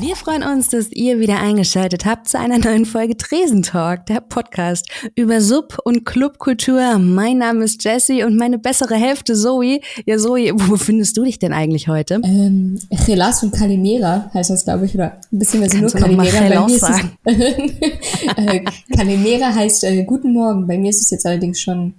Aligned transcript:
Wir 0.00 0.16
freuen 0.16 0.42
uns, 0.42 0.68
dass 0.70 0.90
ihr 0.90 1.20
wieder 1.20 1.38
eingeschaltet 1.38 2.06
habt 2.06 2.28
zu 2.28 2.38
einer 2.38 2.58
neuen 2.58 2.86
Folge 2.86 3.16
Tresentalk, 3.16 4.06
der 4.06 4.20
Podcast 4.20 4.88
über 5.14 5.40
Sub- 5.40 5.78
und 5.84 6.04
Clubkultur. 6.04 6.98
Mein 6.98 7.38
Name 7.38 7.64
ist 7.64 7.84
Jessie 7.84 8.24
und 8.24 8.36
meine 8.36 8.58
bessere 8.58 8.96
Hälfte 8.96 9.34
Zoe. 9.34 9.80
Ja, 10.04 10.18
Zoe, 10.18 10.50
wo 10.54 10.76
findest 10.76 11.16
du 11.16 11.24
dich 11.24 11.38
denn 11.38 11.52
eigentlich 11.52 11.88
heute? 11.88 12.20
Ähm, 12.24 12.80
Gelas 13.06 13.42
und 13.44 13.52
Kalimera 13.52 14.30
heißt 14.34 14.50
das, 14.50 14.64
glaube 14.64 14.86
ich, 14.86 14.94
oder 14.94 15.20
ein 15.32 15.38
bisschen 15.38 15.60
mehr 15.60 15.70
so 15.70 15.78
nur 15.78 15.90
Kannst 15.90 16.04
Kalimera. 16.04 16.48
Bei 16.48 16.66
mir 16.66 16.74
ist 16.74 16.80
sagen? 16.80 17.18
es, 17.24 17.34
äh, 18.36 18.64
Kalimera 18.96 19.54
heißt 19.54 19.84
äh, 19.84 20.02
Guten 20.04 20.32
Morgen. 20.32 20.66
Bei 20.66 20.78
mir 20.78 20.90
ist 20.90 21.00
es 21.00 21.10
jetzt 21.10 21.26
allerdings 21.26 21.60
schon 21.60 21.94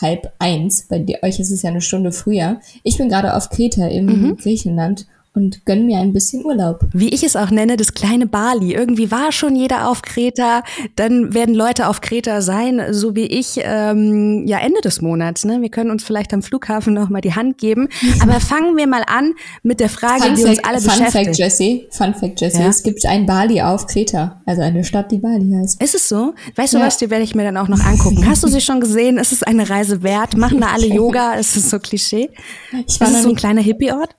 halb 0.00 0.32
eins. 0.38 0.86
Bei 0.88 1.04
euch 1.22 1.40
ist 1.40 1.50
es 1.50 1.62
ja 1.62 1.70
eine 1.70 1.80
Stunde 1.80 2.12
früher. 2.12 2.60
Ich 2.82 2.98
bin 2.98 3.08
gerade 3.08 3.34
auf 3.34 3.50
Kreta 3.50 3.86
im 3.86 4.06
Mhm. 4.06 4.36
Griechenland 4.36 5.06
und 5.38 5.64
gönn 5.64 5.86
mir 5.86 5.98
ein 5.98 6.12
bisschen 6.12 6.44
Urlaub. 6.44 6.80
Wie 6.92 7.08
ich 7.10 7.22
es 7.22 7.36
auch 7.36 7.50
nenne, 7.50 7.76
das 7.76 7.94
kleine 7.94 8.26
Bali. 8.26 8.74
Irgendwie 8.74 9.10
war 9.10 9.30
schon 9.32 9.54
jeder 9.54 9.88
auf 9.88 10.02
Kreta, 10.02 10.62
dann 10.96 11.32
werden 11.32 11.54
Leute 11.54 11.86
auf 11.88 12.00
Kreta 12.00 12.40
sein, 12.42 12.82
so 12.90 13.14
wie 13.14 13.26
ich, 13.26 13.60
ähm, 13.62 14.44
ja 14.46 14.58
Ende 14.58 14.80
des 14.80 15.00
Monats. 15.00 15.44
Ne? 15.44 15.62
Wir 15.62 15.68
können 15.68 15.90
uns 15.90 16.02
vielleicht 16.02 16.34
am 16.34 16.42
Flughafen 16.42 16.92
noch 16.92 17.08
mal 17.08 17.20
die 17.20 17.34
Hand 17.34 17.58
geben. 17.58 17.88
Aber 18.22 18.40
fangen 18.40 18.76
wir 18.76 18.86
mal 18.86 19.04
an 19.06 19.32
mit 19.62 19.78
der 19.80 19.88
Frage, 19.88 20.24
Fun 20.24 20.34
die 20.34 20.44
uns 20.44 20.56
Fact, 20.56 20.68
alle 20.68 20.80
Fun 20.80 20.90
beschäftigt. 20.90 21.26
Fact, 21.26 21.38
Jessie. 21.38 21.86
Fun 21.90 22.14
Fact, 22.14 22.40
Jessie. 22.40 22.60
Ja? 22.60 22.68
Es 22.68 22.82
gibt 22.82 23.06
ein 23.06 23.24
Bali 23.26 23.62
auf 23.62 23.86
Kreta. 23.86 24.42
Also 24.44 24.62
eine 24.62 24.82
Stadt, 24.84 25.12
die 25.12 25.18
Bali 25.18 25.52
heißt. 25.60 25.80
Ist 25.80 25.94
es 25.94 26.08
so? 26.08 26.34
Weißt 26.56 26.74
du 26.74 26.78
Ja. 26.78 26.86
was, 26.86 26.98
die 26.98 27.10
werde 27.10 27.22
ich 27.24 27.34
mir 27.34 27.44
dann 27.44 27.56
auch 27.56 27.68
noch 27.68 27.84
angucken. 27.84 28.26
Hast 28.26 28.42
du 28.42 28.48
sie 28.48 28.60
schon 28.60 28.80
gesehen? 28.80 29.18
Ist 29.18 29.32
es 29.32 29.42
eine 29.42 29.70
Reise 29.70 30.02
wert? 30.02 30.36
Machen 30.36 30.60
da 30.60 30.68
alle 30.72 30.86
Yoga? 30.98 31.34
Ist 31.34 31.56
es 31.56 31.70
so 31.70 31.78
Klischee? 31.78 32.30
Ich 32.72 32.86
Ist 32.86 33.00
war 33.00 33.08
es 33.08 33.14
noch 33.14 33.22
so 33.22 33.28
ein 33.30 33.36
kleiner 33.36 33.60
Hippie-Ort? 33.60 34.16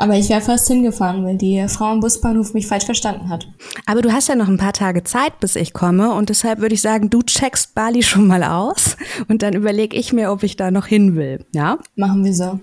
Aber 0.00 0.16
ich 0.16 0.30
wäre 0.30 0.40
fast 0.40 0.66
hingefahren, 0.66 1.24
weil 1.26 1.36
die 1.36 1.62
Frau 1.68 1.84
am 1.84 2.00
Busbahnhof 2.00 2.54
mich 2.54 2.66
falsch 2.66 2.86
verstanden 2.86 3.28
hat. 3.28 3.46
Aber 3.84 4.00
du 4.00 4.10
hast 4.12 4.28
ja 4.28 4.34
noch 4.34 4.48
ein 4.48 4.56
paar 4.56 4.72
Tage 4.72 5.04
Zeit, 5.04 5.38
bis 5.40 5.56
ich 5.56 5.74
komme. 5.74 6.14
Und 6.14 6.30
deshalb 6.30 6.60
würde 6.60 6.74
ich 6.74 6.80
sagen, 6.80 7.10
du 7.10 7.22
checkst 7.22 7.74
Bali 7.74 8.02
schon 8.02 8.26
mal 8.26 8.42
aus. 8.42 8.96
Und 9.28 9.42
dann 9.42 9.52
überlege 9.52 9.94
ich 9.94 10.14
mir, 10.14 10.32
ob 10.32 10.42
ich 10.42 10.56
da 10.56 10.70
noch 10.70 10.86
hin 10.86 11.16
will. 11.16 11.44
Ja? 11.52 11.78
Machen 11.96 12.24
wir 12.24 12.32
so. 12.32 12.58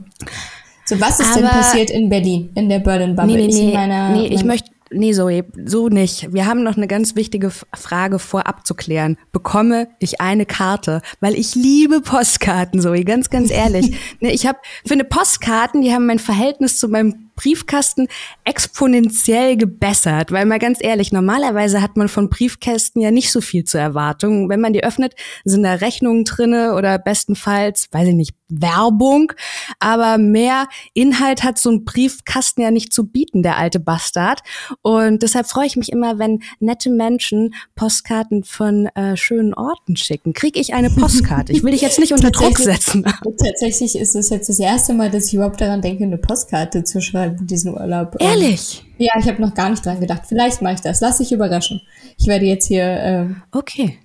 So, 0.86 1.00
was 1.00 1.20
ist 1.20 1.36
denn 1.36 1.46
Aber- 1.46 1.58
passiert 1.58 1.92
in 1.92 2.10
Berlin, 2.10 2.50
in 2.56 2.70
der 2.70 2.80
Berlin 2.80 3.16
Bubble? 3.16 3.36
Nee, 3.36 3.42
nee, 3.44 3.50
ich 3.50 3.56
nee, 3.56 3.74
meiner, 3.74 4.10
nee, 4.10 4.28
ich 4.28 4.44
möchte, 4.44 4.72
nee, 4.90 5.12
Zoe, 5.14 5.44
so 5.64 5.90
nicht. 5.90 6.34
Wir 6.34 6.48
haben 6.48 6.64
noch 6.64 6.76
eine 6.76 6.88
ganz 6.88 7.16
wichtige 7.16 7.52
Frage 7.52 8.18
vorab 8.18 8.66
zu 8.66 8.74
klären. 8.74 9.18
Bekomme 9.32 9.90
ich 10.00 10.22
eine 10.22 10.48
Karte? 10.48 11.04
Weil 11.20 11.36
ich 11.36 11.54
liebe 11.54 12.02
Postkarten, 12.02 12.82
Zoe, 12.82 13.04
ganz, 13.04 13.30
ganz 13.30 13.52
ehrlich. 13.52 13.96
ich 14.22 14.48
habe, 14.48 14.58
finde 14.88 15.04
Postkarten, 15.04 15.82
die 15.84 15.94
haben 15.94 16.08
mein 16.08 16.20
Verhältnis 16.20 16.80
zu 16.80 16.88
meinem 16.88 17.27
Briefkasten 17.38 18.10
exponentiell 18.44 19.56
gebessert, 19.56 20.34
weil 20.34 20.46
mal 20.46 20.60
ganz 20.60 20.80
ehrlich, 20.82 21.14
normalerweise 21.14 21.82
hat 21.82 21.96
man 21.96 22.10
von 22.10 22.30
Briefkästen 22.30 23.02
ja 23.02 23.12
nicht 23.12 23.32
so 23.32 23.40
viel 23.40 23.64
zur 23.64 23.80
Erwartung. 23.80 24.50
Wenn 24.50 24.60
man 24.60 24.74
die 24.74 24.84
öffnet, 24.84 25.16
sind 25.46 25.64
da 25.64 25.76
Rechnungen 25.76 26.26
drinne 26.26 26.74
oder 26.74 27.00
bestenfalls, 27.00 27.88
weiß 27.92 28.10
ich 28.10 28.16
nicht, 28.16 28.34
Werbung, 28.50 29.34
aber 29.80 30.18
mehr 30.18 30.68
Inhalt 30.94 31.44
hat 31.44 31.58
so 31.58 31.70
ein 31.70 31.84
Briefkasten 31.84 32.62
ja 32.62 32.72
nicht 32.72 32.94
zu 32.94 33.06
bieten, 33.06 33.44
der 33.44 33.58
alte 33.58 33.80
Bastard. 33.80 34.42
Und 34.82 35.22
deshalb 35.22 35.48
freue 35.48 35.68
ich 35.68 35.76
mich 35.76 35.92
immer, 35.92 36.18
wenn 36.18 36.40
nette 36.60 36.90
Menschen 36.90 37.54
Postkarten 37.76 38.44
von 38.44 38.88
äh, 38.96 39.18
schönen 39.18 39.54
Orten 39.54 39.98
schicken. 39.98 40.34
Krieg 40.34 40.58
ich 40.58 40.74
eine 40.74 40.90
Postkarte? 40.90 41.52
Ich 41.52 41.64
will 41.64 41.72
dich 41.72 41.82
jetzt 41.82 42.00
nicht 42.00 42.14
unter 42.14 42.32
Druck 42.32 42.58
setzen. 42.58 43.04
Tatsächlich 43.38 43.98
ist 43.98 44.16
es 44.16 44.30
jetzt 44.30 44.50
das 44.50 44.60
erste 44.60 44.94
Mal, 44.94 45.12
dass 45.12 45.28
ich 45.28 45.34
überhaupt 45.34 45.60
daran 45.60 45.82
denke, 45.82 46.06
eine 46.06 46.18
Postkarte 46.18 46.84
zu 46.84 47.02
schreiben 47.02 47.27
für 47.36 47.44
diesen 47.46 47.74
Urlaub. 47.74 48.16
Ähm, 48.20 48.28
Ehrlich? 48.28 48.86
Ja, 48.98 49.14
ich 49.20 49.28
habe 49.28 49.42
noch 49.42 49.54
gar 49.54 49.70
nicht 49.70 49.86
dran 49.86 50.00
gedacht. 50.00 50.24
Vielleicht 50.28 50.62
mache 50.62 50.76
ich 50.76 50.82
das. 50.82 51.02
Lass 51.02 51.18
dich 51.18 51.32
überraschen. 51.32 51.82
Ich 52.18 52.28
werde 52.28 52.46
jetzt 52.46 52.68
hier, 52.68 52.84
ähm, 52.86 53.42
Okay. 53.52 53.98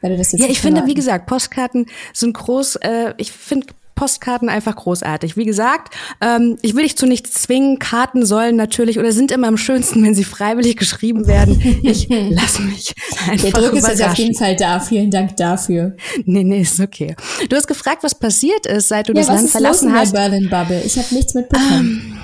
werde 0.00 0.16
das 0.16 0.32
jetzt 0.32 0.40
Ja, 0.42 0.48
ich 0.48 0.60
finde, 0.60 0.86
wie 0.86 0.94
gesagt, 0.94 1.26
Postkarten 1.26 1.86
sind 2.12 2.34
groß. 2.34 2.76
Äh, 2.76 3.14
ich 3.16 3.32
finde 3.32 3.66
Postkarten 3.94 4.48
einfach 4.48 4.76
großartig. 4.76 5.36
Wie 5.36 5.44
gesagt, 5.44 5.94
ähm, 6.20 6.56
ich 6.62 6.74
will 6.74 6.82
dich 6.82 6.96
zu 6.96 7.06
nichts 7.06 7.32
zwingen. 7.32 7.78
Karten 7.78 8.26
sollen 8.26 8.56
natürlich 8.56 8.98
oder 8.98 9.12
sind 9.12 9.30
immer 9.30 9.48
am 9.48 9.56
schönsten, 9.56 10.02
wenn 10.04 10.14
sie 10.14 10.24
freiwillig 10.24 10.76
geschrieben 10.76 11.26
werden. 11.26 11.60
Ich 11.82 12.08
lass 12.30 12.58
mich 12.58 12.94
einfach 13.28 13.50
Der 13.50 13.60
Druck 13.60 13.72
ist 13.74 13.88
jetzt 13.88 14.02
auf 14.02 14.14
jeden 14.14 14.34
Fall 14.34 14.56
da. 14.56 14.80
Vielen 14.80 15.10
Dank 15.10 15.36
dafür. 15.36 15.96
Nee, 16.24 16.44
nee, 16.44 16.60
ist 16.62 16.80
okay. 16.80 17.14
Du 17.48 17.56
hast 17.56 17.66
gefragt, 17.66 18.02
was 18.02 18.14
passiert 18.14 18.66
ist, 18.66 18.88
seit 18.88 19.08
du 19.08 19.12
Ja, 19.12 19.20
das 19.20 19.28
was 19.28 19.34
Land 19.34 19.46
ist 19.46 19.54
los 19.54 19.60
verlassen 19.60 19.88
in 19.88 19.92
der 19.94 20.02
hast. 20.02 20.12
Berlin 20.12 20.50
Bubble? 20.50 20.82
Ich 20.84 20.98
habe 20.98 21.14
nichts 21.14 21.34
mitbekommen. 21.34 22.14
Mm, 22.14 22.18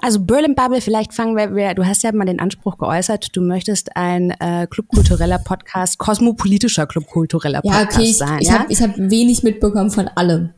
Also 0.00 0.20
Berlin 0.20 0.54
Bubble, 0.54 0.80
vielleicht 0.80 1.14
fangen 1.14 1.36
wir, 1.36 1.74
du 1.74 1.86
hast 1.86 2.02
ja 2.02 2.12
mal 2.12 2.24
den 2.24 2.40
Anspruch 2.40 2.78
geäußert, 2.78 3.36
du 3.36 3.40
möchtest 3.40 3.96
ein 3.96 4.32
äh, 4.32 4.66
clubkultureller 4.68 5.38
Podcast, 5.38 5.98
kosmopolitischer 5.98 6.86
clubkultureller 6.86 7.60
ja, 7.62 7.72
Podcast 7.72 7.98
okay, 7.98 8.08
ich, 8.08 8.18
sein. 8.18 8.38
ich 8.40 8.48
ja? 8.48 8.58
habe 8.58 8.74
hab 8.74 8.98
wenig 8.98 9.42
mitbekommen 9.42 9.90
von 9.90 10.08
allem. 10.08 10.50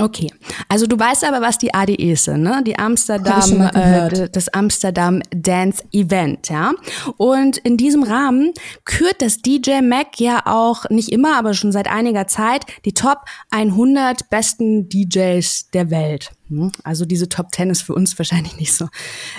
Okay, 0.00 0.32
also 0.68 0.86
du 0.86 0.96
weißt 0.96 1.24
aber, 1.24 1.40
was 1.40 1.58
die 1.58 1.74
ADEs 1.74 2.24
sind, 2.24 2.42
ne? 2.42 2.62
Die 2.64 2.78
Amsterdam, 2.78 3.68
äh, 3.74 4.28
das 4.30 4.48
Amsterdam 4.48 5.22
Dance 5.30 5.82
Event, 5.90 6.50
ja. 6.50 6.72
Und 7.16 7.58
in 7.58 7.76
diesem 7.76 8.04
Rahmen 8.04 8.52
kürt 8.84 9.20
das 9.20 9.38
DJ 9.38 9.80
Mac 9.82 10.20
ja 10.20 10.42
auch 10.46 10.88
nicht 10.88 11.10
immer, 11.10 11.36
aber 11.36 11.52
schon 11.54 11.72
seit 11.72 11.88
einiger 11.88 12.28
Zeit 12.28 12.64
die 12.84 12.94
Top 12.94 13.24
100 13.50 14.30
besten 14.30 14.88
DJs 14.88 15.70
der 15.70 15.90
Welt. 15.90 16.30
hm? 16.48 16.70
Also 16.84 17.04
diese 17.04 17.28
Top 17.28 17.52
10 17.52 17.70
ist 17.70 17.82
für 17.82 17.94
uns 17.94 18.16
wahrscheinlich 18.18 18.56
nicht 18.56 18.74
so, 18.74 18.86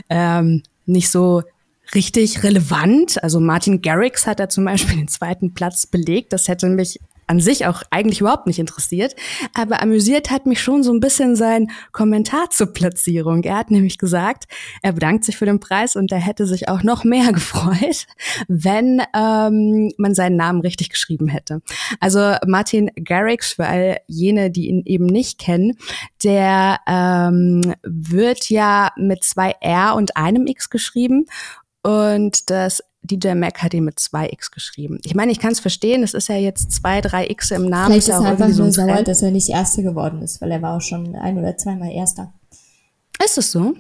ähm, 0.09 0.63
nicht 0.85 1.09
so 1.09 1.43
richtig 1.95 2.43
relevant. 2.43 3.23
Also 3.23 3.39
Martin 3.39 3.81
Garrix 3.81 4.27
hat 4.27 4.41
da 4.41 4.49
zum 4.49 4.65
Beispiel 4.65 4.97
den 4.97 5.07
zweiten 5.07 5.53
Platz 5.53 5.87
belegt. 5.87 6.33
Das 6.33 6.49
hätte 6.49 6.67
mich 6.67 6.99
an 7.29 7.39
sich 7.39 7.67
auch 7.67 7.83
eigentlich 7.91 8.21
überhaupt 8.21 8.47
nicht 8.47 8.57
interessiert. 8.57 9.15
Aber 9.53 9.81
amüsiert 9.81 10.31
hat 10.31 10.47
mich 10.47 10.61
schon 10.61 10.81
so 10.81 10.91
ein 10.91 10.99
bisschen 10.99 11.35
sein 11.35 11.69
Kommentar 11.91 12.49
zur 12.49 12.73
Platzierung. 12.73 13.43
Er 13.43 13.57
hat 13.57 13.69
nämlich 13.69 13.99
gesagt, 13.99 14.45
er 14.81 14.93
bedankt 14.93 15.25
sich 15.25 15.37
für 15.37 15.45
den 15.45 15.59
Preis 15.59 15.95
und 15.95 16.11
er 16.11 16.17
hätte 16.17 16.47
sich 16.47 16.69
auch 16.69 16.81
noch 16.81 17.03
mehr 17.03 17.31
gefreut, 17.33 18.07
wenn 18.47 19.03
ähm, 19.15 19.91
man 19.97 20.15
seinen 20.15 20.37
Namen 20.37 20.61
richtig 20.61 20.89
geschrieben 20.89 21.27
hätte. 21.27 21.61
Also 21.99 22.35
Martin 22.47 22.89
Garrix, 22.95 23.53
für 23.53 23.67
all 23.67 23.97
jene, 24.07 24.49
die 24.49 24.67
ihn 24.67 24.81
eben 24.85 25.05
nicht 25.05 25.39
kennen, 25.39 25.77
der 26.23 26.79
ähm, 26.87 27.75
wird 27.83 28.49
ja 28.49 28.91
mit 28.97 29.23
zwei 29.23 29.51
R 29.61 29.95
und 29.95 30.17
einem 30.17 30.47
X 30.47 30.71
geschrieben. 30.71 31.27
Und 31.83 32.49
das 32.49 32.83
DJ 33.01 33.33
Mac 33.33 33.61
hat 33.63 33.73
ihn 33.73 33.85
mit 33.85 33.99
zwei 33.99 34.29
X 34.29 34.51
geschrieben. 34.51 34.99
Ich 35.03 35.15
meine, 35.15 35.31
ich 35.31 35.39
kann 35.39 35.51
es 35.51 35.59
verstehen, 35.59 36.03
es 36.03 36.13
ist 36.13 36.29
ja 36.29 36.35
jetzt 36.35 36.71
zwei, 36.71 37.01
drei 37.01 37.27
X 37.27 37.51
im 37.51 37.65
Namen. 37.65 37.93
Vielleicht 37.93 38.09
ist 38.09 38.13
er 38.13 38.21
einfach 38.21 38.49
so 38.49 38.63
nur 38.63 38.71
sauer, 38.71 39.03
dass 39.03 39.21
er 39.21 39.31
nicht 39.31 39.49
Erster 39.49 39.81
geworden 39.81 40.21
ist, 40.21 40.41
weil 40.41 40.51
er 40.51 40.61
war 40.61 40.77
auch 40.77 40.81
schon 40.81 41.15
ein 41.15 41.37
oder 41.37 41.57
zweimal 41.57 41.91
Erster. 41.91 42.33
Ist 43.23 43.37
es 43.37 43.51
so? 43.51 43.75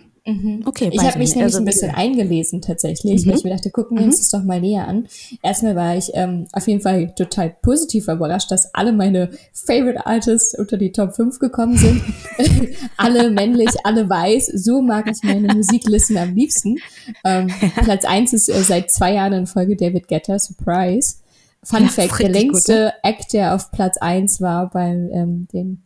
Okay, 0.65 0.89
Ich 0.91 0.99
habe 1.01 1.19
mich 1.19 1.29
nämlich 1.29 1.43
Also, 1.43 1.59
ein 1.59 1.65
bisschen 1.65 1.91
eingelesen 1.91 2.61
tatsächlich, 2.61 3.25
weil 3.25 3.35
ich 3.35 3.43
mir 3.43 3.51
dachte, 3.51 3.71
gucken 3.71 3.97
wir 3.97 4.05
uns 4.05 4.17
das 4.17 4.29
doch 4.29 4.43
mal 4.43 4.61
näher 4.61 4.87
an. 4.87 5.07
Erstmal 5.41 5.75
war 5.75 5.95
ich 5.95 6.11
ähm, 6.13 6.47
auf 6.51 6.67
jeden 6.67 6.81
Fall 6.81 7.13
total 7.15 7.55
positiv 7.61 8.07
überrascht, 8.07 8.51
dass 8.51 8.73
alle 8.73 8.91
meine 8.91 9.29
Favorite 9.53 10.05
Artists 10.05 10.57
unter 10.57 10.77
die 10.77 10.91
Top 10.91 11.15
5 11.15 11.39
gekommen 11.39 11.77
sind. 11.77 12.01
alle 12.97 13.29
männlich, 13.31 13.69
alle 13.83 14.09
weiß. 14.09 14.47
So 14.47 14.81
mag 14.81 15.09
ich 15.09 15.23
meine 15.23 15.53
Musiklisten 15.55 16.17
am 16.17 16.35
liebsten. 16.35 16.77
Ähm, 17.23 17.47
Platz 17.83 18.05
1 18.05 18.33
ist 18.33 18.49
äh, 18.49 18.61
seit 18.63 18.91
zwei 18.91 19.13
Jahren 19.13 19.33
in 19.33 19.47
Folge 19.47 19.75
David 19.75 20.07
Guetta, 20.07 20.39
Surprise. 20.39 21.15
Fun 21.63 21.83
Ja, 21.83 21.87
Fact, 21.89 21.97
der 21.97 22.09
richtig 22.09 22.27
gut, 22.27 22.33
längste 22.33 22.93
Act, 23.03 23.33
der 23.33 23.55
auf 23.55 23.71
Platz 23.71 23.97
1 23.97 24.39
war 24.41 24.69
beim 24.69 25.09
ähm, 25.11 25.47
dem 25.53 25.79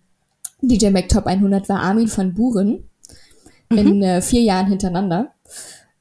DJ 0.61 0.89
Mac 0.91 1.09
Top 1.09 1.25
100 1.25 1.67
war 1.67 1.79
Armin 1.81 2.09
van 2.15 2.33
Buren 2.33 2.83
in 3.69 4.01
äh, 4.03 4.21
vier 4.21 4.41
Jahren 4.41 4.67
hintereinander. 4.67 5.29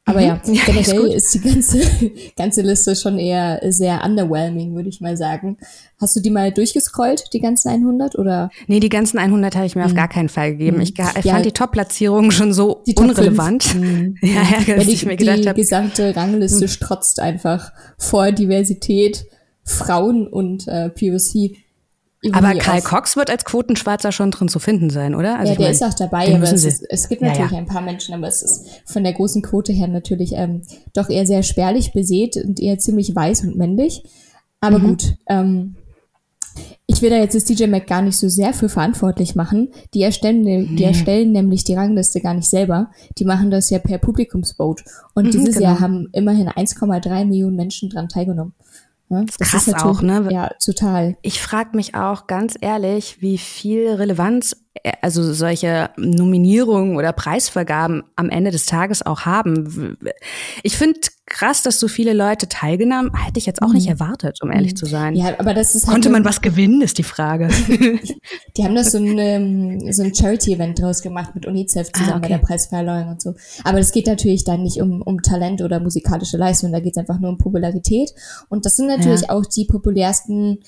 Aber 0.05 0.21
ja, 0.21 0.41
Mhm. 0.45 0.55
Ja, 0.55 0.63
ist 0.63 0.67
generell 0.67 0.99
gut. 1.07 1.15
ist, 1.15 1.33
die 1.35 1.41
ganze, 1.41 1.81
ganze 2.37 2.63
Liste 2.63 2.97
schon 2.97 3.19
eher 3.21 3.61
sehr 3.71 4.05
underwhelming, 4.05 4.75
würde 4.75 4.89
ich 4.89 5.01
mal 5.01 5.17
sagen. 5.17 5.59
Hast 6.01 6.17
du 6.17 6.21
die 6.21 6.31
mal 6.31 6.51
durchgescrollt, 6.51 7.27
die 7.33 7.41
ganzen 7.41 7.69
100? 7.69 8.19
Oder 8.19 8.51
nee, 8.67 8.81
die 8.81 8.89
ganzen 8.89 9.19
100 9.19 9.55
habe 9.55 9.67
ich 9.67 9.77
mir 9.77 9.85
auf 9.85 9.95
gar 9.95 10.09
keinen 10.09 10.29
Fall 10.29 10.53
gegeben. 10.53 10.81
Ich, 10.81 10.97
ga- 10.97 11.11
ich 11.11 11.19
Mhm. 11.25 11.29
Ja. 11.29 11.33
fand 11.35 11.47
die 11.47 11.53
Top-Platzierung 11.53 12.33
schon 12.33 12.53
so 12.53 12.83
unrelevant. 12.97 13.77
Mhm. 13.77 14.17
Ja, 14.23 14.29
ja, 14.43 14.59
ja, 14.67 14.75
dass 14.77 14.87
die, 14.87 14.93
ich 14.93 15.07
mir 15.07 15.17
gedacht 15.17 15.45
die 15.45 15.49
habe, 15.49 15.61
gesamte 15.61 16.17
Rangliste 16.17 16.67
strotzt 16.67 17.21
einfach 17.21 17.73
vor 17.97 18.33
Diversität, 18.33 19.25
Frauen 19.65 20.27
und 20.27 20.67
äh, 20.67 20.89
POC. 20.91 21.53
Aber 22.31 22.55
Karl. 22.55 22.83
Cox 22.83 23.17
wird 23.17 23.31
als 23.31 23.45
Quotenschwarzer 23.45 24.13
schon 24.13 24.31
drin 24.31 24.49
zu 24.49 24.59
finden 24.61 24.91
sein, 24.91 25.15
oder? 25.15 25.39
Also 25.39 25.53
ja, 25.53 25.59
der 25.59 25.67
mein, 25.67 25.73
ist 25.73 25.83
auch 25.83 25.95
dabei, 25.95 26.35
aber 26.35 26.45
es, 26.45 26.65
ist, 26.65 26.85
es 26.89 27.09
gibt 27.09 27.21
Ja, 27.23 27.29
natürlich 27.29 27.51
ja. 27.53 27.59
ein 27.59 27.67
paar 27.67 27.81
Menschen, 27.83 28.15
aber 28.15 28.29
es 28.29 28.43
ist 28.43 28.67
von 28.85 29.03
der 29.03 29.13
großen 29.13 29.43
Quote 29.43 29.73
her 29.73 29.89
natürlich 29.89 30.33
ähm, 30.35 30.63
doch 30.95 31.09
eher 31.11 31.27
sehr 31.27 31.43
spärlich 31.43 31.93
besät 31.93 32.37
und 32.37 32.61
eher 32.61 32.79
ziemlich 32.79 33.15
weiß 33.15 33.43
und 33.43 33.57
männlich. 33.57 34.05
Aber 34.61 34.79
Mhm. 34.79 34.87
gut, 34.87 35.15
ähm, 35.29 35.75
Ich 36.87 37.01
will 37.01 37.09
da 37.09 37.17
jetzt 37.17 37.35
das 37.35 37.45
DJ 37.45 37.67
Mac 37.67 37.87
gar 37.87 38.03
nicht 38.03 38.19
so 38.19 38.29
sehr 38.29 38.53
für 38.53 38.69
verantwortlich 38.69 39.35
machen. 39.35 39.71
Die 39.95 40.03
erstellen, 40.03 40.77
die 40.77 40.85
erstellen 40.85 41.33
nämlich 41.33 41.65
die 41.65 41.73
Rangliste 41.75 42.21
gar 42.21 42.35
nicht 42.35 42.51
selber. 42.51 42.91
Die 43.17 43.25
machen 43.25 43.51
das 43.51 43.71
ja 43.71 43.79
per 43.79 43.97
Publikumsvote. 43.97 44.85
Und 45.15 45.27
mhm, 45.27 45.31
dieses 45.31 45.55
genau. 45.55 45.69
Jahr 45.71 45.81
haben 45.81 46.09
immerhin 46.13 46.49
1,3 46.49 47.25
Millionen 47.25 47.57
Menschen 47.57 47.89
dran 47.89 48.09
teilgenommen. 48.11 48.53
Ja, 49.13 49.25
das 49.25 49.51
Krass 49.51 49.69
ist 49.69 49.85
auch, 49.85 50.01
ne? 50.01 50.27
Ja, 50.31 50.51
total. 50.65 51.19
Ich 51.21 51.43
frage 51.43 51.77
mich 51.77 51.95
auch 51.95 52.27
ganz 52.27 52.57
ehrlich, 52.59 53.21
wie 53.21 53.37
viel 53.37 53.91
Relevanz 53.91 54.57
also 55.03 55.33
solche 55.33 55.91
Nominierungen 55.97 56.97
oder 56.97 57.13
Preisvergaben 57.13 58.03
am 58.17 58.31
Ende 58.31 58.51
des 58.51 58.67
Tages 58.67 59.05
auch 59.05 59.21
haben. 59.21 59.99
Ich 60.63 60.77
finde 60.77 60.99
krass, 61.27 61.63
dass 61.63 61.79
so 61.79 61.89
viele 61.89 62.15
Leute 62.15 62.49
teilgenommen. 62.49 63.11
Hätte 63.15 63.39
ich 63.39 63.47
jetzt 63.47 63.63
auch 63.63 63.69
mhm. 63.69 63.75
nicht 63.75 63.89
erwartet, 63.89 64.39
um 64.43 64.51
ehrlich 64.51 64.73
mhm. 64.73 64.77
zu 64.77 64.87
sein. 64.87 65.15
Ja, 65.15 65.39
aber 65.39 65.55
das 65.55 65.75
ist 65.75 65.87
halt 65.87 65.95
Konnte 65.95 66.11
man 66.11 66.25
was 66.25 66.41
gewinnen, 66.41 66.81
ist 66.81 66.99
die 66.99 67.03
Frage. 67.03 67.49
die 68.57 68.65
haben 68.65 68.75
das 68.75 68.93
so 68.93 68.99
ein, 68.99 69.19
ähm, 69.19 69.93
so 69.93 70.03
ein 70.03 70.15
Charity-Event 70.15 70.81
draus 70.81 71.03
gemacht 71.03 71.35
mit 71.35 71.47
UNICEF 71.47 71.89
ah, 71.89 71.99
zusammen 71.99 72.13
ah, 72.13 72.17
okay. 72.17 72.23
bei 72.23 72.39
der 72.39 72.47
Preisverleihung 72.47 73.09
und 73.09 73.23
so. 73.23 73.35
Aber 73.65 73.79
es 73.79 73.93
geht 73.93 74.07
natürlich 74.07 74.45
dann 74.45 74.63
nicht 74.63 74.81
um, 74.81 75.03
um 75.03 75.23
Talent 75.23 75.63
oder 75.63 75.81
musikalische 75.81 76.39
Leistung, 76.39 76.73
da 76.73 76.81
geht 76.81 76.93
es 76.93 76.99
einfach 76.99 77.21
nur 77.21 77.31
um 77.31 77.39
Popularität. 77.39 78.13
Und 78.49 78.65
das 78.65 78.77
sind 78.77 78.89
natürlich 78.89 79.23
ja. 79.23 79.31
auch 79.31 79.47
die 79.47 79.67
populärsten 79.67 80.59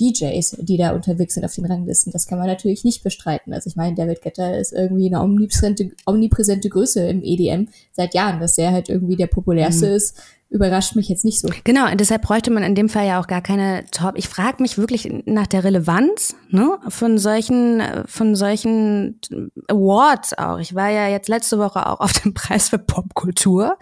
DJs, 0.00 0.58
die 0.60 0.76
da 0.76 0.92
unterwegs 0.92 1.34
sind 1.34 1.44
auf 1.44 1.54
den 1.54 1.66
Ranglisten. 1.66 2.12
Das 2.12 2.26
kann 2.26 2.38
man 2.38 2.48
natürlich 2.48 2.84
nicht 2.84 3.04
bestreiten. 3.04 3.52
Also 3.52 3.68
ich 3.68 3.76
meine, 3.76 3.94
David 3.94 4.22
Guetta 4.22 4.56
ist 4.56 4.72
irgendwie 4.72 5.06
eine 5.06 5.20
omnipräsente, 5.20 5.90
omnipräsente 6.06 6.68
Größe 6.68 7.06
im 7.08 7.22
EDM 7.22 7.68
seit 7.92 8.14
Jahren, 8.14 8.40
dass 8.40 8.58
er 8.58 8.72
halt 8.72 8.88
irgendwie 8.88 9.16
der 9.16 9.28
populärste 9.28 9.86
mhm. 9.86 9.94
ist 9.94 10.16
überrascht 10.54 10.94
mich 10.94 11.08
jetzt 11.08 11.24
nicht 11.24 11.40
so. 11.40 11.48
Genau, 11.64 11.90
und 11.90 11.98
deshalb 11.98 12.22
bräuchte 12.22 12.52
man 12.52 12.62
in 12.62 12.76
dem 12.76 12.88
Fall 12.88 13.08
ja 13.08 13.20
auch 13.20 13.26
gar 13.26 13.42
keine 13.42 13.84
Top. 13.90 14.16
Ich 14.16 14.28
frage 14.28 14.62
mich 14.62 14.78
wirklich 14.78 15.12
nach 15.26 15.48
der 15.48 15.64
Relevanz 15.64 16.36
ne, 16.48 16.78
von 16.88 17.18
solchen, 17.18 17.82
von 18.06 18.36
solchen 18.36 19.20
Awards 19.66 20.38
auch. 20.38 20.58
Ich 20.58 20.76
war 20.76 20.90
ja 20.90 21.08
jetzt 21.08 21.28
letzte 21.28 21.58
Woche 21.58 21.88
auch 21.88 21.98
auf 21.98 22.12
dem 22.12 22.34
Preis 22.34 22.68
für 22.68 22.78
Popkultur. 22.78 23.76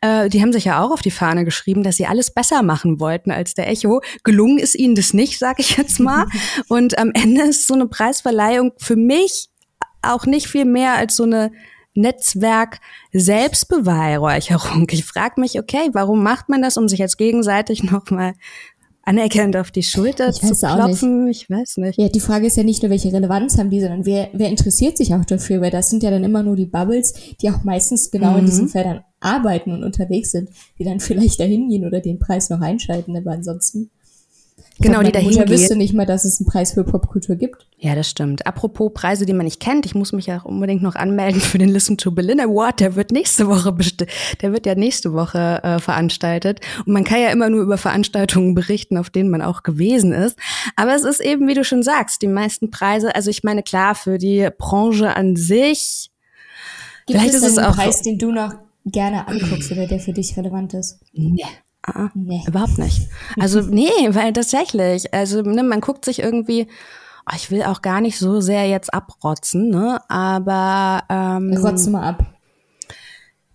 Äh, 0.00 0.28
die 0.28 0.40
haben 0.40 0.52
sich 0.52 0.64
ja 0.64 0.80
auch 0.80 0.92
auf 0.92 1.02
die 1.02 1.10
Fahne 1.10 1.44
geschrieben, 1.44 1.82
dass 1.82 1.96
sie 1.96 2.06
alles 2.06 2.32
besser 2.32 2.62
machen 2.62 3.00
wollten 3.00 3.32
als 3.32 3.54
der 3.54 3.68
Echo. 3.68 4.00
Gelungen 4.22 4.58
ist 4.58 4.76
ihnen 4.76 4.94
das 4.94 5.14
nicht, 5.14 5.40
sage 5.40 5.60
ich 5.60 5.76
jetzt 5.76 5.98
mal. 5.98 6.26
und 6.68 6.98
am 6.98 7.10
Ende 7.14 7.42
ist 7.42 7.66
so 7.66 7.74
eine 7.74 7.88
Preisverleihung 7.88 8.72
für 8.78 8.96
mich 8.96 9.48
auch 10.02 10.24
nicht 10.26 10.46
viel 10.46 10.66
mehr 10.66 10.94
als 10.94 11.16
so 11.16 11.24
eine 11.24 11.50
Netzwerk 11.94 12.80
Selbstbeweihräucherung. 13.12 14.86
Ich 14.90 15.04
frage 15.04 15.40
mich, 15.40 15.58
okay, 15.58 15.90
warum 15.92 16.22
macht 16.22 16.48
man 16.48 16.62
das, 16.62 16.76
um 16.76 16.88
sich 16.88 16.98
jetzt 16.98 17.18
gegenseitig 17.18 17.82
nochmal 17.82 18.32
anerkennend 19.02 19.56
auf 19.56 19.70
die 19.70 19.82
Schulter 19.82 20.32
zu 20.32 20.54
klopfen? 20.54 21.28
Ich 21.28 21.50
weiß 21.50 21.78
nicht. 21.78 21.98
Ja, 21.98 22.08
die 22.08 22.20
Frage 22.20 22.46
ist 22.46 22.56
ja 22.56 22.62
nicht 22.62 22.82
nur, 22.82 22.90
welche 22.90 23.12
Relevanz 23.12 23.58
haben 23.58 23.70
die, 23.70 23.80
sondern 23.80 24.06
wer, 24.06 24.30
wer 24.32 24.48
interessiert 24.48 24.96
sich 24.96 25.14
auch 25.14 25.24
dafür? 25.24 25.60
Weil 25.60 25.70
das 25.70 25.90
sind 25.90 26.02
ja 26.02 26.10
dann 26.10 26.24
immer 26.24 26.42
nur 26.42 26.56
die 26.56 26.66
Bubbles, 26.66 27.14
die 27.40 27.50
auch 27.50 27.64
meistens 27.64 28.10
genau 28.10 28.32
mhm. 28.32 28.38
in 28.38 28.46
diesen 28.46 28.68
Feldern 28.68 29.04
arbeiten 29.20 29.72
und 29.72 29.84
unterwegs 29.84 30.30
sind, 30.30 30.50
die 30.78 30.84
dann 30.84 31.00
vielleicht 31.00 31.40
dahin 31.40 31.68
gehen 31.68 31.86
oder 31.86 32.00
den 32.00 32.18
Preis 32.18 32.50
noch 32.50 32.60
einschalten, 32.60 33.16
aber 33.16 33.32
ansonsten 33.32 33.90
Genau, 34.78 35.02
die 35.02 35.12
dahin 35.12 35.30
Mutter 35.30 35.48
wüsste 35.48 35.76
nicht 35.76 35.94
mal, 35.94 36.06
dass 36.06 36.24
es 36.24 36.40
einen 36.40 36.48
Preis 36.48 36.72
für 36.72 36.84
Popkultur 36.84 37.36
gibt. 37.36 37.66
Ja, 37.78 37.94
das 37.94 38.08
stimmt. 38.08 38.46
Apropos 38.46 38.92
Preise, 38.94 39.26
die 39.26 39.32
man 39.32 39.44
nicht 39.44 39.60
kennt, 39.60 39.86
ich 39.86 39.94
muss 39.94 40.12
mich 40.12 40.26
ja 40.26 40.40
auch 40.40 40.44
unbedingt 40.44 40.82
noch 40.82 40.94
anmelden 40.94 41.40
für 41.40 41.58
den 41.58 41.68
Listen 41.68 41.98
to 41.98 42.10
Berlin 42.10 42.40
Award. 42.40 42.80
Der 42.80 42.96
wird 42.96 43.10
nächste 43.12 43.48
Woche 43.48 43.74
der 44.40 44.52
wird 44.52 44.66
ja 44.66 44.74
nächste 44.74 45.12
Woche 45.12 45.60
äh, 45.62 45.78
veranstaltet. 45.78 46.60
Und 46.86 46.92
man 46.92 47.04
kann 47.04 47.20
ja 47.20 47.28
immer 47.28 47.50
nur 47.50 47.62
über 47.62 47.76
Veranstaltungen 47.76 48.54
berichten, 48.54 48.96
auf 48.96 49.10
denen 49.10 49.30
man 49.30 49.42
auch 49.42 49.62
gewesen 49.62 50.12
ist. 50.12 50.38
Aber 50.76 50.94
es 50.94 51.04
ist 51.04 51.20
eben, 51.20 51.48
wie 51.48 51.54
du 51.54 51.64
schon 51.64 51.82
sagst, 51.82 52.22
die 52.22 52.28
meisten 52.28 52.70
Preise. 52.70 53.14
Also 53.14 53.30
ich 53.30 53.44
meine 53.44 53.62
klar 53.62 53.94
für 53.94 54.18
die 54.18 54.48
Branche 54.56 55.14
an 55.16 55.36
sich. 55.36 56.10
Gibt 57.06 57.18
vielleicht 57.18 57.34
es 57.34 57.42
ist 57.42 57.52
es 57.52 57.58
einen 57.58 57.68
auch 57.68 57.76
Preis, 57.76 58.02
den 58.02 58.18
du 58.18 58.32
noch 58.32 58.54
gerne 58.86 59.28
anguckst 59.28 59.70
oder 59.70 59.86
der 59.86 60.00
für 60.00 60.12
dich 60.12 60.36
relevant 60.36 60.74
ist? 60.74 61.00
Nee. 61.12 61.44
Ah, 61.84 62.10
nee. 62.14 62.42
Überhaupt 62.46 62.78
nicht. 62.78 63.08
Also 63.38 63.60
nee, 63.70 63.90
weil 64.10 64.32
tatsächlich, 64.32 65.12
also 65.12 65.42
ne, 65.42 65.62
man 65.62 65.80
guckt 65.80 66.04
sich 66.04 66.20
irgendwie, 66.20 66.68
oh, 67.26 67.34
ich 67.34 67.50
will 67.50 67.62
auch 67.62 67.82
gar 67.82 68.00
nicht 68.00 68.18
so 68.18 68.40
sehr 68.40 68.68
jetzt 68.68 68.92
abrotzen, 68.94 69.70
ne? 69.70 70.00
Aber 70.08 71.02
ähm, 71.08 71.56
Rotzen 71.56 71.92
mal 71.92 72.08
ab. 72.08 72.24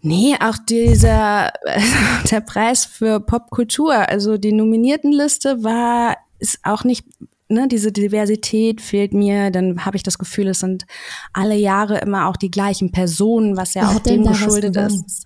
Nee, 0.01 0.35
auch 0.39 0.57
dieser 0.57 1.51
der 2.31 2.41
Preis 2.41 2.85
für 2.85 3.19
Popkultur, 3.19 3.94
also 3.94 4.38
die 4.38 4.53
Nominiertenliste 4.53 5.63
war 5.63 6.18
ist 6.39 6.59
auch 6.63 6.83
nicht 6.83 7.06
ne, 7.49 7.67
diese 7.67 7.91
Diversität 7.91 8.81
fehlt 8.81 9.13
mir, 9.13 9.51
dann 9.51 9.85
habe 9.85 9.97
ich 9.97 10.03
das 10.03 10.17
Gefühl, 10.17 10.47
es 10.47 10.59
sind 10.59 10.85
alle 11.33 11.55
Jahre 11.55 11.99
immer 11.99 12.27
auch 12.27 12.38
die 12.38 12.51
gleichen 12.51 12.91
Personen, 12.91 13.57
was 13.57 13.73
ja 13.73 13.89
auch 13.89 13.99
dem 13.99 14.25
geschuldet 14.25 14.75
ist. 14.75 15.25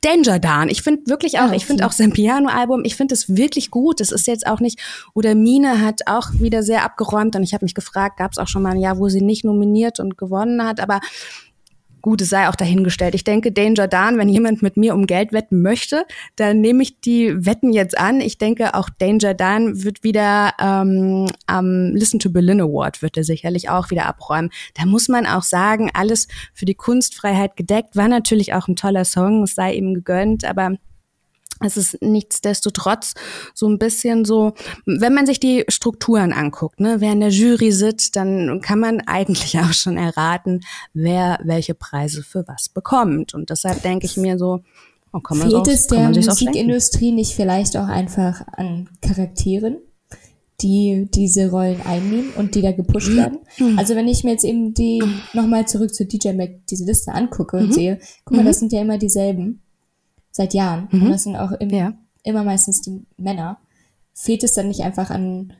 Danger 0.00 0.38
Dan. 0.38 0.68
Ich 0.68 0.82
finde 0.82 1.02
wirklich 1.06 1.38
auch, 1.38 1.42
ah, 1.42 1.46
okay. 1.48 1.56
ich 1.56 1.66
finde 1.66 1.86
auch 1.86 1.92
sein 1.92 2.12
Piano-Album, 2.12 2.82
ich 2.84 2.96
finde 2.96 3.14
es 3.14 3.36
wirklich 3.36 3.70
gut. 3.70 4.00
Es 4.00 4.10
ist 4.10 4.26
jetzt 4.26 4.46
auch 4.46 4.60
nicht, 4.60 4.80
oder 5.14 5.34
Mine 5.34 5.80
hat 5.80 6.00
auch 6.06 6.32
wieder 6.34 6.62
sehr 6.62 6.84
abgeräumt 6.84 7.36
und 7.36 7.42
ich 7.42 7.54
habe 7.54 7.64
mich 7.64 7.74
gefragt, 7.74 8.18
gab 8.18 8.32
es 8.32 8.38
auch 8.38 8.48
schon 8.48 8.62
mal 8.62 8.72
ein 8.72 8.80
Jahr, 8.80 8.98
wo 8.98 9.08
sie 9.08 9.20
nicht 9.20 9.44
nominiert 9.44 10.00
und 10.00 10.16
gewonnen 10.18 10.64
hat, 10.64 10.80
aber 10.80 11.00
Gut, 12.02 12.22
es 12.22 12.30
sei 12.30 12.48
auch 12.48 12.56
dahingestellt. 12.56 13.14
Ich 13.14 13.24
denke, 13.24 13.52
Danger 13.52 13.86
Dan, 13.86 14.16
wenn 14.16 14.28
jemand 14.28 14.62
mit 14.62 14.76
mir 14.76 14.94
um 14.94 15.06
Geld 15.06 15.32
wetten 15.32 15.60
möchte, 15.60 16.04
dann 16.36 16.60
nehme 16.60 16.82
ich 16.82 17.00
die 17.00 17.44
Wetten 17.44 17.72
jetzt 17.72 17.98
an. 17.98 18.20
Ich 18.20 18.38
denke, 18.38 18.74
auch 18.74 18.88
Danger 18.88 19.34
Dan 19.34 19.84
wird 19.84 20.02
wieder 20.02 20.52
ähm, 20.58 21.26
am 21.46 21.94
Listen 21.94 22.18
to 22.18 22.30
Berlin 22.30 22.60
Award 22.60 23.02
wird 23.02 23.16
er 23.16 23.24
sicherlich 23.24 23.68
auch 23.68 23.90
wieder 23.90 24.06
abräumen. 24.06 24.50
Da 24.74 24.86
muss 24.86 25.08
man 25.08 25.26
auch 25.26 25.42
sagen, 25.42 25.90
alles 25.92 26.28
für 26.54 26.64
die 26.64 26.74
Kunstfreiheit 26.74 27.56
gedeckt. 27.56 27.96
War 27.96 28.08
natürlich 28.08 28.54
auch 28.54 28.68
ein 28.68 28.76
toller 28.76 29.04
Song, 29.04 29.42
es 29.42 29.54
sei 29.54 29.74
ihm 29.74 29.94
gegönnt, 29.94 30.44
aber 30.44 30.76
es 31.60 31.76
ist 31.76 32.00
nichtsdestotrotz 32.00 33.14
so 33.54 33.68
ein 33.68 33.78
bisschen 33.78 34.24
so, 34.24 34.54
wenn 34.86 35.14
man 35.14 35.26
sich 35.26 35.40
die 35.40 35.64
Strukturen 35.68 36.32
anguckt, 36.32 36.80
ne, 36.80 37.00
wer 37.00 37.12
in 37.12 37.20
der 37.20 37.30
Jury 37.30 37.72
sitzt, 37.72 38.16
dann 38.16 38.60
kann 38.62 38.80
man 38.80 39.00
eigentlich 39.06 39.58
auch 39.58 39.72
schon 39.72 39.96
erraten, 39.96 40.60
wer 40.92 41.38
welche 41.44 41.74
Preise 41.74 42.22
für 42.22 42.46
was 42.48 42.68
bekommt. 42.68 43.34
Und 43.34 43.50
deshalb 43.50 43.82
denke 43.82 44.06
ich 44.06 44.16
mir 44.16 44.38
so, 44.38 44.60
oh, 45.12 45.20
kann 45.20 45.38
man 45.38 45.50
Fehlt 45.50 45.68
es 45.68 45.86
der 45.86 46.08
Musikindustrie 46.08 47.12
nicht 47.12 47.34
vielleicht 47.34 47.76
auch 47.76 47.88
einfach 47.88 48.42
an 48.52 48.88
Charakteren? 49.02 49.78
die 50.62 51.08
diese 51.14 51.50
Rollen 51.50 51.80
einnehmen 51.80 52.34
und 52.36 52.54
die 52.54 52.60
da 52.60 52.72
gepusht 52.72 53.10
mhm. 53.12 53.16
werden. 53.16 53.38
Mhm. 53.58 53.78
Also 53.78 53.94
wenn 53.94 54.08
ich 54.08 54.24
mir 54.24 54.32
jetzt 54.32 54.44
eben 54.44 54.74
die 54.74 55.02
nochmal 55.32 55.66
zurück 55.66 55.94
zu 55.94 56.04
DJ 56.04 56.32
Mac 56.32 56.50
diese 56.68 56.84
Liste 56.84 57.12
angucke 57.12 57.56
und 57.56 57.68
mhm. 57.68 57.72
sehe, 57.72 57.98
guck 58.26 58.36
mal, 58.36 58.44
das 58.44 58.58
sind 58.58 58.70
ja 58.70 58.82
immer 58.82 58.98
dieselben 58.98 59.62
seit 60.40 60.54
Jahren. 60.54 60.88
Mhm. 60.90 61.02
Und 61.02 61.10
das 61.10 61.24
sind 61.24 61.36
auch 61.36 61.52
im, 61.52 61.68
ja. 61.68 61.92
immer 62.22 62.44
meistens 62.44 62.80
die 62.80 63.04
Männer. 63.18 63.58
Fehlt 64.14 64.42
es 64.42 64.54
dann 64.54 64.68
nicht 64.68 64.80
einfach 64.80 65.10
an 65.10 65.52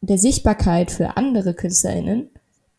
der 0.00 0.16
Sichtbarkeit 0.16 0.90
für 0.90 1.18
andere 1.18 1.52
KünstlerInnen, 1.52 2.30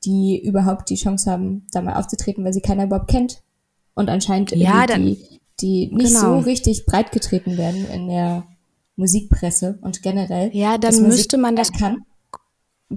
die 0.03 0.41
überhaupt 0.43 0.89
die 0.89 0.95
Chance 0.95 1.29
haben, 1.29 1.67
da 1.71 1.81
mal 1.81 1.97
aufzutreten, 1.97 2.43
weil 2.43 2.53
sie 2.53 2.61
keiner 2.61 2.85
überhaupt 2.85 3.09
kennt? 3.09 3.43
Und 3.93 4.09
anscheinend 4.09 4.51
ja, 4.51 4.87
dann, 4.87 5.05
die, 5.05 5.39
die 5.59 5.91
nicht 5.93 6.15
genau. 6.15 6.39
so 6.39 6.39
richtig 6.39 6.87
breit 6.87 7.11
getreten 7.11 7.57
werden 7.57 7.85
in 7.93 8.07
der 8.07 8.45
Musikpresse 8.95 9.77
und 9.81 10.01
generell. 10.01 10.49
Ja, 10.51 10.79
dann 10.79 11.03
müsste 11.03 11.37
man 11.37 11.55
das 11.55 11.71
kann 11.71 12.05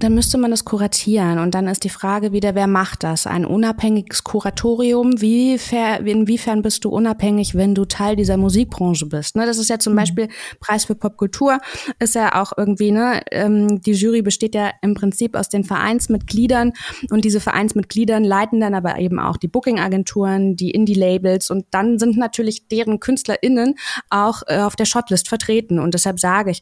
dann 0.03 0.13
müsste 0.13 0.37
man 0.37 0.51
das 0.51 0.65
kuratieren 0.65 1.39
und 1.39 1.53
dann 1.53 1.67
ist 1.67 1.83
die 1.83 1.89
Frage 1.89 2.31
wieder, 2.31 2.55
wer 2.55 2.67
macht 2.67 3.03
das? 3.03 3.27
Ein 3.27 3.45
unabhängiges 3.45 4.23
Kuratorium? 4.23 5.21
Wie 5.21 5.59
inwiefern 6.05 6.61
bist 6.61 6.85
du 6.85 6.89
unabhängig, 6.89 7.55
wenn 7.55 7.75
du 7.75 7.85
Teil 7.85 8.15
dieser 8.15 8.37
Musikbranche 8.37 9.05
bist? 9.05 9.35
Ne, 9.35 9.45
das 9.45 9.57
ist 9.57 9.69
ja 9.69 9.79
zum 9.79 9.93
mhm. 9.93 9.97
Beispiel 9.97 10.27
Preis 10.59 10.85
für 10.85 10.95
Popkultur, 10.95 11.59
ist 11.99 12.15
ja 12.15 12.41
auch 12.41 12.53
irgendwie, 12.57 12.91
ne, 12.91 13.21
ähm, 13.31 13.81
die 13.81 13.93
Jury 13.93 14.21
besteht 14.21 14.55
ja 14.55 14.71
im 14.81 14.93
Prinzip 14.93 15.35
aus 15.35 15.49
den 15.49 15.63
Vereinsmitgliedern 15.63 16.73
und 17.09 17.25
diese 17.25 17.39
Vereinsmitgliedern 17.39 18.23
leiten 18.23 18.59
dann 18.59 18.73
aber 18.73 18.99
eben 18.99 19.19
auch 19.19 19.37
die 19.37 19.47
Booking-Agenturen, 19.47 20.55
die 20.55 20.71
Indie-Labels 20.71 21.51
und 21.51 21.65
dann 21.71 21.99
sind 21.99 22.17
natürlich 22.17 22.67
deren 22.67 22.99
KünstlerInnen 22.99 23.75
auch 24.09 24.43
äh, 24.47 24.59
auf 24.59 24.75
der 24.75 24.85
Shotlist 24.85 25.27
vertreten 25.27 25.79
und 25.79 25.93
deshalb 25.93 26.19
sage 26.19 26.51
ich, 26.51 26.61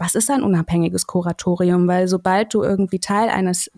was 0.00 0.14
ist 0.14 0.30
ein 0.30 0.42
unabhängiges 0.42 1.06
Kuratorium? 1.06 1.86
Weil 1.86 2.08
sobald 2.08 2.54
du 2.54 2.62
irgendwie 2.62 2.98
Teil 2.98 3.28
eines 3.28 3.70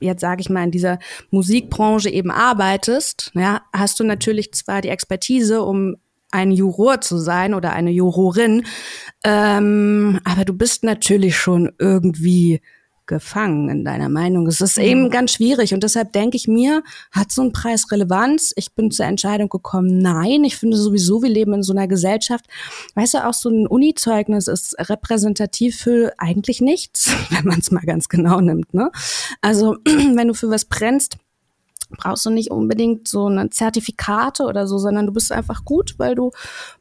jetzt 0.00 0.20
sage 0.20 0.40
ich 0.40 0.50
mal, 0.50 0.64
in 0.64 0.70
dieser 0.70 0.98
Musikbranche 1.30 2.10
eben 2.10 2.30
arbeitest, 2.30 3.30
ja, 3.34 3.62
hast 3.72 3.98
du 3.98 4.04
natürlich 4.04 4.52
zwar 4.52 4.82
die 4.82 4.90
Expertise, 4.90 5.62
um 5.62 5.96
ein 6.30 6.50
Juror 6.50 7.00
zu 7.00 7.18
sein 7.18 7.54
oder 7.54 7.72
eine 7.72 7.90
Jurorin, 7.90 8.66
ähm, 9.24 10.20
aber 10.24 10.44
du 10.44 10.52
bist 10.52 10.84
natürlich 10.84 11.38
schon 11.38 11.72
irgendwie 11.78 12.60
gefangen 13.06 13.68
in 13.68 13.84
deiner 13.84 14.08
Meinung. 14.08 14.46
Es 14.46 14.60
ist 14.60 14.78
mhm. 14.78 14.84
eben 14.84 15.10
ganz 15.10 15.32
schwierig 15.32 15.74
und 15.74 15.82
deshalb 15.82 16.12
denke 16.12 16.36
ich 16.36 16.48
mir, 16.48 16.82
hat 17.10 17.32
so 17.32 17.42
ein 17.42 17.52
Preis 17.52 17.90
Relevanz? 17.90 18.52
Ich 18.56 18.72
bin 18.74 18.90
zur 18.90 19.06
Entscheidung 19.06 19.48
gekommen, 19.48 19.98
nein. 19.98 20.44
Ich 20.44 20.56
finde 20.56 20.76
sowieso, 20.76 21.22
wir 21.22 21.30
leben 21.30 21.54
in 21.54 21.62
so 21.62 21.72
einer 21.72 21.88
Gesellschaft. 21.88 22.46
Weißt 22.94 23.14
du, 23.14 23.26
auch 23.26 23.34
so 23.34 23.48
ein 23.48 23.66
Uni-Zeugnis 23.66 24.48
ist 24.48 24.76
repräsentativ 24.78 25.76
für 25.76 26.12
eigentlich 26.18 26.60
nichts, 26.60 27.10
wenn 27.30 27.44
man 27.44 27.60
es 27.60 27.70
mal 27.70 27.84
ganz 27.84 28.08
genau 28.08 28.40
nimmt. 28.40 28.74
Ne? 28.74 28.90
Also 29.40 29.76
wenn 29.84 30.28
du 30.28 30.34
für 30.34 30.50
was 30.50 30.64
brennst, 30.64 31.18
brauchst 31.90 32.26
du 32.26 32.30
nicht 32.30 32.50
unbedingt 32.50 33.08
so 33.08 33.26
eine 33.26 33.50
Zertifikate 33.50 34.44
oder 34.44 34.66
so, 34.66 34.78
sondern 34.78 35.06
du 35.06 35.12
bist 35.12 35.32
einfach 35.32 35.64
gut, 35.64 35.94
weil 35.98 36.14
du 36.14 36.30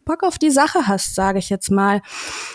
Bock 0.03 0.23
auf 0.23 0.37
die 0.37 0.51
Sache 0.51 0.87
hast, 0.87 1.15
sage 1.15 1.39
ich 1.39 1.49
jetzt 1.49 1.69
mal. 1.69 2.01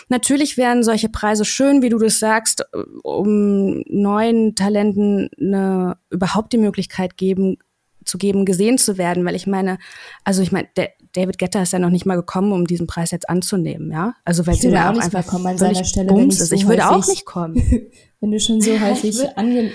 Natürlich 0.09 0.57
wären 0.57 0.83
solche 0.83 1.09
Preise 1.09 1.45
schön, 1.45 1.81
wie 1.81 1.89
du 1.89 1.97
das 1.97 2.19
sagst, 2.19 2.65
um 3.03 3.83
neuen 3.87 4.55
Talenten 4.55 5.29
eine, 5.39 5.97
überhaupt 6.09 6.53
die 6.53 6.57
Möglichkeit 6.57 7.17
geben, 7.17 7.57
zu 8.05 8.17
geben, 8.17 8.45
gesehen 8.45 8.77
zu 8.77 8.97
werden, 8.97 9.25
weil 9.25 9.35
ich 9.35 9.47
meine, 9.47 9.77
also 10.23 10.41
ich 10.41 10.51
meine, 10.51 10.67
David 11.13 11.37
Getter 11.37 11.61
ist 11.61 11.73
ja 11.73 11.79
noch 11.79 11.89
nicht 11.89 12.05
mal 12.05 12.15
gekommen, 12.15 12.51
um 12.51 12.65
diesen 12.65 12.87
Preis 12.87 13.11
jetzt 13.11 13.29
anzunehmen, 13.29 13.91
ja? 13.91 14.15
Also 14.25 14.47
weil 14.47 14.55
ich 14.55 14.63
würde 14.63 14.89
auch, 14.89 14.97
einfach 14.97 15.27
kommen 15.27 15.45
an 15.47 15.57
seiner 15.57 15.83
Stelle, 15.83 16.09
wenn 16.09 16.29
ich, 16.29 16.39
so 16.39 16.55
ich 16.55 16.67
würde 16.67 16.89
auch 16.89 17.05
nicht 17.07 17.25
kommen. 17.25 17.55
wenn 18.21 18.31
du 18.31 18.39
schon 18.39 18.61
so 18.61 18.71
häufig 18.79 19.19
einen 19.35 19.71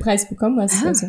Preis 0.00 0.28
bekommen 0.28 0.60
hast. 0.60 0.82
Ja. 0.82 0.88
Also. 0.88 1.06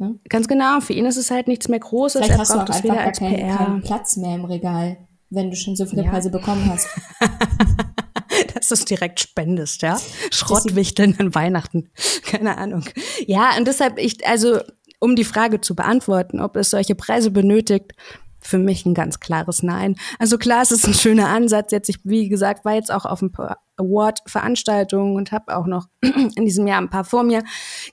Ne? 0.00 0.18
Ganz 0.30 0.48
genau, 0.48 0.80
für 0.80 0.94
ihn 0.94 1.04
ist 1.04 1.18
es 1.18 1.30
halt 1.30 1.46
nichts 1.46 1.68
mehr 1.68 1.78
Großes. 1.78 2.22
Vielleicht 2.22 2.32
er 2.32 2.38
hast 2.38 2.54
du 2.54 2.58
auch 2.58 2.60
einfach 2.60 2.82
gar 2.82 3.12
keinen, 3.12 3.56
keinen, 3.56 3.82
Platz 3.82 4.16
mehr 4.16 4.34
im 4.34 4.46
Regal, 4.46 4.96
wenn 5.28 5.50
du 5.50 5.56
schon 5.56 5.76
so 5.76 5.84
viele 5.84 6.04
ja. 6.04 6.10
Preise 6.10 6.30
bekommen 6.30 6.70
hast. 6.70 6.88
Dass 8.54 8.68
du 8.68 8.74
es 8.74 8.84
direkt 8.86 9.20
spendest, 9.20 9.82
ja? 9.82 10.00
Schrottwichteln 10.30 11.16
an 11.18 11.34
Weihnachten. 11.34 11.90
Keine 12.24 12.56
Ahnung. 12.56 12.84
Ja, 13.26 13.56
und 13.58 13.68
deshalb, 13.68 13.98
ich, 13.98 14.26
also, 14.26 14.60
um 15.00 15.16
die 15.16 15.24
Frage 15.24 15.60
zu 15.60 15.74
beantworten, 15.74 16.40
ob 16.40 16.56
es 16.56 16.70
solche 16.70 16.94
Preise 16.94 17.30
benötigt, 17.30 17.92
für 18.40 18.56
mich 18.56 18.86
ein 18.86 18.94
ganz 18.94 19.20
klares 19.20 19.62
Nein. 19.62 19.96
Also 20.18 20.38
klar, 20.38 20.62
es 20.62 20.72
ist 20.72 20.86
ein 20.86 20.94
schöner 20.94 21.28
Ansatz. 21.28 21.72
Jetzt, 21.72 21.90
ich, 21.90 21.98
wie 22.04 22.30
gesagt, 22.30 22.64
war 22.64 22.72
jetzt 22.72 22.90
auch 22.90 23.04
auf 23.04 23.20
ein 23.20 23.32
paar 23.32 23.58
Award-Veranstaltungen 23.80 25.16
und 25.16 25.32
habe 25.32 25.56
auch 25.56 25.66
noch 25.66 25.86
in 26.00 26.44
diesem 26.44 26.66
Jahr 26.66 26.80
ein 26.80 26.90
paar 26.90 27.04
vor 27.04 27.22
mir. 27.22 27.42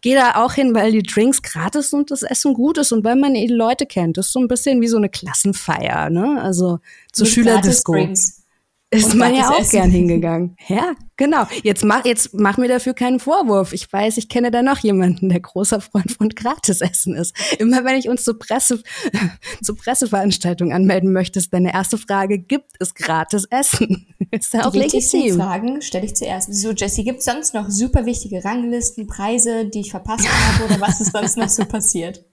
Gehe 0.02 0.16
da 0.16 0.44
auch 0.44 0.54
hin, 0.54 0.76
weil 0.76 0.92
die 0.92 1.04
Drinks 1.04 1.42
gratis 1.42 1.94
und 1.94 2.12
das 2.12 2.24
Essen 2.24 2.54
gut 2.54 2.78
ist 2.78 2.92
und 2.92 3.04
weil 3.04 3.16
man 3.16 3.34
die 3.34 3.48
Leute 3.48 3.86
kennt. 3.86 4.18
Das 4.18 4.28
ist 4.28 4.34
so 4.34 4.40
ein 4.40 4.48
bisschen 4.48 4.82
wie 4.82 4.88
so 4.88 4.98
eine 4.98 5.10
Klassenfeier, 5.10 6.10
ne? 6.10 6.42
Also 6.42 6.80
zur 7.12 7.26
Schülerdisco. 7.26 7.94
Ist 8.90 9.16
man 9.16 9.36
ja 9.36 9.50
auch 9.50 9.60
Essen. 9.60 9.72
gern 9.72 9.92
hingegangen. 9.92 10.56
Ja, 10.68 10.96
genau. 11.16 11.46
Jetzt 11.64 11.84
mach, 11.84 12.04
jetzt 12.06 12.34
mach 12.34 12.58
mir 12.58 12.68
dafür 12.68 12.94
keinen 12.94 13.20
Vorwurf. 13.20 13.74
Ich 13.74 13.92
weiß, 13.92 14.18
ich 14.18 14.28
kenne 14.28 14.52
da 14.52 14.62
noch 14.62 14.80
jemanden, 14.80 15.30
der 15.30 15.40
großer 15.40 15.80
Freund 15.82 16.12
von 16.12 16.30
Gratisessen 16.30 17.16
ist. 17.16 17.34
Immer 17.60 17.86
wenn 17.86 17.98
ich 17.98 18.10
uns 18.10 18.24
zur 18.24 18.38
Presse, 18.38 18.82
zur 19.64 19.78
Presseveranstaltung 19.78 20.74
anmelden 20.74 21.14
möchte, 21.14 21.40
ist 21.40 21.54
deine 21.54 21.74
erste 21.74 21.98
Frage, 21.98 22.40
gibt 22.40 22.72
es 22.80 22.94
Gratisessen? 22.94 24.08
Ist 24.32 24.54
ja 24.54 24.66
auch 24.66 24.72
die 24.72 24.80
legitim. 24.80 25.36
Fragen 25.36 25.82
stelle 25.82 26.06
ich 26.06 26.14
zuerst. 26.14 26.54
So, 26.54 26.72
Jesse, 26.72 27.06
gibt 27.06 27.20
es 27.20 27.26
sonst 27.26 27.54
noch 27.54 27.70
super 27.70 28.06
wichtige 28.06 28.44
Ranglisten, 28.44 29.08
Preise, 29.08 29.66
die 29.66 29.80
ich 29.80 29.92
verpasst 29.92 30.28
habe 30.28 30.66
oder 30.66 30.82
was 30.82 31.00
ist 31.00 31.14
sonst 31.14 31.38
noch 31.38 31.48
so 31.48 31.64
passiert? 31.64 32.27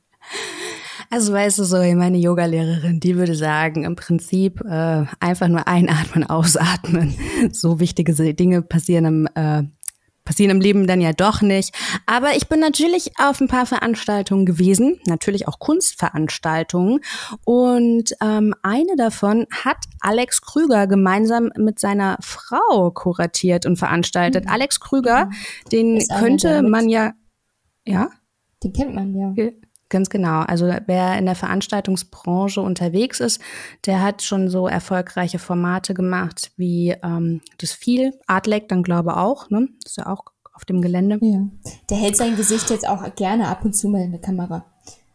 Also 1.15 1.33
weißt 1.33 1.61
du 1.61 1.65
so, 1.65 1.77
meine 1.77 2.19
Yogalehrerin, 2.19 2.99
die 2.99 3.15
würde 3.15 3.37
sagen, 3.37 3.85
im 3.85 3.95
Prinzip 3.95 4.61
äh, 4.63 5.05
einfach 5.21 5.47
nur 5.47 5.69
einatmen, 5.69 6.25
ausatmen. 6.29 7.15
So 7.53 7.79
wichtige 7.79 8.13
Dinge 8.35 8.63
passieren 8.63 9.05
im 9.05 9.29
äh, 9.37 9.63
passieren 10.25 10.51
im 10.51 10.61
Leben 10.61 10.89
dann 10.89 11.01
ja 11.01 11.13
doch 11.13 11.41
nicht. 11.41 11.73
Aber 12.07 12.35
ich 12.35 12.49
bin 12.49 12.59
natürlich 12.59 13.13
auf 13.17 13.41
ein 13.41 13.47
paar 13.47 13.65
Veranstaltungen 13.65 14.45
gewesen, 14.45 14.99
natürlich 15.07 15.47
auch 15.47 15.61
Kunstveranstaltungen. 15.61 16.99
Und 17.45 18.17
ähm, 18.21 18.53
eine 18.65 18.97
davon 18.97 19.47
hat 19.53 19.77
Alex 20.01 20.43
Krüger 20.43 20.89
gemeinsam 20.89 21.53
mit 21.57 21.79
seiner 21.79 22.17
Frau 22.23 22.91
kuratiert 22.91 23.67
und 23.67 23.77
veranstaltet. 23.77 24.47
Mhm. 24.47 24.51
Alex 24.51 24.81
Krüger, 24.81 25.31
den 25.71 26.03
könnte 26.19 26.63
man 26.63 26.89
ja, 26.89 27.13
ja? 27.87 28.11
Den 28.65 28.73
kennt 28.73 28.97
man 28.97 29.15
ja. 29.15 29.33
Ganz 29.95 30.11
genau. 30.11 30.41
Also 30.41 30.67
wer 30.87 31.17
in 31.17 31.25
der 31.25 31.37
Veranstaltungsbranche 31.37 32.61
unterwegs 32.61 33.21
ist, 33.21 33.41
der 33.87 34.03
hat 34.03 34.23
schon 34.23 34.49
so 34.49 34.67
erfolgreiche 34.67 35.39
Formate 35.39 35.95
gemacht 35.95 36.51
wie 36.57 36.97
ähm, 37.05 37.43
das 37.59 37.71
viel, 37.71 38.13
Artlec 38.27 38.69
dann 38.69 38.83
glaube 38.83 39.17
auch, 39.17 39.51
ne? 39.51 39.69
Ist 39.85 39.97
ja 39.99 40.09
auch 40.09 40.25
auf 40.53 40.65
dem 40.65 40.83
Gelände. 40.83 41.21
Ja. 41.23 41.47
Der 41.91 41.97
hält 41.97 42.17
sein 42.17 42.35
Gesicht 42.35 42.71
jetzt 42.71 42.89
auch 42.89 43.15
gerne 43.15 43.47
ab 43.47 43.65
und 43.65 43.77
zu 43.77 43.87
mal 43.87 44.01
in 44.03 44.11
der 44.11 44.21
Kamera. 44.21 44.67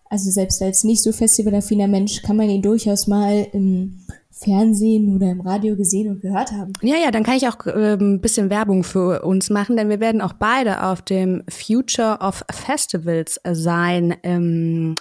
Also 0.05 0.31
selbst 0.31 0.61
als 0.61 0.85
nicht 0.85 1.03
so 1.03 1.11
festivalaffiner 1.11 1.89
Mensch 1.89 2.21
kann 2.21 2.37
man 2.37 2.49
ihn 2.49 2.61
durchaus 2.61 3.05
mal 3.05 3.49
im 3.51 4.05
Fernsehen 4.43 5.15
oder 5.15 5.31
im 5.31 5.41
Radio 5.41 5.75
gesehen 5.75 6.09
und 6.09 6.21
gehört 6.21 6.51
haben. 6.51 6.73
Ja, 6.81 6.95
ja, 6.95 7.11
dann 7.11 7.23
kann 7.23 7.37
ich 7.37 7.47
auch 7.47 7.65
äh, 7.65 7.93
ein 7.93 8.21
bisschen 8.21 8.49
Werbung 8.49 8.83
für 8.83 9.23
uns 9.23 9.49
machen, 9.49 9.77
denn 9.77 9.89
wir 9.89 9.99
werden 9.99 10.21
auch 10.21 10.33
beide 10.33 10.83
auf 10.83 11.01
dem 11.01 11.43
Future 11.49 12.19
of 12.21 12.43
Festivals 12.51 13.39
sein 13.51 14.15
im 14.23 14.95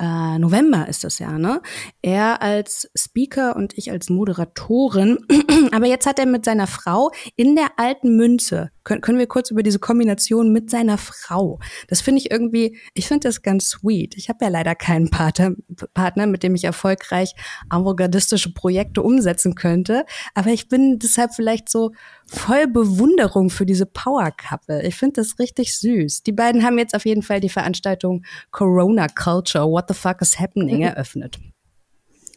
äh, 0.00 0.38
November 0.38 0.88
ist 0.88 1.04
das 1.04 1.18
ja, 1.18 1.38
ne? 1.38 1.60
Er 2.00 2.40
als 2.40 2.90
Speaker 2.96 3.54
und 3.54 3.76
ich 3.76 3.90
als 3.90 4.08
Moderatorin. 4.08 5.18
Aber 5.72 5.86
jetzt 5.86 6.06
hat 6.06 6.18
er 6.18 6.24
mit 6.24 6.46
seiner 6.46 6.66
Frau 6.66 7.10
in 7.36 7.54
der 7.54 7.68
alten 7.76 8.16
Münze, 8.16 8.70
können, 8.84 9.00
können 9.00 9.18
wir 9.18 9.26
kurz 9.26 9.50
über 9.50 9.62
diese 9.62 9.78
Kombination 9.78 10.52
mit 10.52 10.70
seiner 10.70 10.98
Frau. 10.98 11.58
Das 11.88 12.00
finde 12.00 12.20
ich 12.20 12.30
irgendwie, 12.30 12.78
ich 12.94 13.08
finde 13.08 13.28
das 13.28 13.42
ganz 13.42 13.68
sweet. 13.68 14.16
Ich 14.16 14.28
habe 14.28 14.44
ja 14.44 14.50
leider 14.50 14.74
keinen 14.74 15.10
Partner, 15.10 15.52
Partner, 15.94 16.26
mit 16.26 16.42
dem 16.42 16.54
ich 16.54 16.64
erfolgreich 16.64 17.34
avantgardistische 17.68 18.52
Projekte 18.52 19.02
umsetzen 19.02 19.54
könnte. 19.54 20.04
Aber 20.34 20.50
ich 20.50 20.68
bin 20.68 20.98
deshalb 20.98 21.34
vielleicht 21.34 21.68
so 21.68 21.92
voll 22.26 22.66
Bewunderung 22.66 23.50
für 23.50 23.66
diese 23.66 23.86
Power 23.86 24.30
Couple. 24.30 24.82
Ich 24.86 24.96
finde 24.96 25.20
das 25.20 25.38
richtig 25.38 25.78
süß. 25.78 26.22
Die 26.22 26.32
beiden 26.32 26.64
haben 26.64 26.78
jetzt 26.78 26.94
auf 26.94 27.06
jeden 27.06 27.22
Fall 27.22 27.40
die 27.40 27.48
Veranstaltung 27.48 28.24
Corona 28.50 29.08
Culture, 29.08 29.64
What 29.64 29.86
the 29.88 29.94
fuck 29.94 30.20
is 30.22 30.38
happening 30.38 30.82
eröffnet. 30.82 31.38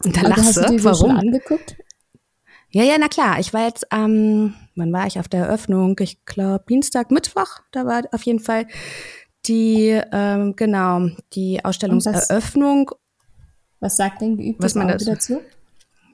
Und 0.03 0.17
da 0.17 0.21
also 0.21 0.41
lachst 0.41 0.57
du, 0.57 0.75
die 0.75 0.83
warum? 0.83 1.11
Schon 1.11 1.17
angeguckt? 1.17 1.77
Ja, 2.73 2.83
ja, 2.83 2.97
na 2.99 3.07
klar. 3.07 3.39
Ich 3.39 3.53
war 3.53 3.67
jetzt, 3.67 3.85
ähm, 3.91 4.55
wann 4.75 4.91
war 4.91 5.05
ich 5.05 5.19
auf 5.19 5.27
der 5.27 5.41
Eröffnung? 5.41 5.95
Ich 5.99 6.25
glaube 6.25 6.65
Dienstag, 6.67 7.11
Mittwoch. 7.11 7.59
Da 7.71 7.85
war 7.85 8.01
auf 8.11 8.23
jeden 8.23 8.39
Fall 8.39 8.65
die, 9.45 10.01
ähm, 10.11 10.55
genau, 10.55 11.07
die 11.33 11.63
Ausstellungseröffnung. 11.63 12.89
Was, 13.79 13.97
sagt 13.97 14.21
denn 14.21 14.37
geübt 14.37 14.63
was 14.63 14.73
man 14.73 14.87
dazu? 14.87 15.41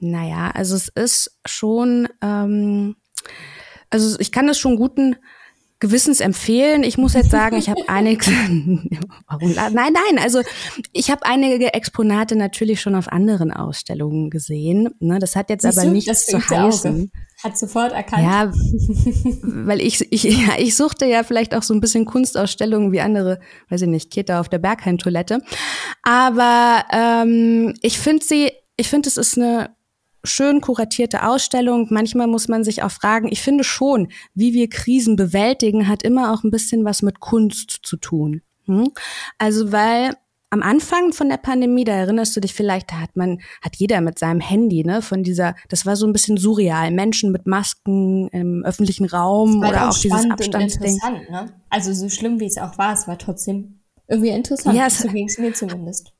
Naja, 0.00 0.50
also 0.50 0.76
es 0.76 0.88
ist 0.88 1.38
schon, 1.46 2.08
ähm, 2.20 2.96
also 3.88 4.18
ich 4.18 4.30
kann 4.30 4.46
das 4.46 4.58
schon 4.58 4.76
guten 4.76 5.16
Gewissens 5.80 6.20
empfehlen. 6.20 6.82
Ich 6.82 6.98
muss 6.98 7.14
jetzt 7.14 7.30
sagen, 7.30 7.56
ich 7.56 7.70
habe 7.70 7.80
einige, 7.88 8.26
warum, 9.26 9.52
nein, 9.54 9.72
nein, 9.94 10.18
also 10.22 10.42
ich 10.92 11.10
habe 11.10 11.24
einige 11.24 11.72
Exponate 11.72 12.36
natürlich 12.36 12.82
schon 12.82 12.94
auf 12.94 13.08
anderen 13.08 13.50
Ausstellungen 13.50 14.28
gesehen. 14.28 14.90
Ne, 15.00 15.18
das 15.18 15.36
hat 15.36 15.48
jetzt 15.48 15.62
Siehst 15.62 15.78
aber 15.78 15.86
du, 15.86 15.94
nichts 15.94 16.26
zu 16.26 16.38
heißen. 16.38 17.10
Hat 17.42 17.56
sofort 17.56 17.92
erkannt. 17.92 18.22
Ja, 18.22 18.52
weil 19.42 19.80
ich, 19.80 20.12
ich, 20.12 20.24
ja, 20.24 20.58
ich 20.58 20.76
suchte 20.76 21.06
ja 21.06 21.22
vielleicht 21.22 21.54
auch 21.54 21.62
so 21.62 21.72
ein 21.72 21.80
bisschen 21.80 22.04
Kunstausstellungen 22.04 22.92
wie 22.92 23.00
andere, 23.00 23.40
weiß 23.70 23.80
ich 23.80 23.88
nicht, 23.88 24.10
Keta 24.10 24.38
auf 24.38 24.50
der 24.50 24.58
Berghain-Toilette. 24.58 25.40
Aber 26.02 26.84
ähm, 26.92 27.72
ich 27.80 27.98
finde 27.98 28.24
sie, 28.24 28.52
ich 28.76 28.88
finde, 28.88 29.08
es 29.08 29.16
ist 29.16 29.38
eine 29.38 29.70
schön 30.24 30.60
kuratierte 30.60 31.26
Ausstellung. 31.26 31.88
Manchmal 31.90 32.26
muss 32.26 32.48
man 32.48 32.64
sich 32.64 32.82
auch 32.82 32.90
fragen, 32.90 33.28
ich 33.30 33.42
finde 33.42 33.64
schon, 33.64 34.08
wie 34.34 34.52
wir 34.52 34.68
Krisen 34.68 35.16
bewältigen, 35.16 35.88
hat 35.88 36.02
immer 36.02 36.32
auch 36.32 36.44
ein 36.44 36.50
bisschen 36.50 36.84
was 36.84 37.02
mit 37.02 37.20
Kunst 37.20 37.80
zu 37.82 37.96
tun. 37.96 38.42
Hm? 38.66 38.90
Also 39.38 39.72
weil 39.72 40.14
am 40.50 40.62
Anfang 40.62 41.12
von 41.12 41.28
der 41.28 41.36
Pandemie, 41.36 41.84
da 41.84 41.92
erinnerst 41.92 42.36
du 42.36 42.40
dich 42.40 42.54
vielleicht, 42.54 42.90
da 42.90 42.96
hat 42.96 43.14
man, 43.14 43.40
hat 43.62 43.76
jeder 43.76 44.00
mit 44.00 44.18
seinem 44.18 44.40
Handy, 44.40 44.84
ne, 44.84 45.00
von 45.00 45.22
dieser, 45.22 45.54
das 45.68 45.86
war 45.86 45.94
so 45.94 46.06
ein 46.06 46.12
bisschen 46.12 46.36
surreal, 46.36 46.90
Menschen 46.90 47.30
mit 47.30 47.46
Masken 47.46 48.28
im 48.28 48.64
öffentlichen 48.64 49.06
Raum 49.06 49.60
oder 49.60 49.88
auch 49.88 49.96
dieses 49.96 50.28
Abstandsding. 50.28 50.98
Ne? 51.30 51.54
Also 51.68 51.92
so 51.92 52.08
schlimm 52.08 52.40
wie 52.40 52.46
es 52.46 52.58
auch 52.58 52.76
war, 52.78 52.92
es 52.92 53.06
war 53.06 53.16
trotzdem 53.16 53.80
irgendwie 54.08 54.30
interessant. 54.30 54.76
Ja, 54.76 54.90
so 54.90 55.08
ging 55.08 55.28
es 55.28 55.38
mir 55.38 55.54
zumindest 55.54 56.12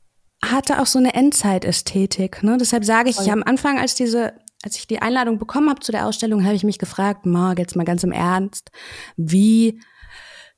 hatte 0.45 0.81
auch 0.81 0.87
so 0.87 0.99
eine 0.99 1.15
Endzeitästhetik. 1.15 2.43
Ne? 2.43 2.57
Deshalb 2.59 2.85
sage 2.85 3.11
ich, 3.11 3.21
ich 3.21 3.31
am 3.31 3.43
Anfang, 3.43 3.79
als 3.79 3.95
diese, 3.95 4.33
als 4.63 4.77
ich 4.77 4.87
die 4.87 5.03
Einladung 5.03 5.39
bekommen 5.39 5.69
habe 5.69 5.81
zu 5.81 5.93
der 5.93 6.07
Ausstellung, 6.07 6.45
habe 6.45 6.55
ich 6.55 6.65
mich 6.65 6.79
gefragt, 6.79 7.27
Marc, 7.27 7.59
jetzt 7.59 7.77
mal 7.77 7.85
ganz 7.85 8.03
im 8.05 8.13
Ernst, 8.13 8.71
wie 9.17 9.81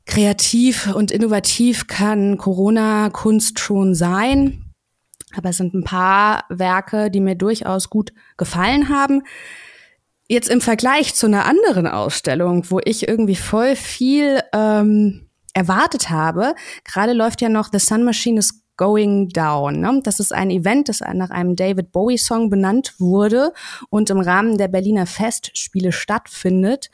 kreativ 0.07 0.93
und 0.95 1.11
innovativ 1.11 1.87
kann 1.87 2.39
Corona-Kunst 2.39 3.59
schon 3.59 3.95
sein? 3.95 4.73
Aber 5.35 5.51
es 5.51 5.57
sind 5.57 5.75
ein 5.75 5.85
paar 5.85 6.45
Werke, 6.49 7.11
die 7.11 7.21
mir 7.21 7.35
durchaus 7.35 7.91
gut 7.91 8.13
gefallen 8.37 8.89
haben. 8.89 9.23
Jetzt 10.29 10.49
im 10.49 10.61
Vergleich 10.61 11.15
zu 11.15 11.27
einer 11.27 11.47
anderen 11.47 11.87
Ausstellung, 11.87 12.71
wo 12.71 12.81
ich 12.85 13.09
irgendwie 13.09 13.37
voll 13.37 13.77
viel 13.77 14.41
ähm, 14.53 15.29
erwartet 15.55 16.11
habe. 16.11 16.55
Gerade 16.85 17.13
läuft 17.13 17.41
ja 17.41 17.49
noch 17.49 17.69
The 17.73 17.79
Sun 17.79 18.05
Machine 18.05 18.39
is 18.39 18.62
Going 18.77 19.29
Down. 19.29 19.81
Ne? 19.81 20.01
Das 20.03 20.21
ist 20.21 20.33
ein 20.33 20.51
Event, 20.51 20.89
das 20.89 21.01
nach 21.01 21.31
einem 21.31 21.57
David 21.57 21.93
Bowie-Song 21.93 22.51
benannt 22.51 22.95
wurde 22.99 23.53
und 23.91 24.11
im 24.11 24.21
Rahmen 24.21 24.59
der 24.59 24.69
Berliner 24.69 25.07
Festspiele 25.07 25.93
stattfindet. 25.93 26.91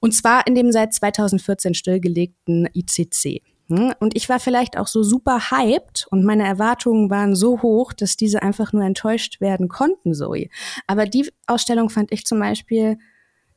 Und 0.00 0.12
zwar 0.12 0.46
in 0.46 0.54
dem 0.54 0.72
seit 0.72 0.92
2014 0.94 1.74
stillgelegten 1.74 2.68
ICC. 2.74 3.42
Hm? 3.68 3.94
Und 4.00 4.16
ich 4.16 4.28
war 4.28 4.40
vielleicht 4.40 4.76
auch 4.76 4.88
so 4.88 5.02
super 5.02 5.50
hyped 5.50 6.06
und 6.10 6.24
meine 6.24 6.44
Erwartungen 6.44 7.08
waren 7.08 7.36
so 7.36 7.62
hoch, 7.62 7.92
dass 7.92 8.16
diese 8.16 8.42
einfach 8.42 8.72
nur 8.72 8.82
enttäuscht 8.82 9.40
werden 9.40 9.68
konnten, 9.68 10.12
Zoe. 10.12 10.48
Aber 10.88 11.06
die 11.06 11.30
Ausstellung 11.46 11.88
fand 11.88 12.12
ich 12.12 12.26
zum 12.26 12.40
Beispiel 12.40 12.98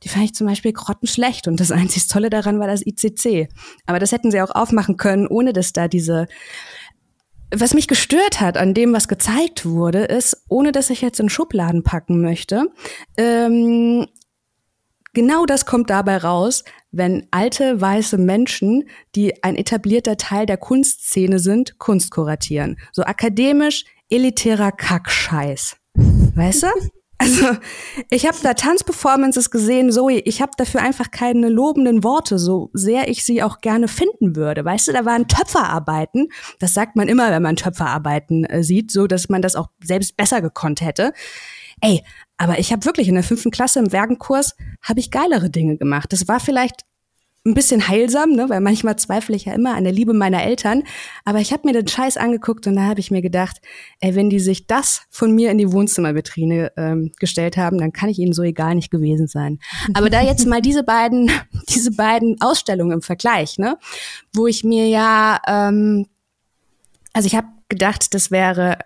die 0.02 0.10
fand 0.10 0.24
ich 0.24 0.34
zum 0.34 0.46
Beispiel 0.46 0.72
grottenschlecht 0.72 1.48
und 1.48 1.60
das 1.60 1.70
einzig 1.70 2.06
Tolle 2.08 2.28
daran 2.28 2.60
war 2.60 2.66
das 2.66 2.84
ICC. 2.84 3.48
Aber 3.86 3.98
das 3.98 4.12
hätten 4.12 4.30
sie 4.30 4.42
auch 4.42 4.50
aufmachen 4.50 4.98
können, 4.98 5.26
ohne 5.26 5.52
dass 5.54 5.72
da 5.72 5.88
diese 5.88 6.26
was 7.60 7.74
mich 7.74 7.88
gestört 7.88 8.40
hat 8.40 8.56
an 8.56 8.74
dem, 8.74 8.92
was 8.92 9.08
gezeigt 9.08 9.66
wurde, 9.66 10.04
ist, 10.04 10.44
ohne 10.48 10.72
dass 10.72 10.90
ich 10.90 11.00
jetzt 11.00 11.20
in 11.20 11.28
Schubladen 11.28 11.82
packen 11.82 12.20
möchte, 12.20 12.66
ähm, 13.16 14.06
genau 15.12 15.46
das 15.46 15.66
kommt 15.66 15.90
dabei 15.90 16.18
raus, 16.18 16.64
wenn 16.90 17.26
alte 17.30 17.80
weiße 17.80 18.18
Menschen, 18.18 18.88
die 19.14 19.42
ein 19.42 19.56
etablierter 19.56 20.16
Teil 20.16 20.46
der 20.46 20.56
Kunstszene 20.56 21.38
sind, 21.38 21.78
Kunst 21.78 22.10
kuratieren. 22.10 22.78
So 22.92 23.02
akademisch 23.02 23.84
elitärer 24.10 24.72
Kackscheiß. 24.72 25.76
Weißt 25.94 26.62
du? 26.64 26.68
Also, 27.18 27.46
ich 28.10 28.26
habe 28.26 28.36
da 28.42 28.54
Tanzperformances 28.54 29.50
gesehen, 29.50 29.92
Zoe, 29.92 30.20
ich 30.24 30.42
habe 30.42 30.52
dafür 30.56 30.82
einfach 30.82 31.10
keine 31.10 31.48
lobenden 31.48 32.02
Worte, 32.02 32.38
so 32.38 32.70
sehr 32.72 33.08
ich 33.08 33.24
sie 33.24 33.42
auch 33.42 33.60
gerne 33.60 33.88
finden 33.88 34.36
würde. 34.36 34.64
Weißt 34.64 34.88
du, 34.88 34.92
da 34.92 35.04
waren 35.04 35.28
Töpferarbeiten, 35.28 36.28
das 36.58 36.74
sagt 36.74 36.96
man 36.96 37.08
immer, 37.08 37.30
wenn 37.30 37.42
man 37.42 37.56
Töpferarbeiten 37.56 38.44
äh, 38.44 38.64
sieht, 38.64 38.90
so 38.90 39.06
dass 39.06 39.28
man 39.28 39.42
das 39.42 39.54
auch 39.54 39.68
selbst 39.82 40.16
besser 40.16 40.42
gekonnt 40.42 40.80
hätte. 40.80 41.12
Ey, 41.80 42.02
aber 42.36 42.58
ich 42.58 42.72
habe 42.72 42.84
wirklich 42.84 43.08
in 43.08 43.14
der 43.14 43.24
fünften 43.24 43.50
Klasse 43.50 43.78
im 43.78 43.92
Werkenkurs 43.92 44.56
habe 44.82 45.00
ich 45.00 45.10
geilere 45.10 45.50
Dinge 45.50 45.76
gemacht. 45.76 46.12
Das 46.12 46.26
war 46.28 46.40
vielleicht 46.40 46.82
ein 47.46 47.52
bisschen 47.52 47.88
heilsam, 47.88 48.30
ne? 48.30 48.48
weil 48.48 48.60
manchmal 48.60 48.96
zweifle 48.96 49.36
ich 49.36 49.44
ja 49.44 49.52
immer 49.52 49.74
an 49.74 49.84
der 49.84 49.92
Liebe 49.92 50.14
meiner 50.14 50.42
Eltern. 50.42 50.82
Aber 51.26 51.40
ich 51.40 51.52
habe 51.52 51.66
mir 51.66 51.74
den 51.74 51.86
Scheiß 51.86 52.16
angeguckt 52.16 52.66
und 52.66 52.76
da 52.76 52.82
habe 52.82 53.00
ich 53.00 53.10
mir 53.10 53.20
gedacht, 53.20 53.60
ey, 54.00 54.14
wenn 54.14 54.30
die 54.30 54.40
sich 54.40 54.66
das 54.66 55.02
von 55.10 55.32
mir 55.32 55.50
in 55.50 55.58
die 55.58 55.70
Wohnzimmervitrine 55.70 56.72
ähm, 56.78 57.12
gestellt 57.18 57.58
haben, 57.58 57.76
dann 57.78 57.92
kann 57.92 58.08
ich 58.08 58.18
ihnen 58.18 58.32
so 58.32 58.42
egal 58.42 58.74
nicht 58.74 58.90
gewesen 58.90 59.26
sein. 59.26 59.58
Aber 59.94 60.08
da 60.08 60.22
jetzt 60.22 60.46
mal 60.46 60.62
diese 60.62 60.84
beiden, 60.84 61.30
diese 61.68 61.90
beiden 61.90 62.40
Ausstellungen 62.40 62.92
im 62.92 63.02
Vergleich, 63.02 63.58
ne, 63.58 63.76
wo 64.32 64.46
ich 64.46 64.64
mir 64.64 64.88
ja, 64.88 65.38
ähm, 65.46 66.06
also 67.12 67.26
ich 67.26 67.36
habe 67.36 67.48
gedacht, 67.68 68.14
das 68.14 68.30
wäre 68.30 68.78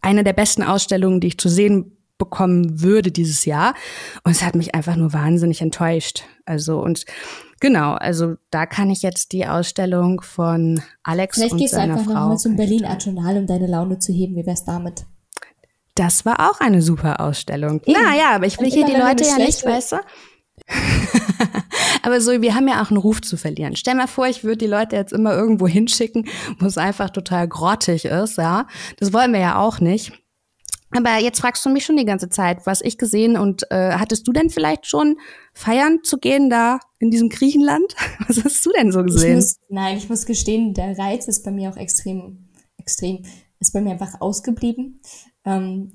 eine 0.00 0.22
der 0.22 0.32
besten 0.32 0.62
Ausstellungen, 0.62 1.20
die 1.20 1.28
ich 1.28 1.38
zu 1.38 1.48
sehen 1.48 1.96
bekommen 2.18 2.82
würde 2.82 3.10
dieses 3.10 3.44
Jahr. 3.44 3.74
Und 4.22 4.32
es 4.32 4.42
hat 4.42 4.54
mich 4.54 4.74
einfach 4.74 4.96
nur 4.96 5.12
wahnsinnig 5.12 5.60
enttäuscht. 5.60 6.24
Also 6.44 6.80
und 6.80 7.04
genau, 7.60 7.94
also 7.94 8.36
da 8.50 8.66
kann 8.66 8.90
ich 8.90 9.02
jetzt 9.02 9.32
die 9.32 9.46
Ausstellung 9.46 10.20
von 10.20 10.82
Alex 11.02 11.36
Vielleicht 11.36 11.52
und 11.52 11.58
gehst 11.58 11.74
du 11.74 11.80
einfach 11.80 12.04
nochmal 12.04 12.38
zum 12.38 12.56
Berlin 12.56 12.84
Art 12.84 13.04
Journal, 13.04 13.36
um 13.38 13.46
deine 13.46 13.66
Laune 13.66 13.98
zu 13.98 14.12
heben. 14.12 14.36
Wie 14.36 14.46
wär's 14.46 14.64
damit? 14.64 15.04
Das 15.94 16.24
war 16.24 16.50
auch 16.50 16.60
eine 16.60 16.80
super 16.80 17.20
Ausstellung. 17.20 17.80
Eben. 17.84 18.00
Naja, 18.00 18.30
aber 18.34 18.46
ich 18.46 18.58
will 18.58 18.66
Und 18.66 18.72
hier 18.72 18.86
die 18.86 18.94
Leute 18.94 19.24
ja 19.24 19.36
nicht, 19.36 19.64
weißt 19.64 19.92
du? 19.92 19.96
aber 22.02 22.20
so, 22.20 22.40
wir 22.40 22.54
haben 22.54 22.68
ja 22.68 22.82
auch 22.82 22.90
einen 22.90 22.98
Ruf 22.98 23.20
zu 23.20 23.36
verlieren. 23.36 23.74
Stell 23.74 23.94
mal 23.94 24.06
vor, 24.06 24.28
ich 24.28 24.44
würde 24.44 24.58
die 24.58 24.66
Leute 24.66 24.96
jetzt 24.96 25.12
immer 25.12 25.34
irgendwo 25.34 25.66
hinschicken, 25.68 26.28
wo 26.60 26.66
es 26.66 26.78
einfach 26.78 27.10
total 27.10 27.48
grottig 27.48 28.04
ist, 28.04 28.38
ja. 28.38 28.66
Das 28.98 29.12
wollen 29.12 29.32
wir 29.32 29.40
ja 29.40 29.58
auch 29.58 29.80
nicht. 29.80 30.12
Aber 30.90 31.18
jetzt 31.18 31.40
fragst 31.40 31.64
du 31.64 31.70
mich 31.70 31.84
schon 31.84 31.96
die 31.96 32.04
ganze 32.04 32.30
Zeit, 32.30 32.66
was 32.66 32.80
ich 32.80 32.96
gesehen 32.96 33.36
und 33.36 33.70
äh, 33.70 33.92
hattest 33.92 34.26
du 34.26 34.32
denn 34.32 34.48
vielleicht 34.48 34.86
schon 34.86 35.16
feiern 35.52 36.00
zu 36.02 36.18
gehen 36.18 36.48
da 36.48 36.80
in 36.98 37.10
diesem 37.10 37.28
Griechenland? 37.28 37.94
Was 38.26 38.42
hast 38.42 38.64
du 38.64 38.72
denn 38.72 38.90
so 38.90 39.00
Ich 39.00 39.12
gesehen? 39.12 39.36
muss, 39.36 39.56
nein, 39.68 39.98
ich 39.98 40.08
muss 40.08 40.24
gestehen, 40.24 40.72
der 40.72 40.98
Reiz 40.98 41.28
ist 41.28 41.44
bei 41.44 41.50
mir 41.50 41.70
auch 41.70 41.76
extrem, 41.76 42.48
extrem, 42.78 43.22
ist 43.60 43.72
bei 43.72 43.80
mir 43.80 43.90
einfach 43.90 44.20
ausgeblieben. 44.20 45.00
Ähm, 45.44 45.92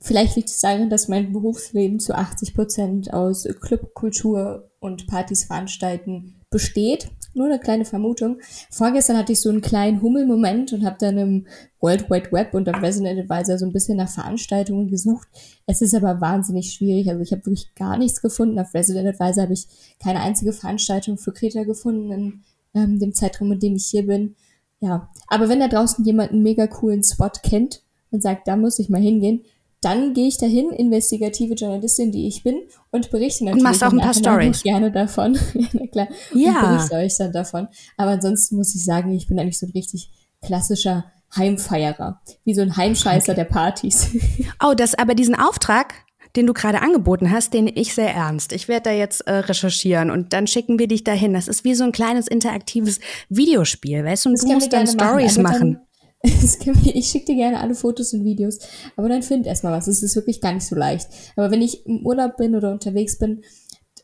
vielleicht 0.00 0.36
liegt 0.36 0.50
es 0.50 0.60
daran, 0.60 0.90
dass 0.90 1.08
mein 1.08 1.32
Berufsleben 1.32 1.98
zu 1.98 2.14
80 2.14 2.54
Prozent 2.54 3.12
aus 3.14 3.48
Clubkultur 3.62 4.70
und 4.78 5.06
Partys 5.06 5.44
veranstalten 5.44 6.40
besteht. 6.50 7.10
Nur 7.36 7.46
eine 7.48 7.58
kleine 7.58 7.84
Vermutung. 7.84 8.38
Vorgestern 8.70 9.18
hatte 9.18 9.32
ich 9.32 9.42
so 9.42 9.50
einen 9.50 9.60
kleinen 9.60 10.00
Hummelmoment 10.00 10.72
und 10.72 10.86
habe 10.86 10.96
dann 10.98 11.18
im 11.18 11.46
World 11.80 12.10
Wide 12.10 12.32
Web 12.32 12.54
und 12.54 12.66
auf 12.66 12.80
Resident 12.80 13.20
Advisor 13.20 13.58
so 13.58 13.66
ein 13.66 13.74
bisschen 13.74 13.98
nach 13.98 14.08
Veranstaltungen 14.08 14.88
gesucht. 14.88 15.28
Es 15.66 15.82
ist 15.82 15.94
aber 15.94 16.22
wahnsinnig 16.22 16.72
schwierig. 16.72 17.10
Also 17.10 17.20
ich 17.20 17.32
habe 17.32 17.44
wirklich 17.44 17.74
gar 17.74 17.98
nichts 17.98 18.22
gefunden. 18.22 18.58
Auf 18.58 18.72
Resident 18.72 19.06
Advisor 19.06 19.42
habe 19.42 19.52
ich 19.52 19.66
keine 20.02 20.20
einzige 20.20 20.54
Veranstaltung 20.54 21.18
für 21.18 21.32
Kreta 21.32 21.64
gefunden 21.64 22.10
in 22.10 22.40
ähm, 22.74 22.98
dem 22.98 23.12
Zeitraum, 23.12 23.52
in 23.52 23.60
dem 23.60 23.76
ich 23.76 23.84
hier 23.84 24.06
bin. 24.06 24.34
Ja, 24.80 25.10
aber 25.26 25.50
wenn 25.50 25.60
da 25.60 25.68
draußen 25.68 26.06
jemand 26.06 26.32
einen 26.32 26.42
mega 26.42 26.66
coolen 26.66 27.02
Spot 27.02 27.30
kennt 27.42 27.82
und 28.10 28.22
sagt, 28.22 28.48
da 28.48 28.56
muss 28.56 28.78
ich 28.78 28.88
mal 28.88 29.00
hingehen, 29.00 29.42
dann 29.86 30.12
gehe 30.14 30.26
ich 30.28 30.36
dahin, 30.38 30.70
investigative 30.70 31.54
Journalistin, 31.54 32.12
die 32.12 32.26
ich 32.28 32.42
bin, 32.42 32.56
und 32.90 33.10
berichte 33.10 33.44
natürlich 33.44 33.62
machst 33.62 33.84
auch 33.84 33.92
ein 33.92 33.98
paar 34.00 34.14
Stories. 34.14 34.62
gerne 34.62 34.90
davon. 34.90 35.34
ja, 35.54 35.68
na 35.72 35.86
klar. 35.86 36.08
Und 36.34 36.40
Ja. 36.40 36.60
berichte 36.76 36.96
euch 36.96 37.16
dann 37.16 37.32
davon. 37.32 37.68
Aber 37.96 38.10
ansonsten 38.10 38.56
muss 38.56 38.74
ich 38.74 38.84
sagen, 38.84 39.12
ich 39.14 39.28
bin 39.28 39.38
eigentlich 39.38 39.58
so 39.58 39.66
ein 39.66 39.72
richtig 39.72 40.10
klassischer 40.44 41.04
Heimfeierer. 41.36 42.20
Wie 42.44 42.54
so 42.54 42.62
ein 42.62 42.76
Heimscheißer 42.76 43.34
der 43.34 43.44
Partys. 43.44 44.08
Oh, 44.64 44.74
das 44.74 44.94
aber 44.94 45.14
diesen 45.14 45.34
Auftrag, 45.34 45.94
den 46.34 46.46
du 46.46 46.52
gerade 46.52 46.80
angeboten 46.82 47.30
hast, 47.30 47.52
den 47.54 47.66
ich 47.66 47.94
sehr 47.94 48.12
ernst. 48.14 48.52
Ich 48.52 48.68
werde 48.68 48.90
da 48.90 48.92
jetzt 48.92 49.20
äh, 49.22 49.32
recherchieren 49.32 50.10
und 50.10 50.32
dann 50.32 50.46
schicken 50.46 50.78
wir 50.78 50.88
dich 50.88 51.04
dahin. 51.04 51.34
Das 51.34 51.46
ist 51.48 51.64
wie 51.64 51.74
so 51.74 51.84
ein 51.84 51.92
kleines 51.92 52.26
interaktives 52.26 53.00
Videospiel, 53.28 54.04
weißt 54.04 54.24
du? 54.24 54.28
Und 54.30 54.34
Das 54.38 54.44
du 54.44 54.52
musst 54.52 54.72
dann 54.72 54.86
Stories 54.86 55.38
aber 55.38 55.48
machen. 55.50 55.80
Ich 56.94 57.06
schicke 57.08 57.26
dir 57.26 57.36
gerne 57.36 57.60
alle 57.60 57.74
Fotos 57.74 58.12
und 58.12 58.24
Videos, 58.24 58.58
aber 58.96 59.08
dann 59.08 59.22
find 59.22 59.46
erstmal 59.46 59.72
was. 59.72 59.86
Es 59.86 60.02
ist 60.02 60.16
wirklich 60.16 60.40
gar 60.40 60.52
nicht 60.52 60.66
so 60.66 60.74
leicht. 60.74 61.08
Aber 61.36 61.50
wenn 61.50 61.62
ich 61.62 61.86
im 61.86 62.04
Urlaub 62.04 62.36
bin 62.36 62.54
oder 62.54 62.72
unterwegs 62.72 63.18
bin 63.18 63.42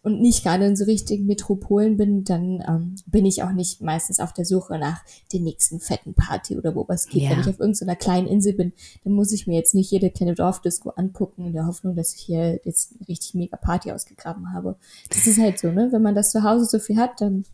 und 0.02 0.20
nicht 0.20 0.42
gerade 0.42 0.66
in 0.66 0.76
so 0.76 0.84
richtigen 0.84 1.26
Metropolen 1.26 1.96
bin, 1.96 2.24
dann 2.24 2.62
ähm, 2.66 2.96
bin 3.06 3.24
ich 3.24 3.42
auch 3.42 3.52
nicht 3.52 3.80
meistens 3.80 4.18
auf 4.18 4.32
der 4.32 4.44
Suche 4.44 4.78
nach 4.78 5.00
der 5.32 5.40
nächsten 5.40 5.78
fetten 5.78 6.14
Party 6.14 6.58
oder 6.58 6.74
wo 6.74 6.86
was 6.88 7.06
geht. 7.06 7.22
Ja. 7.22 7.30
Wenn 7.30 7.40
ich 7.40 7.48
auf 7.48 7.60
irgendeiner 7.60 7.96
kleinen 7.96 8.26
Insel 8.26 8.54
bin, 8.54 8.72
dann 9.04 9.12
muss 9.12 9.32
ich 9.32 9.46
mir 9.46 9.56
jetzt 9.56 9.74
nicht 9.74 9.90
jede 9.90 10.10
kleine 10.10 10.34
Dorfdisco 10.34 10.90
angucken 10.90 11.46
in 11.46 11.52
der 11.52 11.66
Hoffnung, 11.66 11.94
dass 11.94 12.14
ich 12.14 12.22
hier 12.22 12.60
jetzt 12.64 12.94
eine 12.98 13.08
richtig 13.08 13.34
mega 13.34 13.56
Party 13.56 13.92
ausgegraben 13.92 14.52
habe. 14.52 14.76
Das 15.08 15.26
ist 15.26 15.38
halt 15.38 15.58
so, 15.58 15.70
ne? 15.70 15.88
Wenn 15.92 16.02
man 16.02 16.16
das 16.16 16.32
zu 16.32 16.42
Hause 16.42 16.64
so 16.64 16.78
viel 16.80 16.96
hat, 16.96 17.20
dann 17.20 17.44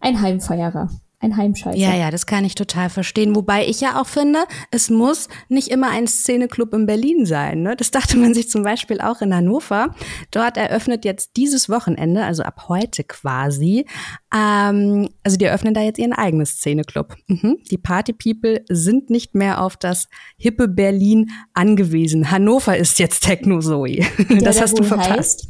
ein 0.00 0.20
Heimfeierer. 0.20 0.90
Ein 1.18 1.34
Heimscheißer. 1.34 1.78
Ja, 1.78 1.94
ja, 1.94 2.10
das 2.10 2.26
kann 2.26 2.44
ich 2.44 2.54
total 2.54 2.90
verstehen. 2.90 3.34
Wobei 3.34 3.66
ich 3.66 3.80
ja 3.80 3.98
auch 3.98 4.06
finde, 4.06 4.40
es 4.70 4.90
muss 4.90 5.28
nicht 5.48 5.68
immer 5.68 5.88
ein 5.88 6.06
Szeneclub 6.06 6.74
in 6.74 6.84
Berlin 6.84 7.24
sein. 7.24 7.62
Ne? 7.62 7.74
Das 7.74 7.90
dachte 7.90 8.18
man 8.18 8.34
sich 8.34 8.50
zum 8.50 8.62
Beispiel 8.62 9.00
auch 9.00 9.22
in 9.22 9.34
Hannover. 9.34 9.94
Dort 10.30 10.58
eröffnet 10.58 11.06
jetzt 11.06 11.38
dieses 11.38 11.70
Wochenende, 11.70 12.22
also 12.22 12.42
ab 12.42 12.66
heute 12.68 13.02
quasi, 13.02 13.86
ähm, 14.34 15.08
also 15.24 15.38
die 15.38 15.46
eröffnen 15.46 15.72
da 15.72 15.80
jetzt 15.80 15.98
ihren 15.98 16.12
eigenen 16.12 16.44
Szeneclub. 16.44 17.16
Mhm. 17.28 17.60
Die 17.70 17.78
Party 17.78 18.12
People 18.12 18.62
sind 18.68 19.08
nicht 19.08 19.34
mehr 19.34 19.62
auf 19.62 19.78
das 19.78 20.08
hippe 20.36 20.68
Berlin 20.68 21.30
angewiesen. 21.54 22.30
Hannover 22.30 22.76
ist 22.76 22.98
jetzt 22.98 23.20
Techno 23.20 23.60
Zoe. 23.60 24.04
Das 24.40 24.56
da 24.56 24.62
hast 24.62 24.78
du 24.78 24.82
verpasst. 24.82 25.48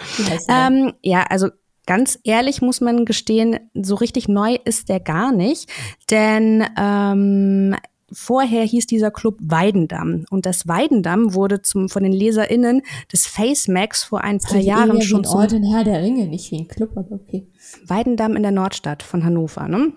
Heißt, 0.00 0.18
wie 0.18 0.30
heißt? 0.30 0.48
Ähm, 0.48 0.92
ja, 1.02 1.24
also 1.28 1.48
ganz 1.88 2.18
ehrlich 2.22 2.60
muss 2.60 2.82
man 2.82 3.06
gestehen, 3.06 3.58
so 3.72 3.94
richtig 3.94 4.28
neu 4.28 4.58
ist 4.66 4.90
der 4.90 5.00
gar 5.00 5.32
nicht. 5.32 5.70
Denn 6.10 6.62
ähm, 6.78 7.74
vorher 8.12 8.62
hieß 8.62 8.86
dieser 8.86 9.10
Club 9.10 9.38
Weidendamm. 9.40 10.26
Und 10.30 10.44
das 10.44 10.68
Weidendamm 10.68 11.32
wurde 11.32 11.62
zum, 11.62 11.88
von 11.88 12.02
den 12.02 12.12
LeserInnen 12.12 12.82
des 13.10 13.26
Face 13.26 13.68
Max 13.68 14.04
vor 14.04 14.20
ein 14.20 14.38
paar 14.38 14.58
Jahren 14.58 15.00
schon 15.00 15.24
zum 15.24 15.40
Ort 15.40 15.54
in 15.54 15.64
Herr 15.64 15.82
der 15.82 16.02
Ringe, 16.02 16.26
nicht 16.26 16.50
wie 16.50 16.58
ein 16.58 16.68
Club, 16.68 16.90
aber 16.94 17.12
okay. 17.12 17.48
Weidendamm 17.86 18.36
in 18.36 18.42
der 18.42 18.52
Nordstadt 18.52 19.02
von 19.02 19.24
Hannover. 19.24 19.66
Ne? 19.66 19.94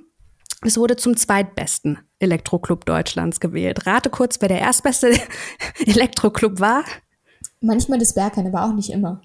Es 0.64 0.78
wurde 0.78 0.96
zum 0.96 1.18
zweitbesten 1.18 2.00
Elektroclub 2.20 2.86
Deutschlands 2.86 3.42
gewählt. 3.42 3.86
Rate 3.86 4.10
kurz, 4.10 4.40
wer 4.40 4.48
der 4.48 4.60
erstbeste 4.60 5.12
Elektroclub 5.86 6.62
war. 6.62 6.86
Manchmal 7.60 8.00
das 8.00 8.14
Berghain, 8.14 8.48
aber 8.48 8.64
auch 8.64 8.74
nicht 8.74 8.92
immer. 8.92 9.22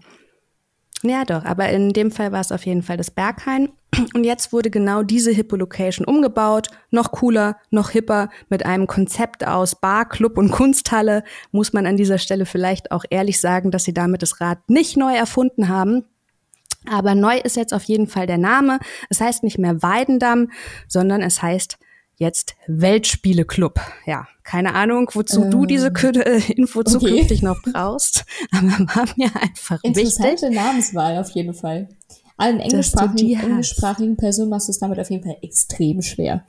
Ja, 1.08 1.24
doch, 1.24 1.44
aber 1.44 1.68
in 1.68 1.92
dem 1.92 2.10
Fall 2.10 2.32
war 2.32 2.40
es 2.40 2.52
auf 2.52 2.66
jeden 2.66 2.82
Fall 2.82 2.96
das 2.96 3.10
Berghain. 3.10 3.68
Und 4.14 4.24
jetzt 4.24 4.52
wurde 4.52 4.70
genau 4.70 5.02
diese 5.02 5.30
hippe 5.30 5.56
Location 5.56 6.06
umgebaut. 6.06 6.68
Noch 6.90 7.12
cooler, 7.12 7.56
noch 7.70 7.90
hipper, 7.90 8.28
mit 8.48 8.66
einem 8.66 8.86
Konzept 8.86 9.46
aus 9.46 9.80
Bar, 9.80 10.08
Club 10.08 10.36
und 10.36 10.50
Kunsthalle. 10.50 11.22
Muss 11.52 11.72
man 11.72 11.86
an 11.86 11.96
dieser 11.96 12.18
Stelle 12.18 12.44
vielleicht 12.44 12.90
auch 12.90 13.04
ehrlich 13.08 13.40
sagen, 13.40 13.70
dass 13.70 13.84
sie 13.84 13.94
damit 13.94 14.22
das 14.22 14.40
Rad 14.40 14.58
nicht 14.68 14.96
neu 14.96 15.14
erfunden 15.14 15.68
haben. 15.68 16.04
Aber 16.90 17.14
neu 17.14 17.38
ist 17.38 17.56
jetzt 17.56 17.72
auf 17.72 17.84
jeden 17.84 18.06
Fall 18.06 18.26
der 18.26 18.38
Name. 18.38 18.78
Es 19.08 19.20
heißt 19.20 19.42
nicht 19.42 19.58
mehr 19.58 19.82
Weidendamm, 19.82 20.50
sondern 20.88 21.22
es 21.22 21.42
heißt 21.42 21.78
jetzt 22.16 22.56
Weltspiele-Club. 22.66 23.80
Ja, 24.06 24.26
keine 24.42 24.74
Ahnung, 24.74 25.10
wozu 25.12 25.44
ähm, 25.44 25.50
du 25.50 25.66
diese 25.66 25.88
äh, 25.88 26.52
Info 26.52 26.80
okay. 26.80 26.90
zukünftig 26.90 27.42
noch 27.42 27.62
brauchst, 27.62 28.24
aber 28.50 28.66
war 28.66 29.06
mir 29.16 29.30
einfach 29.36 29.82
Interessante 29.82 30.46
wichtig. 30.46 30.56
Namenswahl 30.56 31.18
auf 31.18 31.30
jeden 31.30 31.54
Fall. 31.54 31.88
Allen 32.38 32.60
englischsprachigen, 32.60 33.40
englischsprachigen 33.40 34.16
Personen 34.16 34.50
machst 34.50 34.68
du 34.68 34.72
es 34.72 34.78
damit 34.78 34.98
auf 34.98 35.10
jeden 35.10 35.24
Fall 35.24 35.38
extrem 35.42 36.02
schwer. 36.02 36.44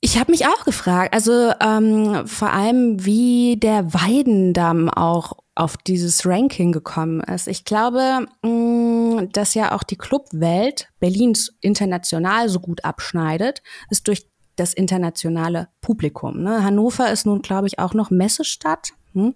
Ich 0.00 0.18
habe 0.18 0.30
mich 0.30 0.46
auch 0.46 0.64
gefragt, 0.64 1.12
also 1.12 1.52
ähm, 1.60 2.26
vor 2.26 2.52
allem, 2.52 3.04
wie 3.04 3.56
der 3.56 3.92
Weidendamm 3.92 4.88
auch 4.88 5.32
auf 5.56 5.76
dieses 5.76 6.24
Ranking 6.24 6.70
gekommen 6.70 7.20
ist. 7.20 7.48
Ich 7.48 7.64
glaube, 7.64 8.26
mh, 8.42 8.48
mm, 8.48 9.32
dass 9.32 9.54
ja 9.54 9.72
auch 9.72 9.82
die 9.82 9.96
Clubwelt 9.96 10.88
Berlins 11.00 11.52
international 11.60 12.48
so 12.48 12.60
gut 12.60 12.84
abschneidet, 12.84 13.62
ist 13.90 14.06
durch 14.06 14.28
das 14.58 14.74
internationale 14.74 15.68
Publikum. 15.80 16.42
Ne? 16.42 16.62
Hannover 16.64 17.10
ist 17.10 17.26
nun, 17.26 17.42
glaube 17.42 17.66
ich, 17.66 17.78
auch 17.78 17.94
noch 17.94 18.10
Messestadt. 18.10 18.90
Hm? 19.14 19.34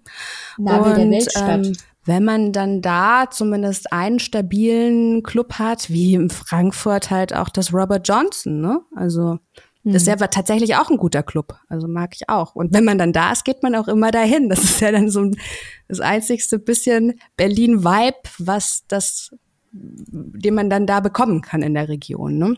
Nabel 0.57 0.91
Und, 0.91 0.97
der 0.97 1.09
Weltstadt. 1.09 1.65
Ähm, 1.65 1.73
wenn 2.05 2.25
man 2.25 2.51
dann 2.51 2.81
da 2.81 3.29
zumindest 3.31 3.93
einen 3.93 4.19
stabilen 4.19 5.23
Club 5.23 5.53
hat, 5.53 5.89
wie 5.89 6.15
in 6.15 6.29
Frankfurt 6.29 7.09
halt 7.09 7.33
auch 7.33 7.49
das 7.49 7.73
Robert 7.73 8.07
Johnson, 8.07 8.59
ne? 8.59 8.81
Also 8.95 9.39
das 9.85 10.03
ist 10.03 10.07
ja 10.07 10.17
hm. 10.17 10.27
tatsächlich 10.31 10.75
auch 10.77 10.89
ein 10.89 10.97
guter 10.97 11.23
Club. 11.23 11.57
Also 11.67 11.89
mag 11.89 12.11
ich 12.15 12.29
auch. 12.29 12.55
Und 12.55 12.73
wenn 12.73 12.85
man 12.85 12.97
dann 12.97 13.11
da 13.11 13.33
ist, 13.33 13.43
geht 13.43 13.63
man 13.63 13.75
auch 13.75 13.89
immer 13.89 14.11
dahin. 14.11 14.47
Das 14.47 14.63
ist 14.63 14.79
ja 14.79 14.93
dann 14.93 15.09
so 15.09 15.21
ein, 15.21 15.35
das 15.89 15.99
einzigste 15.99 16.57
bisschen 16.57 17.19
Berlin-Vibe, 17.35 18.29
was 18.37 18.85
das 18.87 19.35
den 19.73 20.53
man 20.53 20.69
dann 20.69 20.85
da 20.85 20.99
bekommen 20.99 21.41
kann 21.41 21.63
in 21.63 21.73
der 21.73 21.89
Region. 21.89 22.37
Ne? 22.37 22.55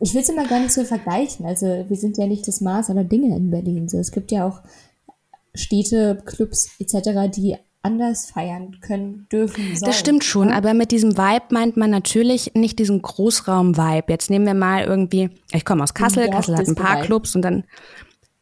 Ich 0.00 0.14
will 0.14 0.20
es 0.20 0.28
immer 0.28 0.46
gar 0.46 0.60
nicht 0.60 0.72
so 0.72 0.84
vergleichen. 0.84 1.46
Also 1.46 1.66
wir 1.66 1.96
sind 1.96 2.18
ja 2.18 2.26
nicht 2.26 2.46
das 2.46 2.60
Maß 2.60 2.90
aller 2.90 3.04
Dinge 3.04 3.34
in 3.34 3.50
Berlin. 3.50 3.88
So, 3.88 3.98
es 3.98 4.12
gibt 4.12 4.30
ja 4.30 4.46
auch 4.46 4.60
Städte, 5.54 6.22
Clubs 6.26 6.68
etc., 6.78 7.30
die 7.34 7.56
anders 7.82 8.30
feiern 8.30 8.76
können, 8.82 9.26
dürfen, 9.32 9.64
sollen. 9.64 9.80
Das 9.80 9.98
stimmt 9.98 10.22
schon, 10.22 10.50
ja? 10.50 10.56
aber 10.56 10.74
mit 10.74 10.90
diesem 10.90 11.16
Vibe 11.16 11.46
meint 11.50 11.78
man 11.78 11.90
natürlich 11.90 12.52
nicht 12.54 12.78
diesen 12.78 13.00
Großraum-Vibe. 13.00 14.12
Jetzt 14.12 14.28
nehmen 14.28 14.44
wir 14.44 14.52
mal 14.52 14.84
irgendwie, 14.84 15.30
ich 15.52 15.64
komme 15.64 15.82
aus 15.82 15.94
Kassel, 15.94 16.28
Kassel 16.28 16.58
hat 16.58 16.68
ein 16.68 16.74
paar 16.74 17.00
Clubs 17.00 17.34
und 17.34 17.42
dann 17.42 17.64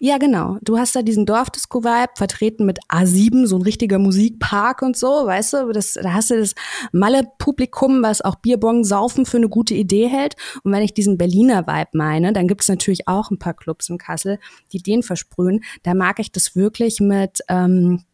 ja, 0.00 0.18
genau. 0.18 0.58
Du 0.62 0.78
hast 0.78 0.94
da 0.94 1.02
diesen 1.02 1.26
Dorfdisco-Vibe, 1.26 2.12
vertreten 2.16 2.64
mit 2.64 2.78
A7, 2.88 3.46
so 3.46 3.56
ein 3.56 3.62
richtiger 3.62 3.98
Musikpark 3.98 4.82
und 4.82 4.96
so, 4.96 5.08
weißt 5.08 5.54
du? 5.54 5.72
Das, 5.72 5.94
da 5.94 6.14
hast 6.14 6.30
du 6.30 6.38
das 6.38 6.54
Malle-Publikum, 6.92 8.00
was 8.02 8.20
auch 8.20 8.37
Bierbong 8.37 8.84
saufen 8.84 9.26
für 9.26 9.38
eine 9.38 9.48
gute 9.48 9.74
Idee 9.74 10.06
hält. 10.06 10.37
Und 10.62 10.70
wenn 10.70 10.84
ich 10.84 10.94
diesen 10.94 11.18
Berliner 11.18 11.66
Vibe 11.66 11.90
meine, 11.94 12.32
dann 12.32 12.46
gibt 12.46 12.62
es 12.62 12.68
natürlich 12.68 13.08
auch 13.08 13.32
ein 13.32 13.40
paar 13.40 13.54
Clubs 13.54 13.88
in 13.88 13.98
Kassel, 13.98 14.38
die 14.72 14.78
den 14.78 15.02
versprühen. 15.02 15.64
Da 15.82 15.94
mag 15.94 16.20
ich 16.20 16.30
das 16.30 16.54
wirklich 16.54 17.00
mit 17.00 17.40
ähm, 17.48 18.04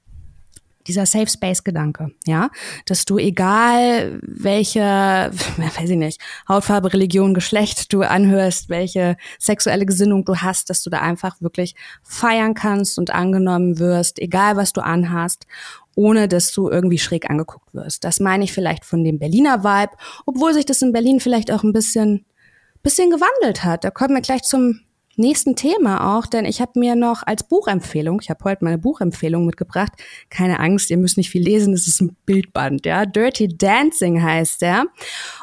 dieser 0.87 1.07
Safe 1.07 1.29
Space 1.29 1.64
Gedanke, 1.64 2.12
ja, 2.27 2.51
dass 2.87 3.05
du 3.05 3.18
egal 3.18 4.18
welche, 4.23 4.81
weiß 5.57 5.90
ich 5.90 5.97
nicht, 5.97 6.20
Hautfarbe, 6.49 6.92
Religion, 6.92 7.35
Geschlecht 7.35 7.92
du 7.92 8.03
anhörst, 8.03 8.68
welche 8.68 9.16
sexuelle 9.38 9.87
Gesinnung 9.87 10.25
du 10.25 10.37
hast, 10.37 10.70
dass 10.70 10.83
du 10.83 10.90
da 10.90 11.01
einfach 11.01 11.40
wirklich 11.40 11.75
feiern 12.03 12.55
kannst 12.55 12.99
und 12.99 13.11
angenommen 13.11 13.79
wirst, 13.79 14.18
egal 14.18 14.57
was 14.57 14.73
du 14.73 14.81
anhast, 14.81 15.47
ohne 15.94 16.29
dass 16.29 16.53
du 16.53 16.68
irgendwie 16.68 16.99
schräg 16.99 17.31
angeguckt 17.31 17.73
wirst. 17.73 18.05
Das 18.05 18.20
meine 18.20 18.44
ich 18.44 18.53
vielleicht 18.53 18.85
von 18.85 19.05
dem 19.05 19.18
Berliner 19.18 19.64
Vibe, 19.64 19.92
obwohl 20.27 20.53
sich 20.53 20.66
das 20.66 20.83
in 20.83 20.92
Berlin 20.92 21.20
vielleicht 21.20 21.51
auch 21.51 21.62
ein 21.62 21.73
bisschen 21.73 22.25
bisschen 22.85 23.11
gewandelt 23.11 23.64
hat. 23.64 23.83
Da 23.83 23.90
kommen 23.90 24.14
wir 24.14 24.20
gleich 24.20 24.42
zum 24.42 24.81
nächsten 25.16 25.57
Thema 25.57 26.16
auch, 26.16 26.27
denn 26.27 26.44
ich 26.44 26.61
habe 26.61 26.79
mir 26.79 26.94
noch 26.96 27.22
als 27.24 27.42
Buchempfehlung, 27.44 28.20
ich 28.20 28.31
habe 28.31 28.44
heute 28.44 28.64
meine 28.64 28.79
Buchempfehlung 28.79 29.46
mitgebracht, 29.46 29.92
keine 30.31 30.61
Angst, 30.61 30.90
ihr 30.90 30.96
müsst 30.96 31.16
nicht 31.16 31.31
viel 31.31 31.42
lesen, 31.42 31.72
das 31.72 31.87
ist 31.87 32.00
ein 32.00 32.16
Bildband, 32.27 32.87
ja, 32.87 33.07
Dirty 33.07 33.48
Dancing 33.48 34.22
heißt 34.22 34.62
der 34.62 34.85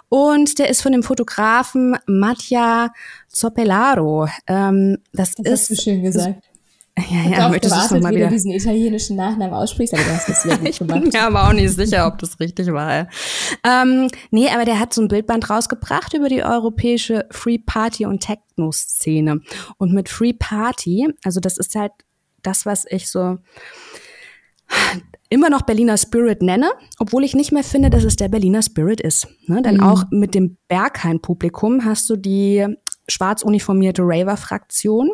und 0.09 0.59
der 0.59 0.69
ist 0.69 0.81
von 0.81 0.91
dem 0.91 1.03
Fotografen 1.03 1.97
Mattia 2.05 2.91
Zoppelaro. 3.27 4.27
Ähm, 4.47 4.97
das, 5.13 5.35
das 5.35 5.45
ist, 5.45 5.69
hast 5.69 5.69
du 5.69 5.83
schön 5.83 6.03
gesagt. 6.03 6.50
Ja, 6.97 7.29
ja, 7.29 7.49
möchtest 7.49 7.91
du 7.91 7.99
mal 7.99 8.13
wieder 8.13 8.27
diesen 8.27 8.51
italienischen 8.51 9.15
Nachnamen 9.15 9.53
aussprichst, 9.53 9.93
aber 9.93 10.03
du 10.03 10.09
hast 10.11 10.27
das 10.27 10.43
sehr 10.43 10.57
gut 10.57 10.77
gemacht. 10.77 11.03
ich 11.05 11.11
bin 11.11 11.21
mir 11.21 11.23
aber 11.23 11.47
auch 11.47 11.53
nicht 11.53 11.73
sicher, 11.73 12.05
ob 12.05 12.17
das 12.19 12.39
richtig 12.39 12.71
war. 12.73 13.07
Ähm, 13.65 14.09
nee, 14.29 14.49
aber 14.49 14.65
der 14.65 14.79
hat 14.79 14.93
so 14.93 15.01
ein 15.01 15.07
Bildband 15.07 15.49
rausgebracht 15.49 16.13
über 16.13 16.27
die 16.27 16.43
europäische 16.43 17.25
Free 17.31 17.59
Party 17.59 18.05
und 18.05 18.19
Techno-Szene. 18.19 19.39
Und 19.77 19.93
mit 19.93 20.09
Free 20.09 20.33
Party, 20.33 21.07
also 21.23 21.39
das 21.39 21.57
ist 21.57 21.75
halt 21.75 21.93
das, 22.41 22.65
was 22.65 22.85
ich 22.89 23.09
so 23.09 23.37
immer 25.29 25.49
noch 25.49 25.61
Berliner 25.61 25.97
Spirit 25.97 26.41
nenne, 26.41 26.71
obwohl 26.99 27.23
ich 27.23 27.35
nicht 27.35 27.53
mehr 27.53 27.63
finde, 27.63 27.89
dass 27.89 28.03
es 28.03 28.17
der 28.17 28.27
Berliner 28.27 28.61
Spirit 28.61 28.99
ist. 28.99 29.27
Ne? 29.47 29.61
Denn 29.61 29.75
mhm. 29.75 29.83
auch 29.83 30.03
mit 30.11 30.35
dem 30.35 30.57
Berghain-Publikum 30.67 31.85
hast 31.85 32.09
du 32.09 32.17
die 32.17 32.67
schwarz 33.11 33.43
uniformierte 33.43 34.01
Raver-Fraktion. 34.03 35.11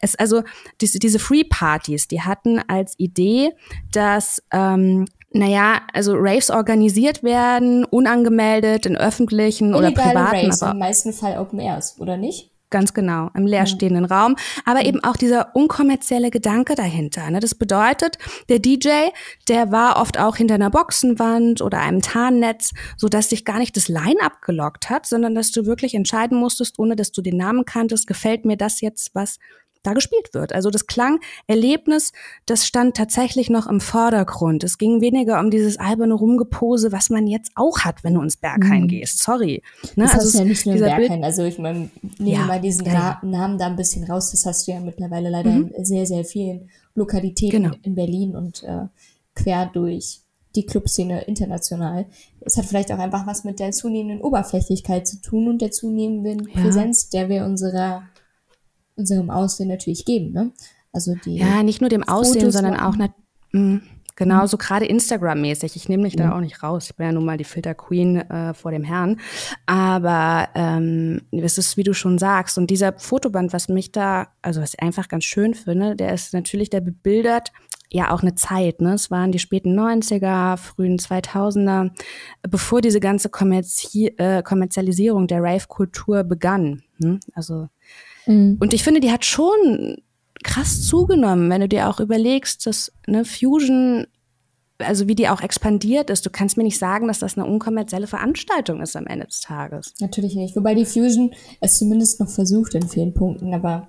Es 0.00 0.16
also 0.16 0.42
diese, 0.80 0.98
diese 0.98 1.18
Free 1.18 1.44
Parties, 1.44 2.08
die 2.08 2.22
hatten 2.22 2.60
als 2.68 2.94
Idee, 2.98 3.50
dass 3.92 4.42
ähm, 4.52 5.06
naja, 5.36 5.80
also 5.92 6.14
Raves 6.16 6.50
organisiert 6.50 7.24
werden, 7.24 7.84
unangemeldet 7.84 8.86
in 8.86 8.96
öffentlichen 8.96 9.74
Illegale 9.74 9.92
oder 9.92 10.02
privaten. 10.02 10.46
Raves, 10.46 10.62
aber 10.62 10.72
im 10.72 10.78
meisten 10.78 11.12
Fall 11.12 11.38
Open 11.38 11.58
Airs, 11.58 11.96
oder 11.98 12.16
nicht? 12.16 12.53
Ganz 12.74 12.92
genau, 12.92 13.30
im 13.36 13.46
leerstehenden 13.46 14.02
mhm. 14.02 14.10
Raum. 14.10 14.36
Aber 14.64 14.80
mhm. 14.80 14.86
eben 14.86 15.04
auch 15.04 15.16
dieser 15.16 15.54
unkommerzielle 15.54 16.32
Gedanke 16.32 16.74
dahinter. 16.74 17.30
Ne? 17.30 17.38
Das 17.38 17.54
bedeutet, 17.54 18.18
der 18.48 18.58
DJ, 18.58 19.10
der 19.46 19.70
war 19.70 20.00
oft 20.00 20.18
auch 20.18 20.34
hinter 20.34 20.56
einer 20.56 20.70
Boxenwand 20.70 21.62
oder 21.62 21.78
einem 21.78 22.02
Tarnnetz, 22.02 22.72
so 22.96 23.08
dass 23.08 23.30
sich 23.30 23.44
gar 23.44 23.60
nicht 23.60 23.76
das 23.76 23.86
Line-up 23.86 24.42
gelockt 24.42 24.90
hat, 24.90 25.06
sondern 25.06 25.36
dass 25.36 25.52
du 25.52 25.66
wirklich 25.66 25.94
entscheiden 25.94 26.36
musstest, 26.36 26.80
ohne 26.80 26.96
dass 26.96 27.12
du 27.12 27.22
den 27.22 27.36
Namen 27.36 27.64
kanntest, 27.64 28.08
gefällt 28.08 28.44
mir 28.44 28.56
das 28.56 28.80
jetzt, 28.80 29.14
was 29.14 29.38
da 29.86 29.92
gespielt 29.92 30.34
wird. 30.34 30.52
Also 30.52 30.70
das 30.70 30.86
Klangerlebnis, 30.86 32.12
das 32.46 32.66
stand 32.66 32.96
tatsächlich 32.96 33.50
noch 33.50 33.66
im 33.66 33.80
Vordergrund. 33.80 34.64
Es 34.64 34.78
ging 34.78 35.00
weniger 35.00 35.38
um 35.38 35.50
dieses 35.50 35.78
alberne 35.78 36.14
Rumgepose, 36.14 36.90
was 36.90 37.10
man 37.10 37.26
jetzt 37.26 37.52
auch 37.54 37.80
hat, 37.80 38.02
wenn 38.02 38.14
du 38.14 38.22
ins 38.22 38.36
Berghain 38.36 38.82
mhm. 38.82 38.88
gehst. 38.88 39.22
Sorry. 39.22 39.62
Ne? 39.94 40.04
Das 40.04 40.14
also 40.14 40.28
ist 40.28 40.34
ja 40.34 40.44
nicht 40.44 40.66
nur 40.66 40.74
im 40.74 40.80
Berghain. 40.80 41.24
Also 41.24 41.44
ich 41.44 41.58
meine, 41.58 41.90
nehmen 42.18 42.40
ja, 42.40 42.46
mal 42.46 42.60
diesen 42.60 42.86
ja, 42.86 42.92
ja. 42.92 43.20
Namen 43.22 43.58
da 43.58 43.66
ein 43.66 43.76
bisschen 43.76 44.04
raus. 44.04 44.30
Das 44.32 44.46
hast 44.46 44.66
du 44.66 44.72
ja 44.72 44.80
mittlerweile 44.80 45.30
leider 45.30 45.50
mhm. 45.50 45.68
in 45.76 45.84
sehr, 45.84 46.06
sehr 46.06 46.24
vielen 46.24 46.70
Lokalitäten 46.94 47.62
genau. 47.62 47.76
in 47.82 47.94
Berlin 47.94 48.36
und 48.36 48.62
äh, 48.64 48.86
quer 49.34 49.66
durch 49.66 50.20
die 50.54 50.66
Clubszene 50.66 51.22
international. 51.22 52.06
Es 52.40 52.56
hat 52.56 52.66
vielleicht 52.66 52.92
auch 52.92 52.98
einfach 52.98 53.26
was 53.26 53.44
mit 53.44 53.58
der 53.58 53.72
zunehmenden 53.72 54.20
Oberflächlichkeit 54.20 55.06
zu 55.06 55.20
tun 55.20 55.48
und 55.48 55.60
der 55.60 55.72
zunehmenden 55.72 56.46
Präsenz, 56.46 57.08
der 57.08 57.28
wir 57.28 57.44
unserer 57.44 58.04
unserem 58.96 59.30
Aussehen 59.30 59.68
natürlich 59.68 60.04
geben. 60.04 60.32
Ne? 60.32 60.52
Also 60.92 61.14
die 61.24 61.36
ja, 61.36 61.62
nicht 61.62 61.80
nur 61.80 61.90
dem 61.90 62.04
Aussehen, 62.04 62.50
sondern 62.52 62.78
auch 62.78 62.96
mh, 62.96 63.10
mm, 63.52 63.82
genauso 64.16 64.56
mhm. 64.56 64.60
gerade 64.60 64.86
Instagram-mäßig. 64.86 65.76
Ich 65.76 65.88
nehme 65.88 66.04
mich 66.04 66.16
da 66.16 66.34
auch 66.34 66.40
nicht 66.40 66.62
raus. 66.62 66.86
Ich 66.90 66.96
bin 66.96 67.06
ja 67.06 67.12
nun 67.12 67.24
mal 67.24 67.36
die 67.36 67.44
Filter-Queen 67.44 68.16
äh, 68.16 68.54
vor 68.54 68.70
dem 68.70 68.84
Herrn. 68.84 69.20
Aber 69.66 70.48
ähm, 70.54 71.22
es 71.32 71.58
ist, 71.58 71.76
wie 71.76 71.82
du 71.82 71.94
schon 71.94 72.18
sagst, 72.18 72.58
und 72.58 72.70
dieser 72.70 72.92
Fotoband, 72.98 73.52
was 73.52 73.68
mich 73.68 73.92
da, 73.92 74.28
also 74.42 74.60
was 74.60 74.74
ich 74.74 74.80
einfach 74.80 75.08
ganz 75.08 75.24
schön 75.24 75.54
finde, 75.54 75.96
der 75.96 76.14
ist 76.14 76.32
natürlich, 76.32 76.70
der 76.70 76.80
bebildert 76.80 77.52
ja 77.94 78.12
auch 78.12 78.22
eine 78.22 78.34
Zeit, 78.34 78.80
ne? 78.80 78.94
Es 78.94 79.10
waren 79.10 79.32
die 79.32 79.38
späten 79.38 79.78
90er, 79.78 80.56
frühen 80.56 80.98
2000er, 80.98 81.90
bevor 82.42 82.80
diese 82.80 83.00
ganze 83.00 83.28
Kommerzi 83.28 84.14
äh, 84.18 84.42
Kommerzialisierung 84.42 85.26
der 85.26 85.42
Rave-Kultur 85.42 86.24
begann. 86.24 86.82
Hm? 87.00 87.20
Also 87.34 87.68
Mhm. 88.26 88.58
Und 88.60 88.74
ich 88.74 88.82
finde, 88.82 89.00
die 89.00 89.10
hat 89.10 89.24
schon 89.24 89.96
krass 90.42 90.82
zugenommen, 90.82 91.50
wenn 91.50 91.60
du 91.60 91.68
dir 91.68 91.88
auch 91.88 92.00
überlegst, 92.00 92.66
dass 92.66 92.92
eine 93.06 93.24
Fusion, 93.24 94.06
also 94.78 95.08
wie 95.08 95.14
die 95.14 95.28
auch 95.28 95.40
expandiert 95.40 96.10
ist. 96.10 96.26
Du 96.26 96.30
kannst 96.30 96.56
mir 96.56 96.64
nicht 96.64 96.78
sagen, 96.78 97.08
dass 97.08 97.20
das 97.20 97.38
eine 97.38 97.46
unkommerzielle 97.46 98.06
Veranstaltung 98.06 98.82
ist 98.82 98.96
am 98.96 99.06
Ende 99.06 99.26
des 99.26 99.40
Tages. 99.40 99.94
Natürlich 100.00 100.34
nicht. 100.34 100.56
Wobei 100.56 100.74
die 100.74 100.84
Fusion 100.84 101.32
es 101.60 101.78
zumindest 101.78 102.20
noch 102.20 102.28
versucht 102.28 102.74
in 102.74 102.88
vielen 102.88 103.14
Punkten, 103.14 103.54
aber 103.54 103.88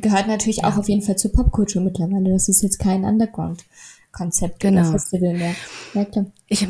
gehört 0.00 0.26
natürlich 0.26 0.58
ja. 0.58 0.68
auch 0.68 0.76
auf 0.76 0.88
jeden 0.88 1.02
Fall 1.02 1.16
zur 1.16 1.32
Popkultur 1.32 1.82
mittlerweile. 1.82 2.32
Das 2.32 2.48
ist 2.48 2.62
jetzt 2.62 2.78
kein 2.78 3.04
Underground-Konzept 3.04 4.60
genau. 4.60 4.82
oder 4.82 4.92
Festival 4.92 5.34
mehr. 5.34 5.54
Ja, 5.94 6.04
klar. 6.04 6.26
Ich, 6.48 6.66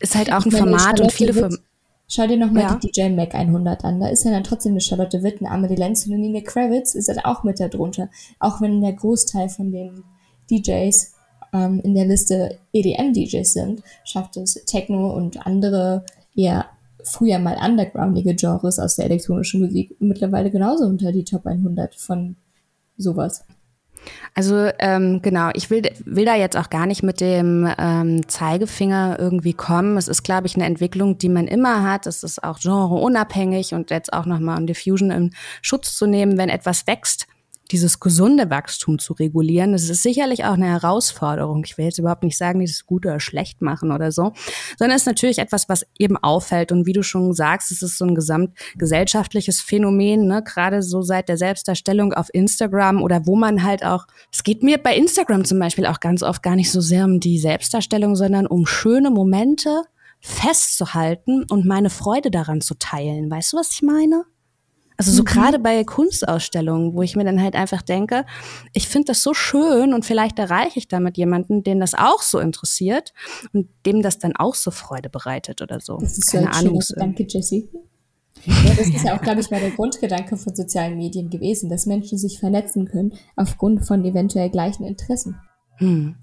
ist 0.00 0.14
halt 0.14 0.32
auch 0.32 0.44
ein 0.44 0.52
Format 0.52 1.00
und 1.00 1.12
viele 1.12 1.32
Firmen. 1.32 1.58
Schau 2.06 2.26
dir 2.26 2.36
nochmal 2.36 2.64
ja. 2.64 2.78
die 2.82 2.90
DJ 2.90 3.08
Mac 3.08 3.34
100 3.34 3.84
an. 3.84 3.98
Da 3.98 4.08
ist 4.08 4.24
ja 4.24 4.30
dann 4.30 4.44
trotzdem 4.44 4.72
eine 4.72 4.80
Charlotte 4.80 5.22
Witt, 5.22 5.40
eine 5.40 5.50
Amelie 5.50 5.76
Lenz 5.76 6.06
und 6.06 6.12
eine 6.12 6.22
Nina 6.22 6.40
Kravitz 6.40 6.94
ist 6.94 7.08
halt 7.08 7.24
auch 7.24 7.44
mit 7.44 7.58
da 7.60 7.68
drunter. 7.68 8.10
Auch 8.38 8.60
wenn 8.60 8.82
der 8.82 8.92
Großteil 8.92 9.48
von 9.48 9.72
den 9.72 10.04
DJs 10.50 11.14
ähm, 11.54 11.80
in 11.82 11.94
der 11.94 12.04
Liste 12.04 12.58
EDM-DJs 12.74 13.52
sind, 13.52 13.82
schafft 14.04 14.36
es 14.36 14.54
Techno 14.66 15.14
und 15.14 15.46
andere 15.46 16.04
eher 16.36 16.66
früher 17.04 17.38
mal 17.38 17.58
undergroundige 17.64 18.34
Genres 18.34 18.78
aus 18.78 18.96
der 18.96 19.06
elektronischen 19.06 19.60
Musik 19.60 19.96
mittlerweile 20.00 20.50
genauso 20.50 20.84
unter 20.84 21.12
die 21.12 21.24
Top 21.24 21.46
100 21.46 21.94
von 21.94 22.36
sowas. 22.96 23.44
Also 24.34 24.68
ähm, 24.78 25.22
genau, 25.22 25.50
ich 25.54 25.70
will, 25.70 25.82
will 26.04 26.24
da 26.24 26.34
jetzt 26.34 26.56
auch 26.56 26.68
gar 26.68 26.86
nicht 26.86 27.02
mit 27.02 27.20
dem 27.20 27.68
ähm, 27.78 28.28
Zeigefinger 28.28 29.16
irgendwie 29.18 29.54
kommen. 29.54 29.96
Es 29.96 30.08
ist, 30.08 30.22
glaube 30.22 30.46
ich, 30.46 30.56
eine 30.56 30.64
Entwicklung, 30.64 31.18
die 31.18 31.28
man 31.28 31.46
immer 31.46 31.88
hat. 31.88 32.06
Es 32.06 32.22
ist 32.22 32.42
auch 32.42 32.58
genreunabhängig 32.58 33.74
und 33.74 33.90
jetzt 33.90 34.12
auch 34.12 34.26
nochmal 34.26 34.58
um 34.58 34.66
Diffusion 34.66 35.10
in 35.10 35.34
Schutz 35.62 35.96
zu 35.96 36.06
nehmen, 36.06 36.36
wenn 36.36 36.48
etwas 36.48 36.86
wächst, 36.86 37.26
dieses 37.74 37.98
gesunde 37.98 38.50
Wachstum 38.50 39.00
zu 39.00 39.14
regulieren. 39.14 39.72
Das 39.72 39.88
ist 39.88 40.04
sicherlich 40.04 40.44
auch 40.44 40.52
eine 40.52 40.68
Herausforderung. 40.68 41.64
Ich 41.64 41.76
will 41.76 41.86
jetzt 41.86 41.98
überhaupt 41.98 42.22
nicht 42.22 42.38
sagen, 42.38 42.60
dieses 42.60 42.86
gut 42.86 43.04
oder 43.04 43.18
schlecht 43.18 43.62
machen 43.62 43.90
oder 43.90 44.12
so, 44.12 44.32
sondern 44.78 44.94
es 44.94 45.02
ist 45.02 45.06
natürlich 45.06 45.40
etwas, 45.40 45.68
was 45.68 45.84
eben 45.98 46.16
auffällt. 46.16 46.70
Und 46.70 46.86
wie 46.86 46.92
du 46.92 47.02
schon 47.02 47.32
sagst, 47.32 47.72
es 47.72 47.82
ist 47.82 47.98
so 47.98 48.04
ein 48.04 48.14
gesamtgesellschaftliches 48.14 49.60
Phänomen, 49.60 50.28
ne? 50.28 50.44
gerade 50.44 50.82
so 50.82 51.02
seit 51.02 51.28
der 51.28 51.36
Selbstdarstellung 51.36 52.12
auf 52.12 52.28
Instagram 52.32 53.02
oder 53.02 53.26
wo 53.26 53.34
man 53.34 53.64
halt 53.64 53.84
auch, 53.84 54.06
es 54.32 54.44
geht 54.44 54.62
mir 54.62 54.78
bei 54.78 54.96
Instagram 54.96 55.44
zum 55.44 55.58
Beispiel 55.58 55.86
auch 55.86 55.98
ganz 55.98 56.22
oft 56.22 56.44
gar 56.44 56.54
nicht 56.54 56.70
so 56.70 56.80
sehr 56.80 57.04
um 57.04 57.18
die 57.18 57.40
Selbstdarstellung, 57.40 58.14
sondern 58.14 58.46
um 58.46 58.66
schöne 58.66 59.10
Momente 59.10 59.82
festzuhalten 60.20 61.42
und 61.50 61.66
meine 61.66 61.90
Freude 61.90 62.30
daran 62.30 62.60
zu 62.60 62.76
teilen. 62.76 63.28
Weißt 63.28 63.52
du, 63.52 63.56
was 63.56 63.72
ich 63.72 63.82
meine? 63.82 64.24
Also 64.96 65.10
so 65.10 65.22
mhm. 65.22 65.26
gerade 65.26 65.58
bei 65.58 65.82
Kunstausstellungen, 65.82 66.94
wo 66.94 67.02
ich 67.02 67.16
mir 67.16 67.24
dann 67.24 67.42
halt 67.42 67.56
einfach 67.56 67.82
denke, 67.82 68.24
ich 68.72 68.88
finde 68.88 69.06
das 69.06 69.22
so 69.22 69.34
schön 69.34 69.92
und 69.92 70.04
vielleicht 70.04 70.38
erreiche 70.38 70.78
ich 70.78 70.88
damit 70.88 71.16
jemanden, 71.16 71.64
den 71.64 71.80
das 71.80 71.94
auch 71.94 72.22
so 72.22 72.38
interessiert 72.38 73.12
und 73.52 73.68
dem 73.86 74.02
das 74.02 74.18
dann 74.18 74.36
auch 74.36 74.54
so 74.54 74.70
Freude 74.70 75.10
bereitet 75.10 75.62
oder 75.62 75.80
so. 75.80 75.98
Das 75.98 76.18
ist 76.18 76.30
Keine 76.30 76.44
so 76.44 76.50
ein 76.50 76.54
Ahnung. 76.54 76.82
Danke, 76.96 77.26
Jessie. 77.28 77.68
Ja, 78.46 78.74
das 78.74 78.88
ist 78.88 79.04
ja 79.04 79.16
auch, 79.16 79.22
glaube 79.22 79.40
ich, 79.40 79.50
mal 79.50 79.60
der 79.60 79.70
Grundgedanke 79.70 80.36
von 80.36 80.54
sozialen 80.54 80.98
Medien 80.98 81.30
gewesen, 81.30 81.70
dass 81.70 81.86
Menschen 81.86 82.18
sich 82.18 82.38
vernetzen 82.38 82.86
können 82.86 83.14
aufgrund 83.36 83.86
von 83.86 84.04
eventuell 84.04 84.50
gleichen 84.50 84.84
Interessen. 84.84 85.36
Hm. 85.78 86.16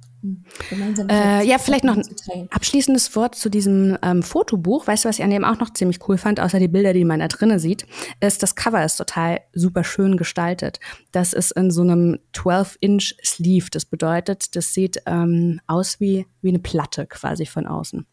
Äh, 1.10 1.46
ja, 1.48 1.58
vielleicht 1.58 1.84
noch 1.84 1.98
ein 1.98 2.48
abschließendes 2.52 3.16
Wort 3.16 3.36
zu 3.36 3.50
diesem 3.50 3.98
ähm, 4.04 4.22
Fotobuch. 4.22 4.86
Weißt 4.86 5.04
du, 5.04 5.10
was 5.10 5.18
ich 5.18 5.24
an 5.24 5.32
dem 5.32 5.44
auch 5.44 5.60
noch 5.60 5.74
ziemlich 5.74 6.08
cool 6.08 6.18
fand, 6.18 6.40
außer 6.40 6.60
die 6.60 6.68
Bilder, 6.68 6.94
die 6.94 7.06
man 7.06 7.20
da 7.20 7.28
drinnen 7.28 7.60
sieht, 7.60 7.86
ist 8.20 8.44
das 8.44 8.56
Cover 8.56 8.84
ist 8.84 8.98
total 8.98 9.42
super 9.54 9.84
schön 9.84 10.18
gestaltet. 10.18 10.80
Das 11.12 11.34
ist 11.34 11.52
in 11.52 11.72
so 11.72 11.82
einem 11.82 12.20
12-Inch 12.36 13.16
Sleeve. 13.24 13.68
Das 13.72 13.86
bedeutet, 13.86 14.56
das 14.56 14.74
sieht 14.74 15.02
ähm, 15.08 15.60
aus 15.66 16.00
wie, 16.00 16.28
wie 16.42 16.50
eine 16.50 16.60
Platte 16.60 17.08
quasi 17.08 17.46
von 17.46 17.66
außen. 17.66 18.06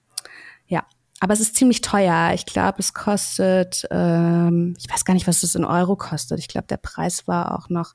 Ja, 0.66 0.85
aber 1.20 1.33
es 1.33 1.40
ist 1.40 1.57
ziemlich 1.57 1.81
teuer. 1.81 2.33
Ich 2.35 2.46
glaube, 2.46 2.78
es 2.78 2.94
kostet, 2.94 3.87
ähm, 3.90 4.74
ich 4.78 4.88
weiß 4.92 5.04
gar 5.04 5.14
nicht, 5.14 5.26
was 5.26 5.42
es 5.42 5.54
in 5.54 5.64
Euro 5.64 5.96
kostet. 5.96 6.38
Ich 6.38 6.48
glaube, 6.48 6.68
der 6.68 6.76
Preis 6.76 7.26
war 7.26 7.59
auch 7.59 7.68
noch 7.68 7.94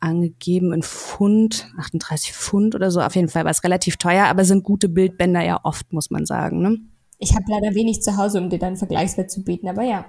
angegeben 0.00 0.72
in 0.72 0.82
Pfund, 0.82 1.68
38 1.78 2.32
Pfund 2.32 2.74
oder 2.74 2.90
so. 2.90 3.00
Auf 3.00 3.16
jeden 3.16 3.28
Fall 3.28 3.44
war 3.44 3.50
es 3.50 3.64
relativ 3.64 3.96
teuer, 3.96 4.26
aber 4.26 4.44
sind 4.44 4.64
gute 4.64 4.88
Bildbänder 4.88 5.42
ja 5.42 5.60
oft, 5.62 5.92
muss 5.92 6.10
man 6.10 6.24
sagen. 6.24 6.62
Ne? 6.62 6.78
Ich 7.18 7.34
habe 7.34 7.44
leider 7.48 7.74
wenig 7.74 8.02
zu 8.02 8.16
Hause, 8.16 8.40
um 8.40 8.48
dir 8.48 8.58
dann 8.58 8.76
Vergleichswert 8.76 9.30
zu 9.30 9.44
bieten, 9.44 9.68
aber 9.68 9.82
ja. 9.82 10.06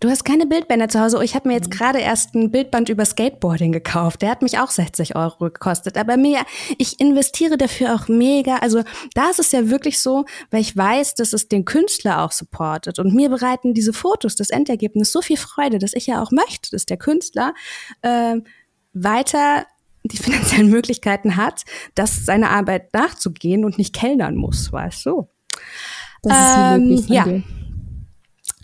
Du 0.00 0.08
hast 0.08 0.24
keine 0.24 0.46
Bildbänder 0.46 0.88
zu 0.88 0.98
Hause. 0.98 1.18
Oh, 1.18 1.20
ich 1.20 1.34
habe 1.34 1.46
mir 1.46 1.54
jetzt 1.54 1.68
mhm. 1.68 1.76
gerade 1.76 1.98
erst 1.98 2.34
ein 2.34 2.50
Bildband 2.50 2.88
über 2.88 3.04
Skateboarding 3.04 3.70
gekauft. 3.70 4.22
Der 4.22 4.30
hat 4.30 4.40
mich 4.40 4.58
auch 4.58 4.70
60 4.70 5.14
Euro 5.14 5.36
gekostet. 5.44 5.98
Aber 5.98 6.16
mir, 6.16 6.40
ich 6.78 6.98
investiere 7.00 7.58
dafür 7.58 7.94
auch 7.94 8.08
mega. 8.08 8.56
Also 8.56 8.82
da 9.12 9.28
ist 9.28 9.38
es 9.38 9.52
ja 9.52 9.68
wirklich 9.68 10.00
so, 10.00 10.24
weil 10.50 10.62
ich 10.62 10.74
weiß, 10.74 11.16
dass 11.16 11.34
es 11.34 11.48
den 11.48 11.66
Künstler 11.66 12.22
auch 12.22 12.32
supportet. 12.32 12.98
Und 12.98 13.14
mir 13.14 13.28
bereiten 13.28 13.74
diese 13.74 13.92
Fotos, 13.92 14.36
das 14.36 14.48
Endergebnis, 14.48 15.12
so 15.12 15.20
viel 15.20 15.36
Freude, 15.36 15.78
dass 15.78 15.92
ich 15.92 16.06
ja 16.06 16.22
auch 16.22 16.30
möchte, 16.30 16.70
dass 16.70 16.86
der 16.86 16.96
Künstler 16.96 17.52
äh, 18.00 18.36
weiter 18.94 19.66
die 20.04 20.16
finanziellen 20.16 20.70
Möglichkeiten 20.70 21.36
hat, 21.36 21.64
das 21.94 22.24
seine 22.24 22.48
Arbeit 22.48 22.94
nachzugehen 22.94 23.66
und 23.66 23.76
nicht 23.76 23.94
kellnern 23.94 24.36
muss, 24.36 24.72
weißt 24.72 25.04
du? 25.04 25.28
Das 26.22 26.32
ist 26.32 26.56
ähm, 26.56 27.04
ja. 27.06 27.24
Dir. 27.24 27.42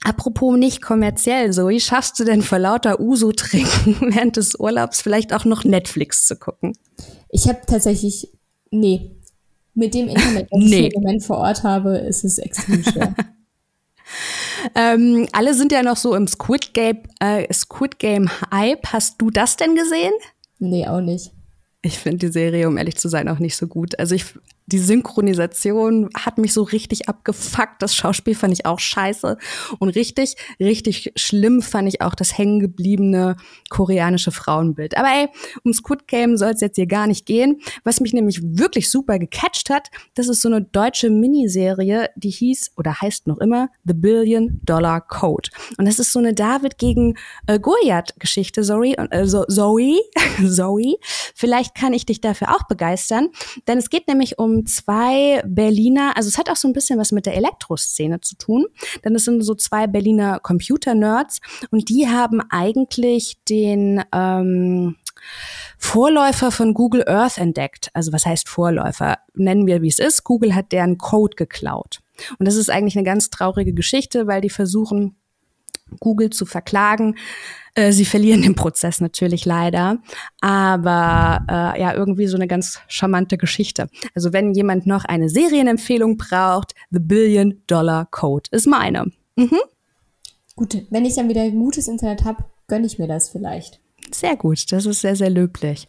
Apropos 0.04 0.56
nicht 0.56 0.82
kommerziell, 0.82 1.52
so 1.52 1.68
wie 1.68 1.80
schaffst 1.80 2.18
du 2.20 2.24
denn 2.24 2.42
vor 2.42 2.58
lauter 2.58 3.00
Uso 3.00 3.32
trinken 3.32 3.96
während 4.14 4.36
des 4.36 4.58
Urlaubs 4.58 5.00
vielleicht 5.00 5.32
auch 5.32 5.44
noch 5.44 5.64
Netflix 5.64 6.26
zu 6.26 6.36
gucken? 6.36 6.76
Ich 7.30 7.48
habe 7.48 7.60
tatsächlich, 7.66 8.28
nee, 8.70 9.16
mit 9.74 9.94
dem 9.94 10.08
Internet, 10.08 10.48
das 10.50 10.64
nee. 10.64 10.86
ich 10.88 10.94
im 10.94 11.02
Moment 11.02 11.24
vor 11.24 11.38
Ort 11.38 11.62
habe, 11.62 11.98
ist 11.98 12.24
es 12.24 12.38
extrem 12.38 12.82
schwer. 12.82 13.14
ähm, 14.74 15.26
alle 15.32 15.54
sind 15.54 15.72
ja 15.72 15.82
noch 15.82 15.96
so 15.96 16.14
im 16.14 16.26
Squid 16.26 16.72
Game, 16.72 17.02
äh, 17.20 17.52
Squid 17.52 17.98
Game 17.98 18.30
Hype. 18.50 18.86
Hast 18.86 19.20
du 19.20 19.30
das 19.30 19.56
denn 19.56 19.74
gesehen? 19.74 20.12
Nee, 20.58 20.86
auch 20.86 21.00
nicht. 21.00 21.32
Ich 21.82 21.98
finde 21.98 22.26
die 22.26 22.32
Serie, 22.32 22.68
um 22.68 22.78
ehrlich 22.78 22.96
zu 22.96 23.08
sein, 23.08 23.28
auch 23.28 23.38
nicht 23.38 23.56
so 23.56 23.66
gut. 23.66 23.98
Also 23.98 24.14
ich 24.14 24.24
die 24.66 24.78
Synchronisation 24.78 26.10
hat 26.16 26.38
mich 26.38 26.52
so 26.52 26.62
richtig 26.62 27.08
abgefuckt. 27.08 27.80
Das 27.80 27.94
Schauspiel 27.94 28.34
fand 28.34 28.52
ich 28.52 28.66
auch 28.66 28.80
scheiße. 28.80 29.38
Und 29.78 29.88
richtig, 29.90 30.36
richtig 30.58 31.12
schlimm 31.16 31.62
fand 31.62 31.88
ich 31.88 32.00
auch 32.00 32.14
das 32.14 32.36
hängengebliebene 32.36 33.36
koreanische 33.70 34.32
Frauenbild. 34.32 34.96
Aber 34.96 35.08
ey, 35.08 35.28
um 35.64 35.72
Squid 35.72 36.08
Game 36.08 36.36
soll 36.36 36.50
es 36.50 36.60
jetzt 36.60 36.76
hier 36.76 36.86
gar 36.86 37.06
nicht 37.06 37.26
gehen. 37.26 37.60
Was 37.84 38.00
mich 38.00 38.12
nämlich 38.12 38.40
wirklich 38.42 38.90
super 38.90 39.18
gecatcht 39.18 39.70
hat, 39.70 39.88
das 40.14 40.28
ist 40.28 40.42
so 40.42 40.48
eine 40.48 40.62
deutsche 40.62 41.10
Miniserie, 41.10 42.08
die 42.16 42.30
hieß 42.30 42.72
oder 42.76 43.00
heißt 43.00 43.28
noch 43.28 43.38
immer 43.38 43.68
The 43.84 43.94
Billion 43.94 44.60
Dollar 44.64 45.00
Code. 45.00 45.50
Und 45.78 45.86
das 45.86 45.98
ist 45.98 46.12
so 46.12 46.18
eine 46.18 46.34
David 46.34 46.78
gegen 46.78 47.16
äh, 47.46 47.60
Goliath-Geschichte. 47.60 48.64
Sorry, 48.64 48.94
äh, 48.94 49.26
so, 49.26 49.44
Zoe, 49.44 50.00
Zoe. 50.44 50.96
Vielleicht 51.34 51.74
kann 51.74 51.92
ich 51.92 52.04
dich 52.06 52.20
dafür 52.20 52.54
auch 52.54 52.66
begeistern, 52.66 53.28
denn 53.68 53.78
es 53.78 53.90
geht 53.90 54.08
nämlich 54.08 54.38
um 54.38 54.55
zwei 54.64 55.42
Berliner, 55.44 56.16
also 56.16 56.28
es 56.28 56.38
hat 56.38 56.48
auch 56.48 56.56
so 56.56 56.68
ein 56.68 56.72
bisschen 56.72 56.98
was 56.98 57.12
mit 57.12 57.26
der 57.26 57.34
Elektroszene 57.34 58.20
zu 58.20 58.36
tun, 58.36 58.66
denn 59.04 59.14
es 59.14 59.24
sind 59.24 59.42
so 59.42 59.54
zwei 59.54 59.86
Berliner 59.86 60.40
Computer-Nerds 60.40 61.40
und 61.70 61.88
die 61.88 62.08
haben 62.08 62.40
eigentlich 62.48 63.36
den 63.48 64.02
ähm, 64.12 64.96
Vorläufer 65.78 66.50
von 66.50 66.74
Google 66.74 67.04
Earth 67.06 67.38
entdeckt. 67.38 67.90
Also 67.92 68.12
was 68.12 68.24
heißt 68.24 68.48
Vorläufer? 68.48 69.18
Nennen 69.34 69.66
wir, 69.66 69.82
wie 69.82 69.88
es 69.88 69.98
ist. 69.98 70.24
Google 70.24 70.54
hat 70.54 70.72
deren 70.72 70.98
Code 70.98 71.36
geklaut. 71.36 72.00
Und 72.38 72.46
das 72.46 72.56
ist 72.56 72.70
eigentlich 72.70 72.96
eine 72.96 73.04
ganz 73.04 73.28
traurige 73.30 73.74
Geschichte, 73.74 74.26
weil 74.26 74.40
die 74.40 74.50
versuchen, 74.50 75.16
Google 76.00 76.30
zu 76.30 76.46
verklagen. 76.46 77.16
Äh, 77.74 77.92
sie 77.92 78.04
verlieren 78.04 78.42
den 78.42 78.54
Prozess 78.54 79.00
natürlich 79.00 79.44
leider, 79.44 79.98
aber 80.40 81.44
äh, 81.48 81.80
ja, 81.80 81.94
irgendwie 81.94 82.26
so 82.26 82.36
eine 82.36 82.46
ganz 82.46 82.80
charmante 82.88 83.36
Geschichte. 83.36 83.88
Also 84.14 84.32
wenn 84.32 84.54
jemand 84.54 84.86
noch 84.86 85.04
eine 85.04 85.28
Serienempfehlung 85.28 86.16
braucht, 86.16 86.74
The 86.90 87.00
Billion 87.00 87.62
Dollar 87.66 88.06
Code 88.10 88.48
ist 88.50 88.66
meine. 88.66 89.12
Mhm. 89.36 89.60
Gut, 90.56 90.86
wenn 90.90 91.04
ich 91.04 91.14
dann 91.14 91.28
wieder 91.28 91.50
gutes 91.50 91.86
Internet 91.86 92.24
habe, 92.24 92.44
gönne 92.66 92.86
ich 92.86 92.98
mir 92.98 93.06
das 93.06 93.28
vielleicht. 93.28 93.78
Sehr 94.10 94.36
gut, 94.36 94.70
das 94.72 94.86
ist 94.86 95.00
sehr, 95.00 95.16
sehr 95.16 95.30
löblich. 95.30 95.86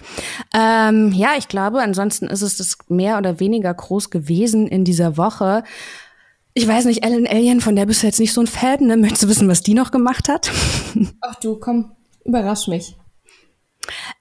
Ähm, 0.54 1.14
ja, 1.14 1.32
ich 1.38 1.48
glaube, 1.48 1.82
ansonsten 1.82 2.28
ist 2.28 2.42
es 2.42 2.58
das 2.58 2.78
mehr 2.90 3.18
oder 3.18 3.40
weniger 3.40 3.74
groß 3.74 4.10
gewesen 4.10 4.68
in 4.68 4.84
dieser 4.84 5.18
Woche. 5.18 5.64
Ich 6.58 6.68
weiß 6.68 6.86
nicht, 6.86 7.06
Ellen 7.06 7.28
Alien, 7.28 7.62
von 7.62 7.76
der 7.76 7.86
bist 7.86 8.02
du 8.02 8.08
jetzt 8.08 8.20
nicht 8.20 8.34
so 8.34 8.42
ein 8.42 8.48
Fan, 8.48 8.88
ne? 8.88 8.98
Möchtest 8.98 9.22
du 9.22 9.28
wissen, 9.28 9.48
was 9.48 9.62
die 9.62 9.76
noch 9.76 9.92
gemacht 9.92 10.28
hat? 10.28 10.52
Ach 11.22 11.36
du, 11.36 11.60
komm, 11.60 11.96
überrasch 12.26 12.68
mich. 12.68 12.98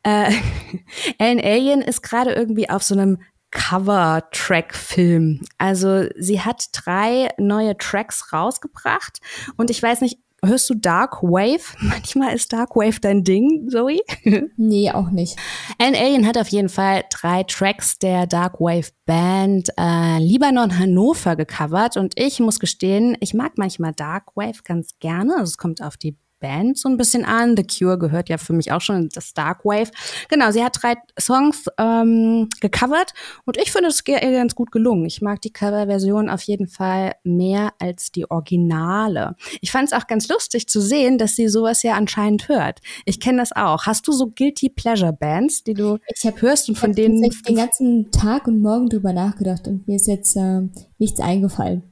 Äh, 0.03 0.31
Ellen 1.19 1.41
Alien 1.41 1.81
ist 1.81 2.03
gerade 2.03 2.35
irgendwie 2.35 2.69
auf 2.69 2.83
so 2.83 2.95
einem 2.95 3.23
Cover-Track-Film. 3.53 5.47
Also 5.57 6.09
sie 6.19 6.43
hat 6.43 6.67
drei 6.73 7.31
neue 7.39 7.75
Tracks 7.79 8.31
rausgebracht 8.35 9.21
und 9.57 9.71
ich 9.71 9.83
weiß 9.83 10.03
nicht, 10.03 10.19
Hörst 10.47 10.71
du 10.71 10.75
Dark 10.75 11.23
Wave? 11.23 11.77
Manchmal 11.81 12.35
ist 12.35 12.53
Dark 12.53 12.77
Wave 12.77 13.01
dein 13.01 13.25
Ding, 13.25 13.69
Zoe? 13.69 14.01
Nee, 14.57 14.91
auch 14.91 15.11
nicht. 15.11 15.37
Alan 15.79 15.95
Alien 15.95 16.27
hat 16.27 16.39
auf 16.39 16.49
jeden 16.49 16.69
Fall 16.69 17.05
drei 17.11 17.43
Tracks 17.45 17.99
der 17.99 18.27
Dark 18.27 18.61
Wave 18.61 18.91
Band 19.05 19.69
äh, 19.79 20.19
Libanon 20.19 20.79
Hannover 20.79 21.37
gecovert 21.37 21.97
und 21.97 22.19
ich 22.19 22.41
muss 22.41 22.59
gestehen, 22.59 23.17
ich 23.21 23.35
mag 23.35 23.53
manchmal 23.57 23.93
Dark 23.93 24.37
Wave 24.37 24.63
ganz 24.65 24.99
gerne. 24.99 25.35
Also 25.35 25.51
es 25.51 25.59
kommt 25.59 25.83
auf 25.83 25.97
die 25.97 26.17
Band 26.47 26.79
so 26.79 26.89
ein 26.89 26.97
bisschen 26.97 27.25
an. 27.25 27.57
The 27.57 27.65
Cure 27.65 27.99
gehört 27.99 28.29
ja 28.29 28.39
für 28.39 28.53
mich 28.53 28.71
auch 28.71 28.81
schon 28.81 28.97
in 28.97 29.09
das 29.09 29.35
Dark 29.35 29.65
Wave. 29.65 29.91
Genau, 30.29 30.53
sie 30.53 30.63
hat 30.63 30.79
drei 30.81 30.95
Songs 31.19 31.65
ähm, 31.77 32.49
gecovert 32.61 33.15
und 33.45 33.57
ich 33.57 33.73
finde 33.73 33.89
es 33.89 34.05
ganz 34.05 34.55
gut 34.55 34.71
gelungen. 34.71 35.07
Ich 35.07 35.21
mag 35.21 35.41
die 35.41 35.53
Coverversion 35.53 36.29
auf 36.31 36.43
jeden 36.43 36.69
Fall 36.69 37.15
mehr 37.25 37.73
als 37.81 38.13
die 38.13 38.31
Originale. 38.31 39.35
Ich 39.61 39.73
fand 39.73 39.89
es 39.89 39.93
auch 39.93 40.07
ganz 40.07 40.29
lustig 40.29 40.69
zu 40.69 40.81
sehen, 40.81 41.19
dass 41.19 41.35
sie 41.35 41.49
sowas 41.49 41.83
ja 41.83 41.95
anscheinend 41.95 42.49
hört. 42.49 42.81
Ich 43.05 43.19
kenne 43.19 43.39
das 43.39 43.51
auch. 43.51 43.87
Hast 43.87 44.07
du 44.07 44.13
so 44.13 44.29
Guilty 44.29 44.69
Pleasure 44.69 45.13
Bands, 45.13 45.65
die 45.65 45.75
du 45.75 45.99
ich 46.15 46.25
hab, 46.25 46.41
hörst 46.43 46.69
und 46.69 46.79
von 46.79 46.93
denen 46.93 47.25
ich 47.25 47.43
den 47.43 47.57
ganzen 47.57 48.13
Tag 48.13 48.47
und 48.47 48.61
Morgen 48.61 48.89
drüber 48.89 49.13
nachgedacht 49.13 49.67
und 49.67 49.89
mir 49.89 49.97
ist 49.97 50.07
jetzt 50.07 50.37
äh, 50.37 50.63
nichts 50.99 51.19
eingefallen. 51.19 51.83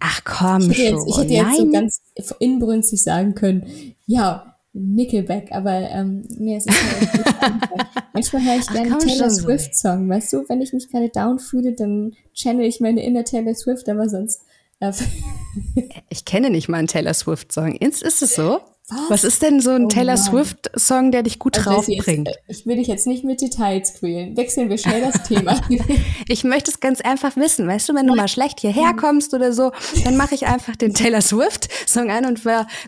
Ach 0.00 0.20
komm 0.24 0.70
ich 0.70 0.78
hätte 0.78 0.98
schon. 0.98 0.98
Jetzt, 0.98 1.08
ich 1.08 1.18
hätte 1.18 1.32
jetzt 1.32 1.56
so 1.56 1.70
ganz 1.70 2.02
inbrünstig 2.38 3.02
sagen 3.02 3.34
können, 3.34 3.94
ja, 4.06 4.56
Nickelback, 4.72 5.50
aber 5.52 5.72
ähm, 5.72 6.22
nee, 6.38 6.56
es 6.56 6.66
ist 6.66 7.40
halt 7.40 7.60
Manchmal 8.12 8.44
höre 8.44 8.56
ich 8.56 8.66
gerne 8.68 8.98
Taylor 8.98 9.30
Swift 9.30 9.74
Song, 9.74 10.08
weißt 10.08 10.32
du, 10.32 10.48
wenn 10.48 10.60
ich 10.60 10.72
mich 10.72 10.88
gerade 10.88 11.08
down 11.08 11.38
fühle, 11.38 11.72
dann 11.72 12.14
channel 12.34 12.64
ich 12.64 12.80
meine 12.80 13.02
inner 13.04 13.24
Taylor 13.24 13.54
Swift, 13.54 13.88
aber 13.88 14.08
sonst 14.08 14.42
äh, 14.78 14.92
ich 16.08 16.24
kenne 16.24 16.50
nicht 16.50 16.68
mal 16.68 16.78
einen 16.78 16.86
Taylor 16.86 17.14
Swift 17.14 17.52
Song. 17.52 17.74
Ist, 17.74 18.02
ist 18.02 18.22
es 18.22 18.34
so? 18.34 18.60
Was? 18.90 19.10
Was 19.10 19.24
ist 19.24 19.42
denn 19.42 19.60
so 19.60 19.70
ein 19.70 19.84
oh 19.84 19.88
Taylor 19.88 20.16
Swift-Song, 20.16 21.12
der 21.12 21.22
dich 21.22 21.38
gut 21.38 21.56
also 21.58 21.70
draufbringt? 21.70 22.28
Jetzt, 22.28 22.40
ich 22.48 22.66
will 22.66 22.76
dich 22.76 22.88
jetzt 22.88 23.06
nicht 23.06 23.24
mit 23.24 23.40
Details 23.40 23.94
quälen. 23.94 24.36
Wechseln 24.36 24.68
wir 24.68 24.78
schnell 24.78 25.00
das 25.00 25.22
Thema. 25.22 25.60
ich 26.28 26.44
möchte 26.44 26.70
es 26.70 26.80
ganz 26.80 27.00
einfach 27.00 27.36
wissen. 27.36 27.68
Weißt 27.68 27.88
du, 27.88 27.94
wenn 27.94 28.06
du 28.06 28.14
mal 28.14 28.28
schlecht 28.28 28.60
hierher 28.60 28.94
kommst 28.94 29.32
oder 29.32 29.52
so, 29.52 29.70
dann 30.04 30.16
mache 30.16 30.34
ich 30.34 30.46
einfach 30.46 30.76
den 30.76 30.92
Taylor 30.92 31.20
Swift-Song 31.20 32.10
an 32.10 32.26
und 32.26 32.40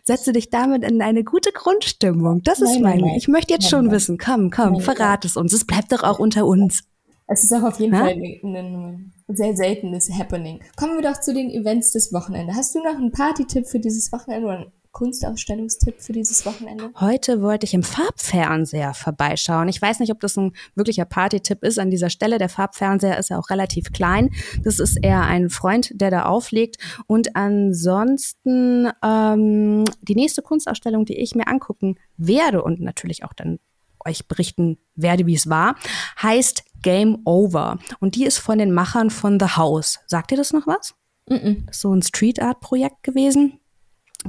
setze 0.05 0.33
dich 0.33 0.51
damit 0.51 0.83
in 0.85 1.01
eine 1.03 1.23
gute 1.23 1.53
Grundstimmung. 1.53 2.43
Das 2.43 2.61
ist 2.61 2.81
mein. 2.81 3.05
Ich 3.17 3.29
möchte 3.29 3.55
jetzt 3.55 3.71
schon 3.71 3.91
wissen. 3.91 4.19
Komm, 4.19 4.51
komm, 4.51 4.81
verrat 4.81 5.25
es 5.25 5.37
uns. 5.37 5.53
Es 5.53 5.65
bleibt 5.65 5.93
doch 5.93 6.03
auch 6.03 6.19
unter 6.19 6.47
uns. 6.47 6.83
Es 7.29 7.45
ist 7.45 7.53
auch 7.53 7.63
auf 7.63 7.79
jeden 7.81 7.97
ha? 7.97 8.05
Fall 8.05 8.15
ein, 8.15 8.57
ein 8.57 9.13
sehr 9.29 9.57
seltenes 9.57 10.11
Happening. 10.13 10.61
Kommen 10.77 10.97
wir 11.01 11.11
doch 11.11 11.21
zu 11.21 11.33
den 11.33 11.51
Events 11.51 11.93
des 11.93 12.13
Wochenendes. 12.13 12.57
Hast 12.57 12.75
du 12.75 12.81
noch 12.81 12.97
einen 12.97 13.13
Party-Tipp 13.13 13.67
für 13.67 13.79
dieses 13.79 14.13
Wochenende 14.13 14.73
Kunstausstellungstipp 14.93 16.01
für 16.01 16.13
dieses 16.13 16.45
Wochenende? 16.47 16.91
Heute 17.01 17.43
wollte 17.43 17.65
ich 17.65 17.75
im 17.75 17.83
Farbfernseher 17.83 18.95
vorbeischauen. 18.95 19.69
Ich 19.69 19.81
weiß 19.81 20.01
nicht, 20.01 20.13
ob 20.13 20.21
das 20.21 20.37
ein 20.37 20.53
wirklicher 20.75 21.07
Party-Tipp 21.07 21.65
ist 21.65 21.79
an 21.79 21.91
dieser 21.91 22.11
Stelle. 22.11 22.39
Der 22.39 22.49
Farbfernseher 22.49 23.19
ist 23.19 23.31
ja 23.31 23.39
auch 23.39 23.51
relativ 23.51 23.93
klein. 23.93 24.31
Das 24.63 24.79
ist 24.79 24.97
eher 24.97 25.23
ein 25.23 25.51
Freund, 25.51 25.91
der 25.95 26.11
da 26.11 26.25
auflegt. 26.25 26.77
Und 27.07 27.35
ansonsten 27.37 28.91
ähm, 29.03 29.85
die 30.03 30.15
nächste 30.15 30.43
Kunstausstellung, 30.43 31.05
die 31.05 31.19
ich 31.19 31.35
mir 31.35 31.49
angucken 31.49 31.97
werde 32.17 32.63
und 32.63 32.81
natürlich 32.81 33.25
auch 33.25 33.33
dann 33.33 33.59
euch 34.05 34.29
berichten 34.29 34.79
werde, 34.95 35.27
wie 35.27 35.35
es 35.35 35.49
war, 35.49 35.77
heißt 36.21 36.65
Game 36.83 37.19
Over. 37.25 37.79
Und 38.01 38.17
die 38.17 38.25
ist 38.25 38.39
von 38.39 38.59
den 38.59 38.73
Machern 38.73 39.11
von 39.11 39.39
The 39.41 39.57
House. 39.57 40.01
Sagt 40.07 40.33
ihr 40.33 40.37
das 40.37 40.53
noch 40.53 40.67
was? 40.67 40.95
Mm 41.29 41.35
-mm. 41.35 41.57
So 41.71 41.95
ein 41.95 42.03
Street 42.03 42.43
Art 42.43 42.61
Projekt 42.61 43.03
gewesen. 43.05 43.61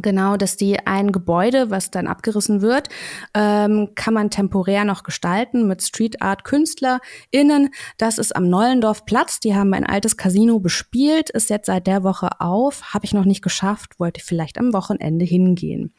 Genau, 0.01 0.37
dass 0.37 0.57
die 0.57 0.79
ein 0.87 1.11
Gebäude, 1.11 1.69
was 1.69 1.91
dann 1.91 2.07
abgerissen 2.07 2.61
wird, 2.61 2.89
ähm, 3.35 3.89
kann 3.93 4.15
man 4.15 4.31
temporär 4.31 4.85
noch 4.85 5.03
gestalten 5.03 5.67
mit 5.67 5.83
Street 5.83 6.21
Art 6.21 6.43
KünstlerInnen. 6.43 7.69
Das 7.97 8.17
ist 8.17 8.35
am 8.35 8.49
Neulendorf 8.49 9.05
Platz. 9.05 9.39
Die 9.39 9.55
haben 9.55 9.73
ein 9.73 9.85
altes 9.85 10.17
Casino 10.17 10.59
bespielt, 10.59 11.29
ist 11.29 11.51
jetzt 11.51 11.67
seit 11.67 11.85
der 11.85 12.03
Woche 12.03 12.29
auf. 12.39 12.93
Habe 12.93 13.05
ich 13.05 13.13
noch 13.13 13.25
nicht 13.25 13.43
geschafft, 13.43 13.99
wollte 13.99 14.21
vielleicht 14.21 14.57
am 14.57 14.73
Wochenende 14.73 15.25
hingehen. 15.25 15.93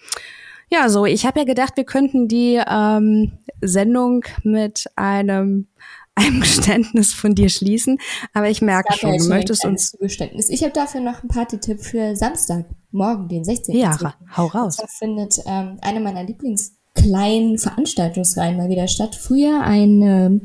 Ja, 0.71 0.89
so, 0.89 1.07
ich 1.07 1.25
habe 1.25 1.41
ja 1.41 1.45
gedacht, 1.45 1.77
wir 1.77 1.85
könnten 1.85 2.27
die 2.27 2.61
ähm, 2.69 3.39
Sendung 3.61 4.25
mit 4.43 4.87
einem 4.97 5.69
einem 6.15 6.41
Geständnis 6.41 7.13
von 7.13 7.35
dir 7.35 7.49
schließen, 7.49 7.99
aber 8.33 8.49
ich 8.51 8.63
merke 8.63 8.93
schon, 8.95 9.17
du 9.17 9.29
möchtest 9.29 9.65
uns 9.65 9.93
Geständnis. 9.99 10.49
Ich 10.49 10.63
habe 10.63 10.73
dafür 10.73 11.01
noch 11.01 11.21
einen 11.21 11.29
Partytipp 11.29 11.81
für 11.81 12.17
Samstag, 12.17 12.67
morgen, 12.93 13.29
den 13.29 13.45
16. 13.45 13.77
Ja, 13.77 13.97
hau 14.37 14.47
raus. 14.47 14.77
Da 14.77 14.87
findet 14.87 15.39
ähm, 15.47 15.79
eine 15.81 16.01
meiner 16.01 16.25
Lieblingskleinen 16.25 17.59
Veranstaltungsreihen 17.59 18.57
mal 18.57 18.69
wieder 18.69 18.89
statt. 18.89 19.15
Früher 19.15 19.63
ein 19.63 20.03
ähm, 20.03 20.41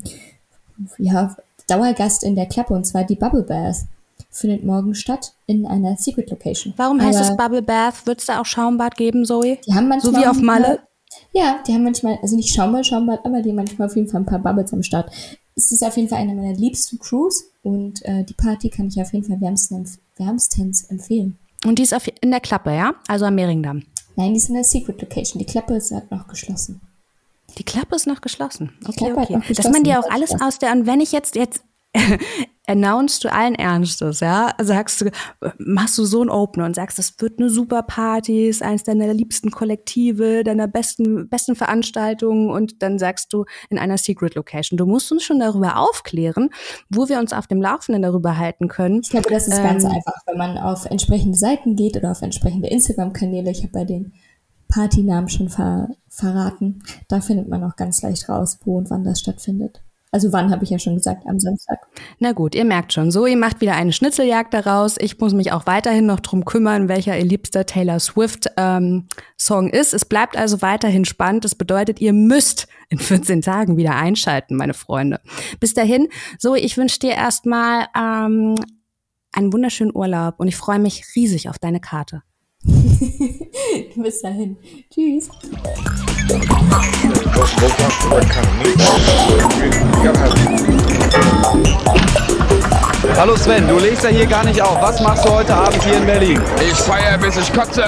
ja, 0.98 1.36
Dauergast 1.68 2.24
in 2.24 2.36
der 2.36 2.48
Klappe 2.48 2.74
und 2.74 2.86
zwar 2.86 3.04
die 3.04 3.16
Bubble 3.16 3.44
Bath 3.44 3.86
findet 4.32 4.64
morgen 4.64 4.96
statt 4.96 5.34
in 5.48 5.66
einer 5.66 5.98
Secret 5.98 6.30
Location. 6.30 6.74
Warum 6.78 7.02
heißt 7.02 7.20
es 7.20 7.36
Bubble 7.36 7.62
Bath? 7.62 8.06
Wird 8.06 8.20
es 8.20 8.26
da 8.26 8.42
auch 8.42 8.46
Schaumbad 8.46 8.96
geben, 8.96 9.26
Zoe? 9.26 9.58
Die 9.66 9.74
haben 9.74 9.88
manchmal 9.88 10.14
so 10.14 10.20
wie 10.20 10.26
auf 10.26 10.42
Malle? 10.42 10.80
Ja, 11.32 11.60
die 11.66 11.74
haben 11.74 11.84
manchmal, 11.84 12.20
also 12.22 12.36
nicht 12.36 12.54
Schaumbad, 12.54 12.86
Schaumbad, 12.86 13.26
aber 13.26 13.42
die 13.42 13.50
haben 13.50 13.56
manchmal 13.56 13.88
auf 13.88 13.96
jeden 13.96 14.08
Fall 14.08 14.22
ein 14.22 14.26
paar 14.26 14.40
Bubbles 14.40 14.74
am 14.74 14.84
Start. 14.84 15.12
Es 15.60 15.74
ist 15.74 15.84
auf 15.84 15.98
jeden 15.98 16.08
Fall 16.08 16.19
eine 16.19 16.34
meiner 16.34 16.54
liebsten 16.54 17.00
Crews 17.00 17.43
und 17.63 18.04
äh, 18.06 18.24
die 18.24 18.34
Party 18.34 18.69
kann 18.69 18.88
ich 18.88 19.02
auf 19.02 19.12
jeden 19.12 19.26
Fall 19.26 19.41
wärmstens, 19.41 20.00
wärmstens 20.15 20.84
empfehlen. 20.84 21.38
Und 21.65 21.80
die 21.80 21.84
ist 21.84 21.93
auf, 21.93 22.10
in 22.22 22.32
der 22.32 22.39
Klappe, 22.39 22.72
ja? 22.72 22.95
Also 23.10 23.26
am 23.26 23.36
Mehringdamm? 23.36 23.84
Nein, 24.15 24.32
die 24.32 24.38
ist 24.38 24.48
in 24.48 24.56
der 24.56 24.63
Secret 24.63 25.02
Location. 25.02 25.38
Die 25.38 25.45
Klappe 25.45 25.76
ist 25.76 25.91
halt 25.91 26.10
noch 26.12 26.28
geschlossen. 26.30 26.80
Die 27.58 27.63
Klappe 27.63 27.95
ist 27.98 28.08
noch 28.08 28.22
geschlossen. 28.22 28.72
Okay, 28.88 29.12
okay. 29.12 29.34
Noch 29.34 29.45
geschlossen. 29.45 29.56
Dass 29.56 29.72
man 29.72 29.84
dir 29.84 30.00
auch 30.00 30.10
alles 30.10 30.32
aus 30.41 30.60
der, 30.60 30.72
und 30.72 30.86
wenn 30.86 31.02
ich 31.02 31.12
jetzt, 31.12 31.36
jetzt 31.36 31.62
announcest 32.69 33.23
du 33.23 33.32
allen 33.32 33.56
Ernstes, 33.56 34.19
ja, 34.19 34.54
sagst 34.62 35.02
du, 35.02 35.12
machst 35.58 35.97
du 35.97 36.06
so 36.06 36.21
ein 36.21 36.30
Opener 36.30 36.65
und 36.65 36.75
sagst, 36.75 36.99
das 36.99 37.15
wird 37.19 37.39
eine 37.39 37.49
super 37.49 37.82
Party, 37.82 38.47
ist 38.47 38.62
eines 38.62 38.84
deiner 38.84 39.12
liebsten 39.12 39.49
Kollektive, 39.49 40.43
deiner 40.43 40.67
besten, 40.67 41.30
besten 41.30 41.56
Veranstaltungen 41.56 42.52
und 42.52 42.84
dann 42.84 42.99
sagst 42.99 43.34
du 43.34 43.45
in 43.69 43.80
einer 43.80 43.97
Secret 43.97 44.36
Location. 44.36 44.78
Du 44.78 44.86
musst 44.86 45.12
uns 45.12 45.23
schon 45.23 45.39
darüber 45.39 45.78
aufklären, 45.78 46.49
wo 46.89 47.10
wir 47.10 47.17
uns 47.17 47.34
auf 47.34 47.47
dem 47.47 47.62
Laufenden 47.62 48.04
darüber 48.04 48.38
halten 48.38 48.67
können. 48.67 49.02
Ich 49.04 49.10
glaube, 49.10 49.30
das 49.30 49.47
ist 49.47 49.58
ähm, 49.58 49.63
ganz 49.63 49.86
einfach, 49.86 50.21
wenn 50.28 50.38
man 50.38 50.58
auf 50.60 50.86
entsprechende 50.86 51.38
Seiten 51.38 51.75
geht 51.75 51.97
oder 51.97 52.12
auf 52.12 52.21
entsprechende 52.21 52.69
Instagram-Kanäle. 52.69 53.49
Ich 53.49 53.63
habe 53.63 53.71
bei 53.71 53.86
den 53.86 54.13
Partynamen 54.67 55.30
schon 55.30 55.49
ver 55.49 55.89
verraten. 56.08 56.84
Da 57.08 57.21
findet 57.21 57.47
man 57.47 57.63
auch 57.63 57.75
ganz 57.75 58.04
leicht 58.04 58.30
raus, 58.30 58.60
wo 58.63 58.78
und 58.78 58.91
wann 58.91 59.04
das 59.04 59.19
stattfindet. 59.19 59.82
Also 60.12 60.34
wann 60.34 60.50
habe 60.50 60.63
ich 60.63 60.72
ja 60.72 60.80
schon 60.80 60.95
gesagt, 60.95 61.28
am 61.28 61.39
Samstag. 61.39 61.80
Na 62.17 62.32
gut, 62.32 62.56
ihr 62.56 62.65
merkt 62.65 62.93
schon, 62.93 63.12
Zoe 63.12 63.36
macht 63.36 63.62
wieder 63.62 63.76
eine 63.76 63.93
Schnitzeljagd 63.93 64.54
daraus. 64.54 64.95
Ich 65.00 65.19
muss 65.19 65.34
mich 65.34 65.52
auch 65.52 65.67
weiterhin 65.67 66.08
noch 66.08 66.19
drum 66.19 66.45
kümmern, 66.45 66.89
welcher 66.89 67.17
ihr 67.17 67.26
liebster 67.26 67.67
Taylor 67.67 68.00
Swift 68.00 68.50
ähm, 68.58 69.08
Song 69.38 69.69
ist. 69.69 69.93
Es 69.93 70.06
bleibt 70.06 70.36
also 70.36 70.63
weiterhin 70.63 71.06
spannend. 71.06 71.45
Das 71.45 71.54
bedeutet, 71.54 72.02
ihr 72.02 72.13
müsst 72.13 72.67
in 72.89 72.98
14 72.98 73.41
Tagen 73.43 73.78
wieder 73.78 73.95
einschalten, 73.95 74.56
meine 74.56 74.74
Freunde. 74.74 75.19
Bis 75.60 75.76
dahin, 75.76 76.08
Zoe, 76.39 76.58
ich 76.58 76.76
wünsche 76.76 77.00
dir 77.00 77.12
erstmal 77.12 77.86
ähm, 77.95 78.56
einen 79.32 79.54
wunderschönen 79.54 79.95
Urlaub 79.95 80.39
und 80.39 80.48
ich 80.48 80.56
freue 80.56 80.80
mich 80.80 81.06
riesig 81.15 81.50
auf 81.50 81.60
deine 81.60 81.80
Karte. 81.80 82.24
Bis 82.63 84.22
dahin. 84.22 84.58
Tschüss. 84.89 85.30
Hallo 93.18 93.36
Sven, 93.36 93.68
du 93.68 93.80
legst 93.80 94.04
ja 94.04 94.10
hier 94.10 94.26
gar 94.26 94.46
nicht 94.46 94.62
auf. 94.62 94.82
Was 94.82 95.00
machst 95.02 95.26
du 95.26 95.30
heute 95.30 95.54
Abend 95.54 95.84
hier 95.84 95.98
in 95.98 96.06
Berlin? 96.06 96.42
Ich 96.62 96.78
feiere 96.78 97.18
bis 97.18 97.38
ich 97.38 97.52
kotze. 97.52 97.84